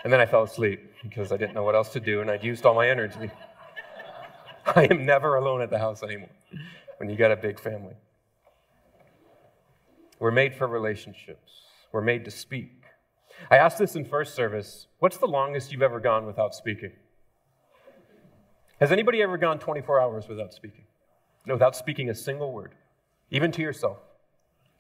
And 0.03 0.11
then 0.11 0.19
I 0.19 0.25
fell 0.25 0.43
asleep 0.43 0.93
because 1.03 1.31
I 1.31 1.37
didn't 1.37 1.53
know 1.53 1.63
what 1.63 1.75
else 1.75 1.89
to 1.89 1.99
do 1.99 2.21
and 2.21 2.29
I'd 2.29 2.43
used 2.43 2.65
all 2.65 2.73
my 2.73 2.89
energy. 2.89 3.31
I 4.65 4.87
am 4.89 5.05
never 5.05 5.35
alone 5.35 5.61
at 5.61 5.69
the 5.69 5.79
house 5.79 6.03
anymore 6.03 6.29
when 6.97 7.09
you 7.09 7.15
got 7.15 7.31
a 7.31 7.35
big 7.35 7.59
family. 7.59 7.95
We're 10.19 10.31
made 10.31 10.53
for 10.55 10.67
relationships, 10.67 11.51
we're 11.91 12.01
made 12.01 12.25
to 12.25 12.31
speak. 12.31 12.83
I 13.49 13.57
asked 13.57 13.79
this 13.79 13.95
in 13.95 14.05
first 14.05 14.35
service 14.35 14.87
what's 14.99 15.17
the 15.17 15.27
longest 15.27 15.71
you've 15.71 15.81
ever 15.81 15.99
gone 15.99 16.25
without 16.25 16.53
speaking? 16.53 16.91
Has 18.79 18.91
anybody 18.91 19.21
ever 19.21 19.37
gone 19.37 19.59
24 19.59 20.01
hours 20.01 20.27
without 20.27 20.53
speaking? 20.53 20.85
No, 21.45 21.53
without 21.55 21.75
speaking 21.75 22.09
a 22.09 22.15
single 22.15 22.51
word, 22.51 22.73
even 23.29 23.51
to 23.51 23.61
yourself. 23.61 23.97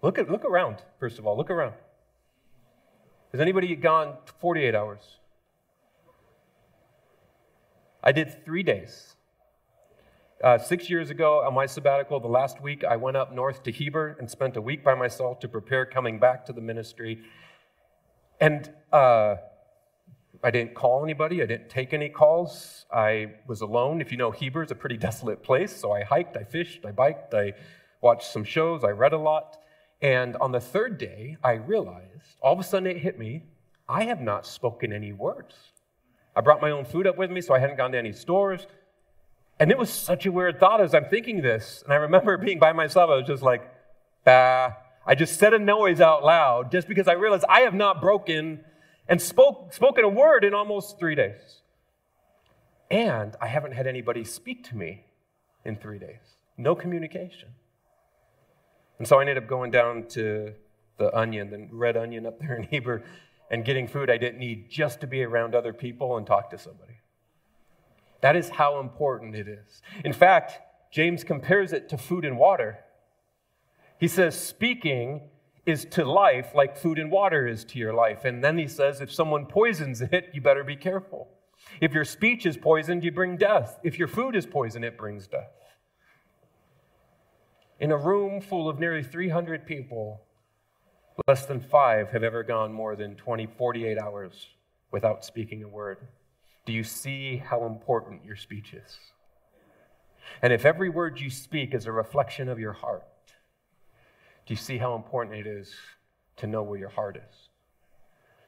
Look, 0.01 0.17
at, 0.17 0.29
look 0.29 0.45
around, 0.45 0.77
first 0.99 1.19
of 1.19 1.27
all. 1.27 1.37
Look 1.37 1.49
around. 1.49 1.73
Has 3.31 3.39
anybody 3.39 3.73
gone 3.77 4.17
48 4.39 4.75
hours? 4.75 5.19
I 8.03 8.11
did 8.11 8.43
three 8.43 8.63
days. 8.63 9.15
Uh, 10.43 10.57
six 10.57 10.89
years 10.89 11.09
ago, 11.09 11.41
on 11.45 11.53
my 11.53 11.65
sabbatical, 11.65 12.19
the 12.19 12.27
last 12.27 12.61
week, 12.61 12.83
I 12.83 12.97
went 12.97 13.15
up 13.15 13.33
north 13.33 13.63
to 13.63 13.71
Heber 13.71 14.17
and 14.19 14.29
spent 14.29 14.57
a 14.57 14.61
week 14.61 14.83
by 14.83 14.95
myself 14.95 15.39
to 15.41 15.47
prepare 15.47 15.85
coming 15.85 16.19
back 16.19 16.45
to 16.47 16.53
the 16.53 16.59
ministry. 16.59 17.21
And 18.41 18.69
uh, 18.91 19.35
I 20.43 20.51
didn't 20.51 20.73
call 20.73 21.03
anybody, 21.03 21.41
I 21.41 21.45
didn't 21.45 21.69
take 21.69 21.93
any 21.93 22.09
calls. 22.09 22.85
I 22.91 23.35
was 23.47 23.61
alone. 23.61 24.01
If 24.01 24.11
you 24.11 24.17
know, 24.17 24.31
Heber 24.31 24.63
is 24.63 24.71
a 24.71 24.75
pretty 24.75 24.97
desolate 25.07 25.41
place, 25.41 25.73
so 25.73 25.93
I 25.93 26.03
hiked, 26.03 26.35
I 26.35 26.43
fished, 26.43 26.85
I 26.85 26.91
biked, 26.91 27.33
I 27.33 27.53
watched 28.01 28.29
some 28.29 28.43
shows, 28.43 28.83
I 28.83 28.89
read 28.89 29.13
a 29.13 29.19
lot. 29.19 29.60
And 30.01 30.35
on 30.37 30.51
the 30.51 30.59
third 30.59 30.97
day, 30.97 31.37
I 31.43 31.53
realized, 31.53 32.37
all 32.41 32.53
of 32.53 32.59
a 32.59 32.63
sudden 32.63 32.87
it 32.87 32.97
hit 32.97 33.19
me, 33.19 33.43
I 33.87 34.05
have 34.05 34.21
not 34.21 34.45
spoken 34.45 34.91
any 34.91 35.13
words. 35.13 35.55
I 36.35 36.41
brought 36.41 36.61
my 36.61 36.71
own 36.71 36.85
food 36.85 37.05
up 37.05 37.17
with 37.17 37.29
me, 37.29 37.41
so 37.41 37.53
I 37.53 37.59
hadn't 37.59 37.77
gone 37.77 37.91
to 37.91 37.97
any 37.97 38.13
stores. 38.13 38.65
And 39.59 39.69
it 39.69 39.77
was 39.77 39.89
such 39.89 40.25
a 40.25 40.31
weird 40.31 40.59
thought 40.59 40.81
as 40.81 40.95
I'm 40.95 41.05
thinking 41.05 41.41
this. 41.41 41.83
And 41.83 41.93
I 41.93 41.97
remember 41.97 42.37
being 42.45 42.57
by 42.57 42.73
myself, 42.73 43.09
I 43.09 43.17
was 43.17 43.27
just 43.27 43.43
like, 43.43 43.69
bah. 44.25 44.71
I 45.05 45.15
just 45.15 45.39
said 45.39 45.53
a 45.53 45.59
noise 45.59 45.99
out 45.99 46.23
loud 46.23 46.71
just 46.71 46.87
because 46.87 47.07
I 47.07 47.13
realized 47.13 47.43
I 47.49 47.61
have 47.61 47.73
not 47.73 48.01
broken 48.01 48.63
and 49.07 49.21
spoke, 49.21 49.73
spoken 49.73 50.03
a 50.03 50.09
word 50.09 50.43
in 50.43 50.53
almost 50.53 50.99
three 50.99 51.15
days. 51.15 51.61
And 52.89 53.35
I 53.41 53.47
haven't 53.47 53.71
had 53.71 53.87
anybody 53.87 54.23
speak 54.23 54.63
to 54.69 54.75
me 54.77 55.05
in 55.65 55.75
three 55.75 55.97
days. 55.97 56.37
No 56.57 56.75
communication. 56.75 57.49
And 59.01 59.07
so 59.07 59.17
I 59.17 59.21
ended 59.21 59.39
up 59.39 59.47
going 59.47 59.71
down 59.71 60.05
to 60.09 60.53
the 60.99 61.17
onion, 61.17 61.49
the 61.49 61.67
red 61.71 61.97
onion 61.97 62.27
up 62.27 62.39
there 62.39 62.55
in 62.57 62.61
Heber, 62.61 63.01
and 63.49 63.65
getting 63.65 63.87
food 63.87 64.11
I 64.11 64.17
didn't 64.17 64.37
need 64.37 64.69
just 64.69 65.01
to 65.01 65.07
be 65.07 65.23
around 65.23 65.55
other 65.55 65.73
people 65.73 66.17
and 66.17 66.27
talk 66.27 66.51
to 66.51 66.59
somebody. 66.59 66.99
That 68.21 68.35
is 68.35 68.49
how 68.49 68.79
important 68.79 69.35
it 69.35 69.47
is. 69.47 69.81
In 70.05 70.13
fact, 70.13 70.59
James 70.91 71.23
compares 71.23 71.73
it 71.73 71.89
to 71.89 71.97
food 71.97 72.25
and 72.25 72.37
water. 72.37 72.77
He 73.99 74.07
says, 74.07 74.39
speaking 74.39 75.21
is 75.65 75.83
to 75.85 76.05
life 76.05 76.53
like 76.53 76.77
food 76.77 76.99
and 76.99 77.09
water 77.09 77.47
is 77.47 77.65
to 77.65 77.79
your 77.79 77.95
life. 77.95 78.23
And 78.23 78.43
then 78.43 78.59
he 78.59 78.67
says, 78.67 79.01
if 79.01 79.11
someone 79.11 79.47
poisons 79.47 80.03
it, 80.03 80.29
you 80.31 80.41
better 80.41 80.63
be 80.63 80.75
careful. 80.75 81.27
If 81.81 81.91
your 81.91 82.05
speech 82.05 82.45
is 82.45 82.55
poisoned, 82.55 83.03
you 83.03 83.11
bring 83.11 83.35
death. 83.35 83.79
If 83.81 83.97
your 83.97 84.07
food 84.07 84.35
is 84.35 84.45
poisoned, 84.45 84.85
it 84.85 84.95
brings 84.95 85.25
death. 85.25 85.49
In 87.81 87.91
a 87.91 87.97
room 87.97 88.41
full 88.41 88.69
of 88.69 88.79
nearly 88.79 89.01
300 89.01 89.65
people, 89.65 90.21
less 91.27 91.47
than 91.47 91.59
five 91.59 92.11
have 92.11 92.21
ever 92.21 92.43
gone 92.43 92.71
more 92.71 92.95
than 92.95 93.15
20, 93.15 93.47
48 93.57 93.97
hours 93.97 94.49
without 94.91 95.25
speaking 95.25 95.63
a 95.63 95.67
word. 95.67 95.97
Do 96.67 96.73
you 96.73 96.83
see 96.83 97.37
how 97.37 97.65
important 97.65 98.23
your 98.23 98.35
speech 98.35 98.75
is? 98.75 98.99
And 100.43 100.53
if 100.53 100.63
every 100.63 100.89
word 100.89 101.19
you 101.19 101.31
speak 101.31 101.73
is 101.73 101.87
a 101.87 101.91
reflection 101.91 102.49
of 102.49 102.59
your 102.59 102.73
heart, 102.73 103.07
do 104.45 104.53
you 104.53 104.57
see 104.57 104.77
how 104.77 104.93
important 104.93 105.37
it 105.37 105.47
is 105.47 105.73
to 106.37 106.45
know 106.45 106.61
where 106.61 106.77
your 106.77 106.89
heart 106.89 107.17
is? 107.17 107.49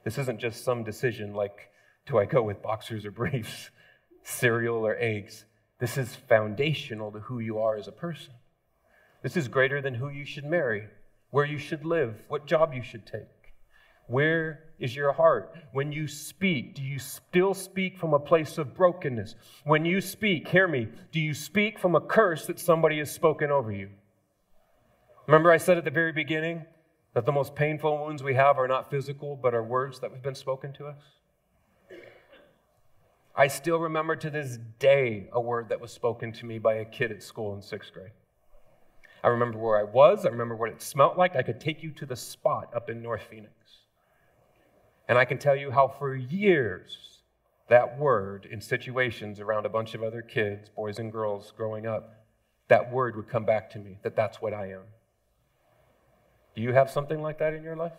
This 0.04 0.20
isn't 0.20 0.42
just 0.42 0.64
some 0.64 0.84
decision 0.84 1.34
like, 1.34 1.72
do 2.06 2.20
I 2.20 2.26
go 2.26 2.44
with 2.44 2.62
boxers 2.62 3.04
or 3.04 3.10
briefs, 3.10 3.72
cereal 4.24 4.86
or 4.86 4.96
eggs? 5.00 5.46
This 5.80 5.98
is 5.98 6.14
foundational 6.14 7.12
to 7.12 7.20
who 7.22 7.40
you 7.40 7.58
are 7.58 7.76
as 7.76 7.88
a 7.88 7.92
person. 7.92 8.34
This 9.24 9.38
is 9.38 9.48
greater 9.48 9.82
than 9.82 9.96
who 9.96 10.10
you 10.10 10.26
should 10.26 10.44
marry, 10.44 10.88
where 11.32 11.46
you 11.46 11.58
should 11.58 11.86
live, 11.86 12.26
what 12.28 12.46
job 12.46 12.74
you 12.74 12.84
should 12.84 13.06
take. 13.06 13.54
Where 14.08 14.66
is 14.80 14.98
your 14.98 15.14
heart? 15.14 15.56
When 15.72 15.94
you 15.94 16.10
speak, 16.10 16.76
do 16.76 16.84
you 16.84 17.00
still 17.00 17.54
speak 17.54 17.98
from 17.98 18.14
a 18.14 18.20
place 18.20 18.58
of 18.58 18.76
brokenness? 18.76 19.36
When 19.64 19.86
you 19.86 20.02
speak, 20.02 20.50
hear 20.50 20.68
me, 20.68 20.90
do 21.14 21.22
you 21.22 21.34
speak 21.34 21.80
from 21.80 21.96
a 21.96 22.02
curse 22.02 22.46
that 22.48 22.60
somebody 22.60 22.98
has 23.00 23.12
spoken 23.12 23.50
over 23.50 23.72
you? 23.72 23.92
Remember, 25.26 25.52
I 25.52 25.58
said 25.58 25.78
at 25.78 25.86
the 25.86 25.90
very 25.90 26.12
beginning 26.12 26.66
that 27.14 27.26
the 27.26 27.32
most 27.32 27.56
painful 27.56 27.98
wounds 27.98 28.24
we 28.24 28.34
have 28.34 28.58
are 28.58 28.68
not 28.68 28.92
physical, 28.92 29.38
but 29.42 29.54
are 29.54 29.64
words 29.64 30.02
that 30.02 30.12
have 30.12 30.22
been 30.22 30.36
spoken 30.36 30.74
to 30.74 30.88
us? 30.88 31.02
I 33.38 33.48
still 33.48 33.80
remember 33.80 34.18
to 34.18 34.30
this 34.30 34.60
day 34.80 35.30
a 35.32 35.40
word 35.40 35.70
that 35.70 35.80
was 35.80 35.94
spoken 35.94 36.34
to 36.34 36.46
me 36.46 36.60
by 36.60 36.74
a 36.74 36.86
kid 36.86 37.10
at 37.10 37.24
school 37.24 37.56
in 37.56 37.62
sixth 37.62 37.94
grade. 37.94 38.12
I 39.24 39.30
remember 39.30 39.58
where 39.58 39.80
I 39.80 39.84
was. 39.84 40.26
I 40.26 40.30
remember 40.30 40.56
what 40.56 40.70
it 40.70 40.82
smelled 40.82 41.18
like. 41.18 41.36
I 41.36 41.44
could 41.44 41.60
take 41.60 41.82
you 41.82 41.92
to 41.92 42.06
the 42.06 42.16
spot 42.16 42.70
up 42.76 42.90
in 42.90 43.02
North 43.02 43.24
Phoenix. 43.30 43.54
And 45.08 45.18
I 45.18 45.26
can 45.26 45.38
tell 45.38 45.56
you 45.56 45.72
how 45.72 45.88
for 45.88 46.16
years 46.16 47.22
that 47.70 47.98
word 47.98 48.48
in 48.52 48.60
situations 48.60 49.40
around 49.40 49.66
a 49.66 49.70
bunch 49.70 49.96
of 49.96 50.04
other 50.04 50.22
kids, 50.22 50.70
boys 50.70 51.00
and 51.00 51.12
girls 51.12 51.54
growing 51.56 51.88
up, 51.88 52.16
that 52.68 52.92
word 52.92 53.16
would 53.16 53.30
come 53.30 53.46
back 53.46 53.70
to 53.72 53.80
me 53.80 53.98
that 54.04 54.16
that's 54.16 54.42
what 54.42 54.54
I 54.54 54.72
am. 54.72 54.84
Do 56.56 56.62
you 56.62 56.74
have 56.74 56.90
something 56.90 57.22
like 57.22 57.40
that 57.40 57.54
in 57.54 57.64
your 57.64 57.76
life? 57.76 57.94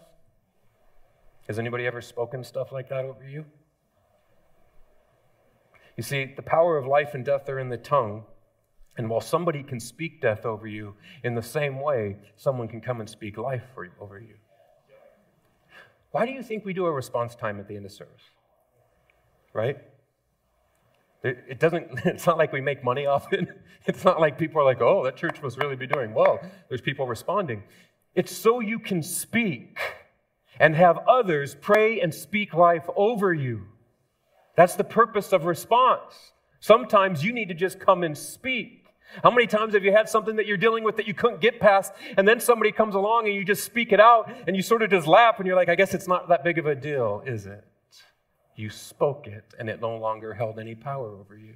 Has 1.49 1.59
anybody 1.59 1.87
ever 1.87 2.01
spoken 2.01 2.45
stuff 2.45 2.73
like 2.73 2.89
that 2.91 3.05
over 3.05 3.27
you? 3.27 3.45
You 5.97 6.03
see, 6.03 6.33
the 6.37 6.43
power 6.43 6.77
of 6.77 6.87
life 6.87 7.15
and 7.15 7.25
death 7.25 7.49
are 7.49 7.59
in 7.59 7.69
the 7.69 7.77
tongue, 7.77 8.25
and 8.97 9.11
while 9.11 9.21
somebody 9.21 9.63
can 9.63 9.81
speak 9.81 10.21
death 10.21 10.47
over 10.47 10.67
you, 10.67 10.95
in 11.25 11.35
the 11.35 11.43
same 11.43 11.81
way, 11.81 12.17
someone 12.37 12.69
can 12.69 12.81
come 12.81 13.01
and 13.01 13.09
speak 13.09 13.37
life 13.37 13.65
for, 13.75 13.89
over 14.01 14.21
you. 14.21 14.35
Why 16.13 16.27
do 16.27 16.33
you 16.33 16.43
think 16.43 16.65
we 16.65 16.73
do 16.73 16.87
a 16.87 16.93
response 16.93 17.35
time 17.35 17.59
at 17.59 17.67
the 17.67 17.77
end 17.77 17.87
of 17.87 17.93
service? 17.93 18.23
Right? 19.53 19.79
It 21.25 21.59
doesn't, 21.59 21.89
it's 22.05 22.27
not 22.27 22.39
like 22.39 22.53
we 22.53 22.61
make 22.61 22.85
money 22.85 23.07
off 23.07 23.33
it. 23.33 23.49
It's 23.87 24.03
not 24.03 24.19
like 24.19 24.39
people 24.39 24.63
are 24.63 24.65
like, 24.65 24.81
oh, 24.81 25.05
that 25.05 25.15
church 25.15 25.43
must 25.43 25.59
really 25.59 25.77
be 25.77 25.87
doing 25.87 26.15
well. 26.15 26.41
There's 26.71 26.81
people 26.81 27.07
responding. 27.07 27.65
It's 28.15 28.35
so 28.35 28.61
you 28.61 28.79
can 28.79 29.03
speak 29.03 29.79
and 30.59 30.75
have 30.75 30.99
others 31.07 31.55
pray 31.61 32.01
and 32.01 32.15
speak 32.15 32.55
life 32.55 32.89
over 32.97 33.35
you. 33.35 33.67
That's 34.57 34.75
the 34.75 34.85
purpose 34.85 35.35
of 35.35 35.45
response. 35.45 36.33
Sometimes 36.61 37.23
you 37.23 37.31
need 37.35 37.49
to 37.49 37.55
just 37.55 37.79
come 37.79 38.05
and 38.05 38.17
speak. 38.17 38.84
How 39.23 39.31
many 39.31 39.47
times 39.47 39.75
have 39.75 39.85
you 39.85 39.93
had 39.93 40.09
something 40.09 40.37
that 40.37 40.47
you're 40.47 40.57
dealing 40.57 40.85
with 40.85 40.97
that 40.97 41.07
you 41.07 41.15
couldn't 41.15 41.41
get 41.41 41.61
past, 41.61 41.93
and 42.17 42.27
then 42.27 42.41
somebody 42.41 42.73
comes 42.73 42.95
along 42.95 43.27
and 43.27 43.35
you 43.35 43.45
just 43.45 43.65
speak 43.65 43.93
it 43.93 44.01
out, 44.01 44.31
and 44.47 44.57
you 44.57 44.63
sort 44.63 44.83
of 44.83 44.91
just 44.91 45.07
laugh, 45.07 45.37
and 45.39 45.47
you're 45.47 45.57
like, 45.57 45.69
I 45.69 45.75
guess 45.75 45.95
it's 45.95 46.09
not 46.09 46.29
that 46.29 46.45
big 46.45 46.59
of 46.59 46.67
a 46.67 46.75
deal, 46.75 47.23
is 47.27 47.47
it? 47.47 47.65
You 48.57 48.71
spoke 48.71 49.27
it, 49.27 49.55
and 49.59 49.69
it 49.69 49.81
no 49.81 49.97
longer 49.97 50.35
held 50.35 50.59
any 50.59 50.75
power 50.75 51.09
over 51.09 51.37
you. 51.37 51.55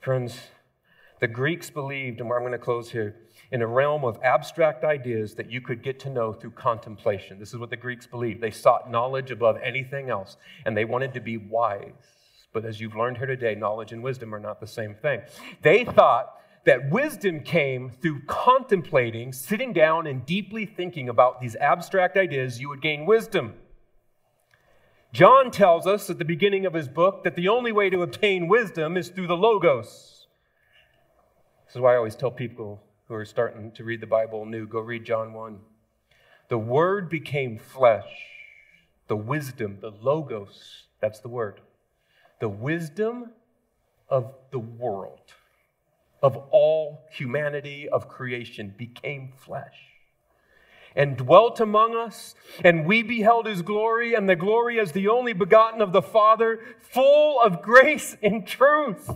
Friends, 0.00 0.38
the 1.20 1.28
Greeks 1.28 1.70
believed, 1.70 2.20
and 2.20 2.32
I'm 2.32 2.40
going 2.40 2.52
to 2.52 2.58
close 2.58 2.90
here, 2.90 3.16
in 3.50 3.62
a 3.62 3.66
realm 3.66 4.04
of 4.04 4.18
abstract 4.22 4.84
ideas 4.84 5.34
that 5.34 5.50
you 5.50 5.60
could 5.60 5.82
get 5.82 5.98
to 6.00 6.10
know 6.10 6.32
through 6.32 6.52
contemplation. 6.52 7.38
This 7.38 7.50
is 7.50 7.56
what 7.56 7.70
the 7.70 7.76
Greeks 7.76 8.06
believed. 8.06 8.40
They 8.40 8.50
sought 8.50 8.90
knowledge 8.90 9.30
above 9.30 9.56
anything 9.62 10.10
else, 10.10 10.36
and 10.64 10.76
they 10.76 10.84
wanted 10.84 11.14
to 11.14 11.20
be 11.20 11.36
wise. 11.36 12.17
But 12.52 12.64
as 12.64 12.80
you've 12.80 12.96
learned 12.96 13.18
here 13.18 13.26
today, 13.26 13.54
knowledge 13.54 13.92
and 13.92 14.02
wisdom 14.02 14.34
are 14.34 14.40
not 14.40 14.60
the 14.60 14.66
same 14.66 14.94
thing. 14.94 15.22
They 15.62 15.84
thought 15.84 16.34
that 16.64 16.90
wisdom 16.90 17.40
came 17.40 17.90
through 17.90 18.22
contemplating, 18.26 19.32
sitting 19.32 19.72
down, 19.72 20.06
and 20.06 20.26
deeply 20.26 20.66
thinking 20.66 21.08
about 21.08 21.40
these 21.40 21.56
abstract 21.56 22.16
ideas, 22.16 22.60
you 22.60 22.68
would 22.68 22.82
gain 22.82 23.06
wisdom. 23.06 23.54
John 25.12 25.50
tells 25.50 25.86
us 25.86 26.10
at 26.10 26.18
the 26.18 26.24
beginning 26.24 26.66
of 26.66 26.74
his 26.74 26.88
book 26.88 27.24
that 27.24 27.36
the 27.36 27.48
only 27.48 27.72
way 27.72 27.88
to 27.88 28.02
obtain 28.02 28.48
wisdom 28.48 28.96
is 28.96 29.08
through 29.08 29.26
the 29.26 29.36
Logos. 29.36 30.26
This 31.66 31.76
is 31.76 31.80
why 31.80 31.94
I 31.94 31.96
always 31.96 32.16
tell 32.16 32.30
people 32.30 32.82
who 33.06 33.14
are 33.14 33.24
starting 33.24 33.72
to 33.72 33.84
read 33.84 34.02
the 34.02 34.06
Bible 34.06 34.44
new 34.44 34.66
go 34.66 34.80
read 34.80 35.04
John 35.04 35.32
1. 35.32 35.58
The 36.48 36.58
Word 36.58 37.08
became 37.08 37.58
flesh, 37.58 38.10
the 39.06 39.16
wisdom, 39.16 39.78
the 39.80 39.90
Logos, 39.90 40.84
that's 41.00 41.20
the 41.20 41.28
word. 41.28 41.60
The 42.40 42.48
wisdom 42.48 43.32
of 44.08 44.34
the 44.50 44.58
world, 44.58 45.34
of 46.22 46.36
all 46.50 47.06
humanity, 47.10 47.88
of 47.88 48.08
creation, 48.08 48.74
became 48.76 49.32
flesh 49.36 49.88
and 50.98 51.16
dwelt 51.16 51.60
among 51.60 51.96
us, 51.96 52.34
and 52.64 52.84
we 52.84 53.04
beheld 53.04 53.46
his 53.46 53.62
glory, 53.62 54.14
and 54.14 54.28
the 54.28 54.34
glory 54.34 54.80
as 54.80 54.90
the 54.92 55.06
only 55.06 55.32
begotten 55.32 55.80
of 55.80 55.92
the 55.92 56.02
Father, 56.02 56.60
full 56.80 57.40
of 57.40 57.62
grace 57.62 58.16
and 58.20 58.44
truth. 58.44 59.08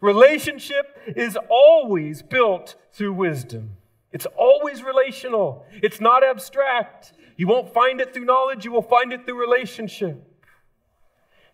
Relationship 0.00 0.98
is 1.06 1.38
always 1.48 2.20
built 2.22 2.74
through 2.92 3.12
wisdom. 3.12 3.76
It's 4.12 4.26
always 4.36 4.82
relational. 4.82 5.64
It's 5.82 6.00
not 6.00 6.24
abstract. 6.24 7.12
You 7.36 7.46
won't 7.46 7.72
find 7.72 8.00
it 8.00 8.12
through 8.12 8.24
knowledge, 8.24 8.64
you 8.64 8.72
will 8.72 8.82
find 8.82 9.12
it 9.12 9.24
through 9.24 9.40
relationship. 9.40 10.35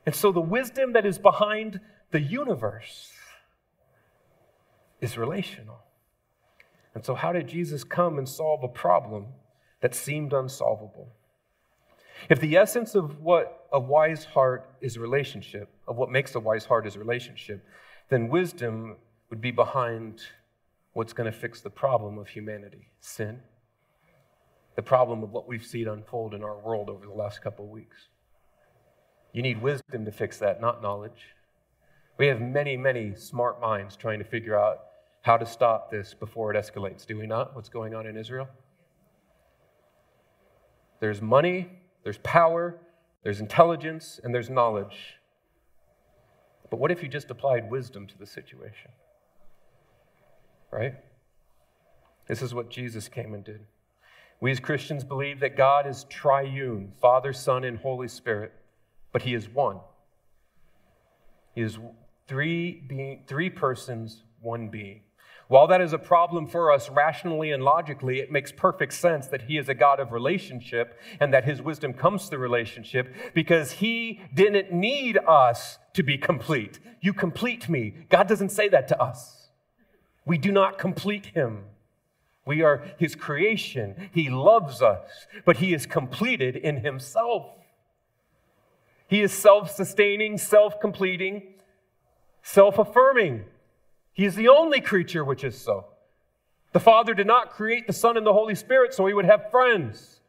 And 0.04 0.14
so 0.14 0.32
the 0.32 0.40
wisdom 0.40 0.92
that 0.94 1.06
is 1.06 1.18
behind 1.18 1.80
the 2.10 2.20
universe 2.20 3.12
is 5.00 5.16
relational. 5.16 5.80
And 6.94 7.04
so, 7.04 7.14
how 7.14 7.32
did 7.32 7.48
Jesus 7.48 7.84
come 7.84 8.18
and 8.18 8.28
solve 8.28 8.62
a 8.62 8.68
problem 8.68 9.26
that 9.80 9.94
seemed 9.94 10.32
unsolvable? 10.32 11.12
If 12.28 12.40
the 12.40 12.56
essence 12.56 12.94
of 12.94 13.20
what 13.20 13.66
a 13.72 13.80
wise 13.80 14.24
heart 14.24 14.70
is 14.80 14.98
relationship, 14.98 15.68
of 15.88 15.96
what 15.96 16.10
makes 16.10 16.34
a 16.34 16.40
wise 16.40 16.66
heart 16.66 16.86
is 16.86 16.96
relationship, 16.96 17.66
then 18.10 18.28
wisdom 18.28 18.96
would 19.30 19.40
be 19.40 19.50
behind 19.50 20.20
what's 20.92 21.12
going 21.12 21.30
to 21.30 21.36
fix 21.36 21.60
the 21.62 21.70
problem 21.70 22.18
of 22.18 22.28
humanity 22.28 22.90
sin, 23.00 23.40
the 24.76 24.82
problem 24.82 25.22
of 25.22 25.30
what 25.30 25.48
we've 25.48 25.64
seen 25.64 25.88
unfold 25.88 26.34
in 26.34 26.42
our 26.44 26.58
world 26.58 26.90
over 26.90 27.06
the 27.06 27.12
last 27.12 27.42
couple 27.42 27.64
of 27.64 27.70
weeks. 27.70 28.08
You 29.32 29.42
need 29.42 29.62
wisdom 29.62 30.04
to 30.04 30.12
fix 30.12 30.38
that, 30.38 30.60
not 30.60 30.82
knowledge. 30.82 31.34
We 32.18 32.26
have 32.26 32.40
many, 32.40 32.76
many 32.76 33.14
smart 33.14 33.60
minds 33.60 33.96
trying 33.96 34.18
to 34.18 34.24
figure 34.24 34.58
out 34.58 34.78
how 35.22 35.36
to 35.36 35.46
stop 35.46 35.90
this 35.90 36.14
before 36.14 36.52
it 36.52 36.56
escalates, 36.56 37.06
do 37.06 37.16
we 37.16 37.26
not? 37.26 37.54
What's 37.54 37.68
going 37.68 37.94
on 37.94 38.06
in 38.06 38.16
Israel? 38.16 38.48
There's 41.00 41.22
money, 41.22 41.70
there's 42.04 42.18
power, 42.18 42.78
there's 43.22 43.40
intelligence, 43.40 44.20
and 44.22 44.34
there's 44.34 44.50
knowledge. 44.50 45.18
But 46.70 46.78
what 46.78 46.90
if 46.90 47.02
you 47.02 47.08
just 47.08 47.30
applied 47.30 47.70
wisdom 47.70 48.06
to 48.08 48.18
the 48.18 48.26
situation? 48.26 48.90
Right? 50.70 50.94
This 52.26 52.42
is 52.42 52.54
what 52.54 52.70
Jesus 52.70 53.08
came 53.08 53.34
and 53.34 53.44
did. 53.44 53.60
We 54.40 54.50
as 54.50 54.60
Christians 54.60 55.04
believe 55.04 55.40
that 55.40 55.56
God 55.56 55.86
is 55.86 56.04
triune 56.04 56.92
Father, 57.00 57.32
Son, 57.32 57.62
and 57.62 57.78
Holy 57.78 58.08
Spirit, 58.08 58.52
but 59.12 59.22
He 59.22 59.34
is 59.34 59.48
one. 59.48 59.80
He 61.54 61.60
is 61.60 61.78
three, 62.26 62.82
being, 62.86 63.24
three 63.26 63.50
persons, 63.50 64.24
one 64.40 64.68
being. 64.68 65.02
While 65.48 65.66
that 65.66 65.82
is 65.82 65.92
a 65.92 65.98
problem 65.98 66.46
for 66.46 66.72
us 66.72 66.88
rationally 66.88 67.50
and 67.50 67.62
logically, 67.62 68.20
it 68.20 68.32
makes 68.32 68.50
perfect 68.50 68.94
sense 68.94 69.26
that 69.26 69.42
He 69.42 69.58
is 69.58 69.68
a 69.68 69.74
God 69.74 70.00
of 70.00 70.10
relationship 70.10 70.98
and 71.20 71.32
that 71.34 71.44
His 71.44 71.60
wisdom 71.60 71.92
comes 71.92 72.26
through 72.26 72.38
relationship 72.38 73.14
because 73.34 73.72
He 73.72 74.22
didn't 74.32 74.72
need 74.72 75.18
us 75.18 75.78
to 75.92 76.02
be 76.02 76.16
complete. 76.16 76.80
You 77.02 77.12
complete 77.12 77.68
me. 77.68 77.92
God 78.08 78.28
doesn't 78.28 78.48
say 78.48 78.70
that 78.70 78.88
to 78.88 79.02
us. 79.02 79.50
We 80.24 80.38
do 80.38 80.52
not 80.52 80.78
complete 80.78 81.26
Him. 81.26 81.64
We 82.46 82.62
are 82.62 82.82
His 82.98 83.14
creation. 83.14 84.08
He 84.10 84.30
loves 84.30 84.80
us, 84.80 85.26
but 85.44 85.58
He 85.58 85.74
is 85.74 85.84
completed 85.84 86.56
in 86.56 86.78
Himself. 86.78 87.58
He 89.12 89.20
is 89.20 89.30
self 89.30 89.70
sustaining, 89.70 90.38
self 90.38 90.80
completing, 90.80 91.42
self 92.42 92.78
affirming. 92.78 93.44
He 94.14 94.24
is 94.24 94.36
the 94.36 94.48
only 94.48 94.80
creature 94.80 95.22
which 95.22 95.44
is 95.44 95.54
so. 95.54 95.88
The 96.72 96.80
Father 96.80 97.12
did 97.12 97.26
not 97.26 97.50
create 97.50 97.86
the 97.86 97.92
Son 97.92 98.16
and 98.16 98.26
the 98.26 98.32
Holy 98.32 98.54
Spirit 98.54 98.94
so 98.94 99.04
he 99.04 99.12
would 99.12 99.26
have 99.26 99.50
friends. 99.50 100.20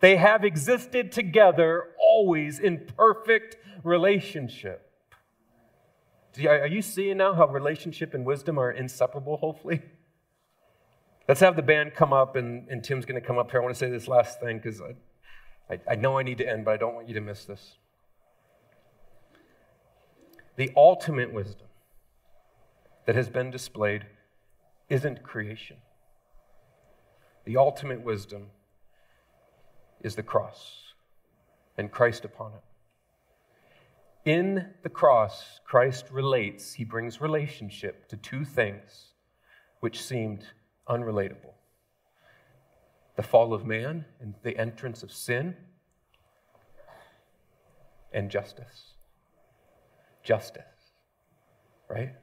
They 0.00 0.16
have 0.16 0.44
existed 0.44 1.10
together 1.10 1.84
always 1.98 2.58
in 2.58 2.86
perfect 2.98 3.56
relationship. 3.82 4.92
Are 6.46 6.66
you 6.66 6.82
seeing 6.82 7.16
now 7.16 7.32
how 7.32 7.48
relationship 7.48 8.12
and 8.12 8.26
wisdom 8.26 8.58
are 8.58 8.70
inseparable, 8.70 9.38
hopefully? 9.38 9.80
Let's 11.26 11.40
have 11.40 11.56
the 11.56 11.62
band 11.62 11.94
come 11.94 12.12
up, 12.12 12.36
and, 12.36 12.68
and 12.68 12.84
Tim's 12.84 13.06
going 13.06 13.18
to 13.18 13.26
come 13.26 13.38
up 13.38 13.50
here. 13.50 13.60
I 13.60 13.62
want 13.62 13.74
to 13.74 13.78
say 13.78 13.88
this 13.88 14.06
last 14.06 14.38
thing 14.38 14.58
because 14.58 14.82
I, 14.82 15.72
I, 15.72 15.80
I 15.92 15.94
know 15.94 16.18
I 16.18 16.22
need 16.22 16.36
to 16.36 16.46
end, 16.46 16.66
but 16.66 16.72
I 16.72 16.76
don't 16.76 16.94
want 16.94 17.08
you 17.08 17.14
to 17.14 17.22
miss 17.22 17.46
this. 17.46 17.78
The 20.58 20.72
ultimate 20.76 21.32
wisdom 21.32 21.68
that 23.06 23.14
has 23.14 23.28
been 23.28 23.52
displayed 23.52 24.06
isn't 24.88 25.22
creation. 25.22 25.76
The 27.44 27.56
ultimate 27.56 28.02
wisdom 28.02 28.48
is 30.00 30.16
the 30.16 30.24
cross 30.24 30.94
and 31.76 31.92
Christ 31.92 32.24
upon 32.24 32.54
it. 32.54 34.28
In 34.28 34.70
the 34.82 34.88
cross, 34.88 35.60
Christ 35.64 36.06
relates, 36.10 36.72
he 36.72 36.82
brings 36.82 37.20
relationship 37.20 38.08
to 38.08 38.16
two 38.16 38.44
things 38.44 39.12
which 39.78 40.02
seemed 40.02 40.44
unrelatable 40.88 41.54
the 43.14 43.22
fall 43.22 43.54
of 43.54 43.64
man 43.64 44.06
and 44.20 44.34
the 44.42 44.56
entrance 44.56 45.04
of 45.04 45.12
sin, 45.12 45.56
and 48.12 48.28
justice. 48.28 48.97
Justice, 50.22 50.92
right? 51.88 52.14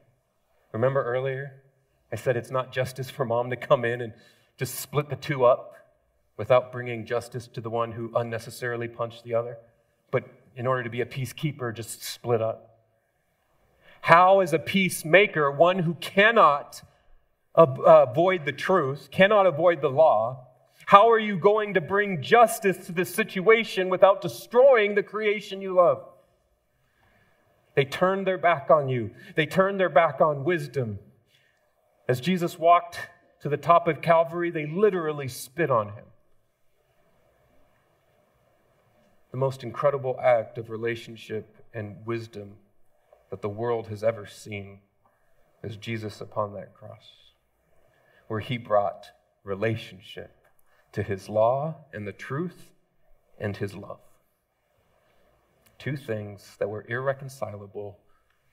Remember 0.72 1.02
earlier? 1.02 1.62
I 2.12 2.16
said 2.16 2.36
it's 2.36 2.50
not 2.50 2.72
justice 2.72 3.10
for 3.10 3.24
mom 3.24 3.50
to 3.50 3.56
come 3.56 3.84
in 3.84 4.00
and 4.00 4.12
just 4.56 4.76
split 4.76 5.08
the 5.08 5.16
two 5.16 5.44
up 5.44 5.74
without 6.36 6.70
bringing 6.70 7.04
justice 7.06 7.46
to 7.48 7.60
the 7.60 7.70
one 7.70 7.92
who 7.92 8.12
unnecessarily 8.14 8.88
punched 8.88 9.24
the 9.24 9.34
other. 9.34 9.58
But 10.10 10.24
in 10.54 10.66
order 10.66 10.82
to 10.84 10.90
be 10.90 11.00
a 11.00 11.06
peacekeeper, 11.06 11.74
just 11.74 12.02
split 12.02 12.40
up. 12.40 12.78
How 14.02 14.40
is 14.40 14.52
a 14.52 14.58
peacemaker, 14.58 15.50
one 15.50 15.80
who 15.80 15.94
cannot 15.94 16.82
uh, 17.54 17.66
avoid 17.66 18.44
the 18.44 18.52
truth, 18.52 19.10
cannot 19.10 19.46
avoid 19.46 19.80
the 19.80 19.88
law, 19.88 20.46
how 20.86 21.10
are 21.10 21.18
you 21.18 21.36
going 21.36 21.74
to 21.74 21.80
bring 21.80 22.22
justice 22.22 22.86
to 22.86 22.92
this 22.92 23.12
situation 23.12 23.88
without 23.88 24.20
destroying 24.20 24.94
the 24.94 25.02
creation 25.02 25.60
you 25.60 25.74
love? 25.74 26.04
They 27.76 27.84
turned 27.84 28.26
their 28.26 28.38
back 28.38 28.70
on 28.70 28.88
you, 28.88 29.10
they 29.36 29.46
turned 29.46 29.78
their 29.78 29.90
back 29.90 30.20
on 30.20 30.44
wisdom. 30.44 30.98
As 32.08 32.20
Jesus 32.20 32.58
walked 32.58 32.98
to 33.42 33.48
the 33.48 33.56
top 33.56 33.86
of 33.86 34.00
Calvary, 34.00 34.50
they 34.50 34.66
literally 34.66 35.28
spit 35.28 35.70
on 35.70 35.88
him. 35.88 36.04
The 39.30 39.36
most 39.36 39.62
incredible 39.62 40.18
act 40.22 40.56
of 40.56 40.70
relationship 40.70 41.54
and 41.74 41.96
wisdom 42.06 42.54
that 43.30 43.42
the 43.42 43.48
world 43.48 43.88
has 43.88 44.02
ever 44.02 44.24
seen 44.24 44.78
is 45.62 45.76
Jesus 45.76 46.20
upon 46.20 46.54
that 46.54 46.72
cross, 46.74 47.34
where 48.28 48.40
he 48.40 48.56
brought 48.56 49.10
relationship 49.44 50.34
to 50.92 51.02
his 51.02 51.28
law 51.28 51.74
and 51.92 52.06
the 52.06 52.12
truth 52.12 52.70
and 53.38 53.58
his 53.58 53.74
love 53.74 54.05
two 55.78 55.96
things 55.96 56.56
that 56.58 56.68
were 56.68 56.84
irreconcilable 56.88 57.98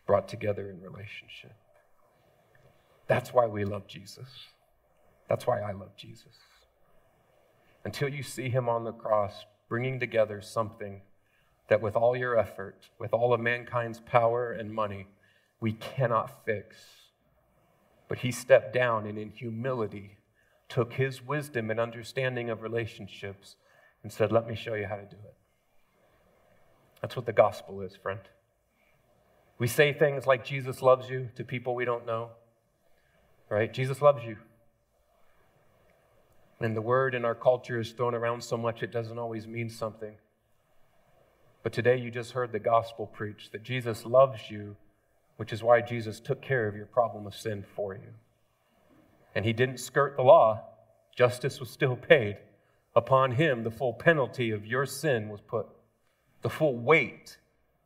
brought 0.05 0.27
together 0.27 0.69
in 0.69 0.81
relationship. 0.81 1.53
That's 3.07 3.33
why 3.33 3.47
we 3.47 3.65
love 3.65 3.87
Jesus. 3.87 4.27
That's 5.29 5.47
why 5.47 5.61
I 5.61 5.71
love 5.71 5.95
Jesus. 5.95 6.37
Until 7.85 8.09
you 8.09 8.23
see 8.23 8.49
him 8.49 8.69
on 8.69 8.83
the 8.83 8.91
cross 8.91 9.45
bringing 9.67 9.99
together 9.99 10.41
something 10.41 11.01
that, 11.67 11.81
with 11.81 11.95
all 11.95 12.15
your 12.15 12.37
effort, 12.37 12.89
with 12.99 13.13
all 13.13 13.33
of 13.33 13.39
mankind's 13.39 13.99
power 13.99 14.51
and 14.51 14.73
money, 14.73 15.07
we 15.59 15.73
cannot 15.73 16.45
fix. 16.45 16.77
But 18.07 18.19
he 18.19 18.31
stepped 18.31 18.73
down 18.73 19.05
and, 19.07 19.17
in 19.17 19.31
humility, 19.31 20.17
took 20.69 20.93
his 20.93 21.21
wisdom 21.21 21.71
and 21.71 21.79
understanding 21.79 22.49
of 22.49 22.61
relationships 22.61 23.55
and 24.01 24.11
said, 24.11 24.31
Let 24.31 24.47
me 24.47 24.55
show 24.55 24.75
you 24.75 24.85
how 24.85 24.97
to 24.97 25.05
do 25.05 25.15
it. 25.15 25.35
That's 27.03 27.17
what 27.17 27.25
the 27.25 27.33
gospel 27.33 27.81
is, 27.81 27.97
friend. 27.97 28.21
We 29.59 29.67
say 29.67 29.91
things 29.91 30.25
like 30.25 30.45
Jesus 30.45 30.81
loves 30.81 31.09
you 31.09 31.27
to 31.35 31.43
people 31.43 31.75
we 31.75 31.83
don't 31.83 32.05
know, 32.05 32.29
right? 33.49 33.71
Jesus 33.73 34.01
loves 34.01 34.23
you. 34.23 34.37
And 36.61 36.77
the 36.77 36.81
word 36.81 37.13
in 37.13 37.25
our 37.25 37.35
culture 37.35 37.77
is 37.77 37.91
thrown 37.91 38.15
around 38.15 38.41
so 38.41 38.55
much 38.55 38.81
it 38.81 38.93
doesn't 38.93 39.19
always 39.19 39.45
mean 39.45 39.69
something. 39.69 40.15
But 41.61 41.73
today 41.73 41.97
you 41.97 42.09
just 42.09 42.31
heard 42.31 42.53
the 42.53 42.59
gospel 42.59 43.05
preached 43.05 43.51
that 43.51 43.63
Jesus 43.63 44.05
loves 44.05 44.49
you, 44.49 44.77
which 45.35 45.51
is 45.51 45.61
why 45.61 45.81
Jesus 45.81 46.21
took 46.21 46.41
care 46.41 46.69
of 46.69 46.75
your 46.75 46.85
problem 46.85 47.27
of 47.27 47.35
sin 47.35 47.65
for 47.75 47.95
you. 47.95 48.13
And 49.35 49.43
he 49.43 49.51
didn't 49.51 49.81
skirt 49.81 50.15
the 50.15 50.23
law, 50.23 50.61
justice 51.13 51.59
was 51.59 51.69
still 51.69 51.97
paid. 51.97 52.37
Upon 52.95 53.31
him, 53.33 53.65
the 53.65 53.71
full 53.71 53.91
penalty 53.91 54.51
of 54.51 54.65
your 54.65 54.85
sin 54.85 55.27
was 55.27 55.41
put, 55.41 55.67
the 56.43 56.49
full 56.49 56.77
weight 56.77 57.37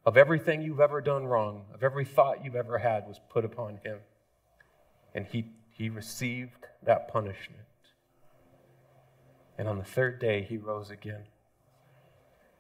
of 0.06 0.18
everything 0.18 0.62
you've 0.62 0.80
ever 0.80 1.00
done 1.00 1.26
wrong, 1.26 1.66
of 1.74 1.84
every 1.84 2.06
thought 2.06 2.44
you've 2.44 2.56
ever 2.56 2.80
had, 2.80 3.08
was 3.08 3.20
put 3.30 3.46
upon 3.46 3.80
him. 3.84 4.00
And 5.14 5.26
he, 5.26 5.52
he 5.72 5.90
received 5.90 6.66
that 6.84 7.08
punishment. 7.08 7.62
And 9.58 9.68
on 9.68 9.78
the 9.78 9.84
third 9.84 10.20
day, 10.20 10.44
he 10.44 10.58
rose 10.58 10.92
again. 10.92 11.24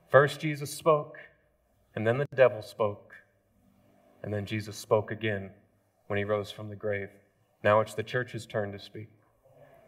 First, 0.10 0.40
Jesus 0.40 0.74
spoke, 0.74 1.18
and 1.96 2.08
then 2.08 2.18
the 2.18 2.28
devil 2.36 2.62
spoke, 2.62 3.14
and 4.24 4.34
then 4.34 4.46
Jesus 4.46 4.78
spoke 4.78 5.12
again 5.12 5.52
when 6.08 6.18
he 6.18 6.24
rose 6.24 6.52
from 6.52 6.70
the 6.70 6.76
grave. 6.76 7.10
Now 7.64 7.82
it's 7.82 7.94
the 7.94 8.04
church's 8.04 8.46
turn 8.46 8.72
to 8.72 8.80
speak. 8.80 9.10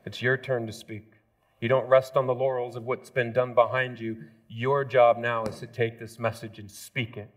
It's 0.06 0.22
your 0.22 0.38
turn 0.38 0.66
to 0.68 0.74
speak. 0.74 1.14
You 1.62 1.68
don't 1.68 1.88
rest 1.88 2.16
on 2.16 2.26
the 2.26 2.36
laurels 2.36 2.76
of 2.76 2.86
what's 2.86 3.10
been 3.10 3.34
done 3.34 3.54
behind 3.54 4.00
you. 4.00 4.18
Your 4.48 4.86
job 4.86 5.18
now 5.18 5.44
is 5.44 5.60
to 5.60 5.68
take 5.68 6.00
this 6.00 6.18
message 6.18 6.58
and 6.58 6.72
speak 6.72 7.18
it. 7.18 7.30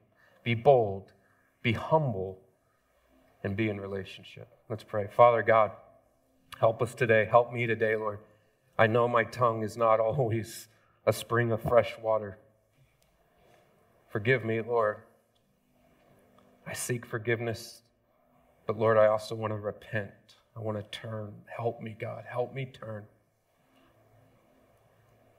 Be 0.45 0.55
bold, 0.55 1.13
be 1.63 1.73
humble, 1.73 2.39
and 3.43 3.57
be 3.57 3.69
in 3.69 3.81
relationship. 3.81 4.49
Let's 4.69 4.85
pray. 4.85 5.09
Father 5.15 5.43
God, 5.43 5.73
help 6.61 6.83
us 6.83 6.95
today. 6.95 7.27
Help 7.29 7.53
me 7.53 7.67
today, 7.67 7.97
Lord. 7.97 8.21
I 8.79 8.87
know 8.87 9.09
my 9.09 9.25
tongue 9.25 9.65
is 9.65 9.77
not 9.77 10.01
always 10.01 10.69
a 11.05 11.13
spring 11.13 11.51
of 11.51 11.61
fresh 11.63 11.95
water. 12.01 12.39
Forgive 14.11 14.45
me, 14.45 14.61
Lord. 14.61 14.99
I 16.67 16.75
seek 16.75 17.05
forgiveness, 17.05 17.83
but 18.67 18.79
Lord, 18.79 18.97
I 18.97 19.07
also 19.07 19.35
want 19.35 19.53
to 19.53 19.57
repent. 19.57 20.13
I 20.57 20.61
want 20.61 20.79
to 20.79 20.99
turn. 20.99 21.33
Help 21.47 21.81
me, 21.81 21.97
God. 21.99 22.25
Help 22.31 22.55
me 22.55 22.67
turn. 22.67 23.05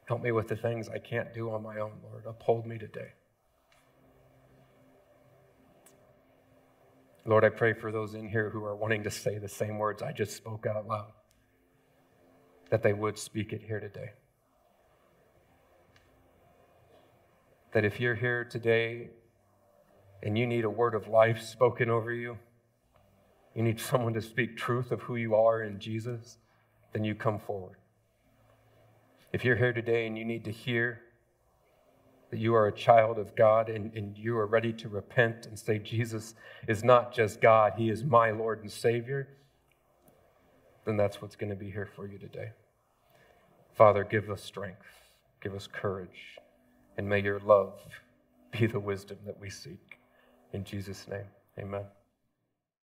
Help 0.06 0.22
me 0.22 0.32
with 0.32 0.48
the 0.48 0.56
things 0.56 0.90
I 0.90 1.00
can't 1.00 1.34
do 1.34 1.52
on 1.52 1.64
my 1.64 1.80
own, 1.80 1.94
Lord. 2.04 2.26
Uphold 2.26 2.66
me 2.66 2.78
today. 2.78 3.14
Lord, 7.26 7.46
I 7.46 7.50
pray 7.50 7.74
for 7.74 7.92
those 7.92 8.16
in 8.16 8.28
here 8.28 8.50
who 8.50 8.64
are 8.66 8.76
wanting 8.76 9.04
to 9.04 9.12
say 9.12 9.38
the 9.38 9.48
same 9.48 9.78
words 9.78 10.02
I 10.02 10.12
just 10.12 10.36
spoke 10.36 10.66
out 10.66 10.88
loud 10.88 11.14
that 12.70 12.84
they 12.84 12.92
would 12.92 13.18
speak 13.18 13.54
it 13.54 13.62
here 13.62 13.80
today. 13.80 14.12
That 17.72 17.86
if 17.86 18.00
you're 18.00 18.16
here 18.16 18.44
today 18.44 19.12
and 20.22 20.38
you 20.38 20.48
need 20.48 20.66
a 20.66 20.70
word 20.70 20.96
of 20.96 21.08
life 21.08 21.42
spoken 21.42 21.90
over 21.90 22.12
you, 22.12 22.38
you 23.56 23.64
need 23.64 23.80
someone 23.80 24.14
to 24.16 24.22
speak 24.22 24.58
truth 24.58 24.92
of 24.92 25.02
who 25.04 25.16
you 25.16 25.36
are 25.36 25.62
in 25.62 25.80
Jesus, 25.80 26.40
then 26.92 27.04
you 27.04 27.16
come 27.16 27.40
forward. 27.40 27.78
If 29.34 29.44
you're 29.44 29.56
here 29.56 29.74
today 29.74 30.06
and 30.06 30.16
you 30.16 30.24
need 30.24 30.46
to 30.46 30.52
hear 30.52 31.02
that 32.30 32.40
you 32.40 32.54
are 32.54 32.68
a 32.68 32.72
child 32.72 33.18
of 33.18 33.36
God 33.36 33.68
and, 33.68 33.92
and 33.96 34.16
you 34.16 34.38
are 34.38 34.46
ready 34.46 34.72
to 34.74 34.90
repent 34.90 35.48
and 35.48 35.58
say, 35.58 35.80
Jesus 35.80 36.36
is 36.68 36.84
not 36.84 37.12
just 37.12 37.42
God, 37.42 37.74
He 37.76 37.90
is 37.90 38.04
my 38.04 38.30
Lord 38.30 38.62
and 38.62 38.72
Savior, 38.72 39.28
then 40.86 40.98
that's 40.98 41.20
what's 41.20 41.36
going 41.36 41.50
to 41.50 41.56
be 41.56 41.72
here 41.72 41.90
for 41.96 42.08
you 42.08 42.20
today. 42.20 42.52
Father, 43.74 44.04
give 44.04 44.30
us 44.30 44.44
strength, 44.44 44.86
give 45.42 45.56
us 45.56 45.68
courage, 45.68 46.38
and 46.98 47.10
may 47.10 47.20
your 47.20 47.40
love 47.40 47.80
be 48.52 48.68
the 48.68 48.80
wisdom 48.80 49.18
that 49.26 49.40
we 49.40 49.50
seek. 49.50 49.98
In 50.54 50.64
Jesus' 50.64 51.08
name, 51.08 51.26
amen. 51.58 51.86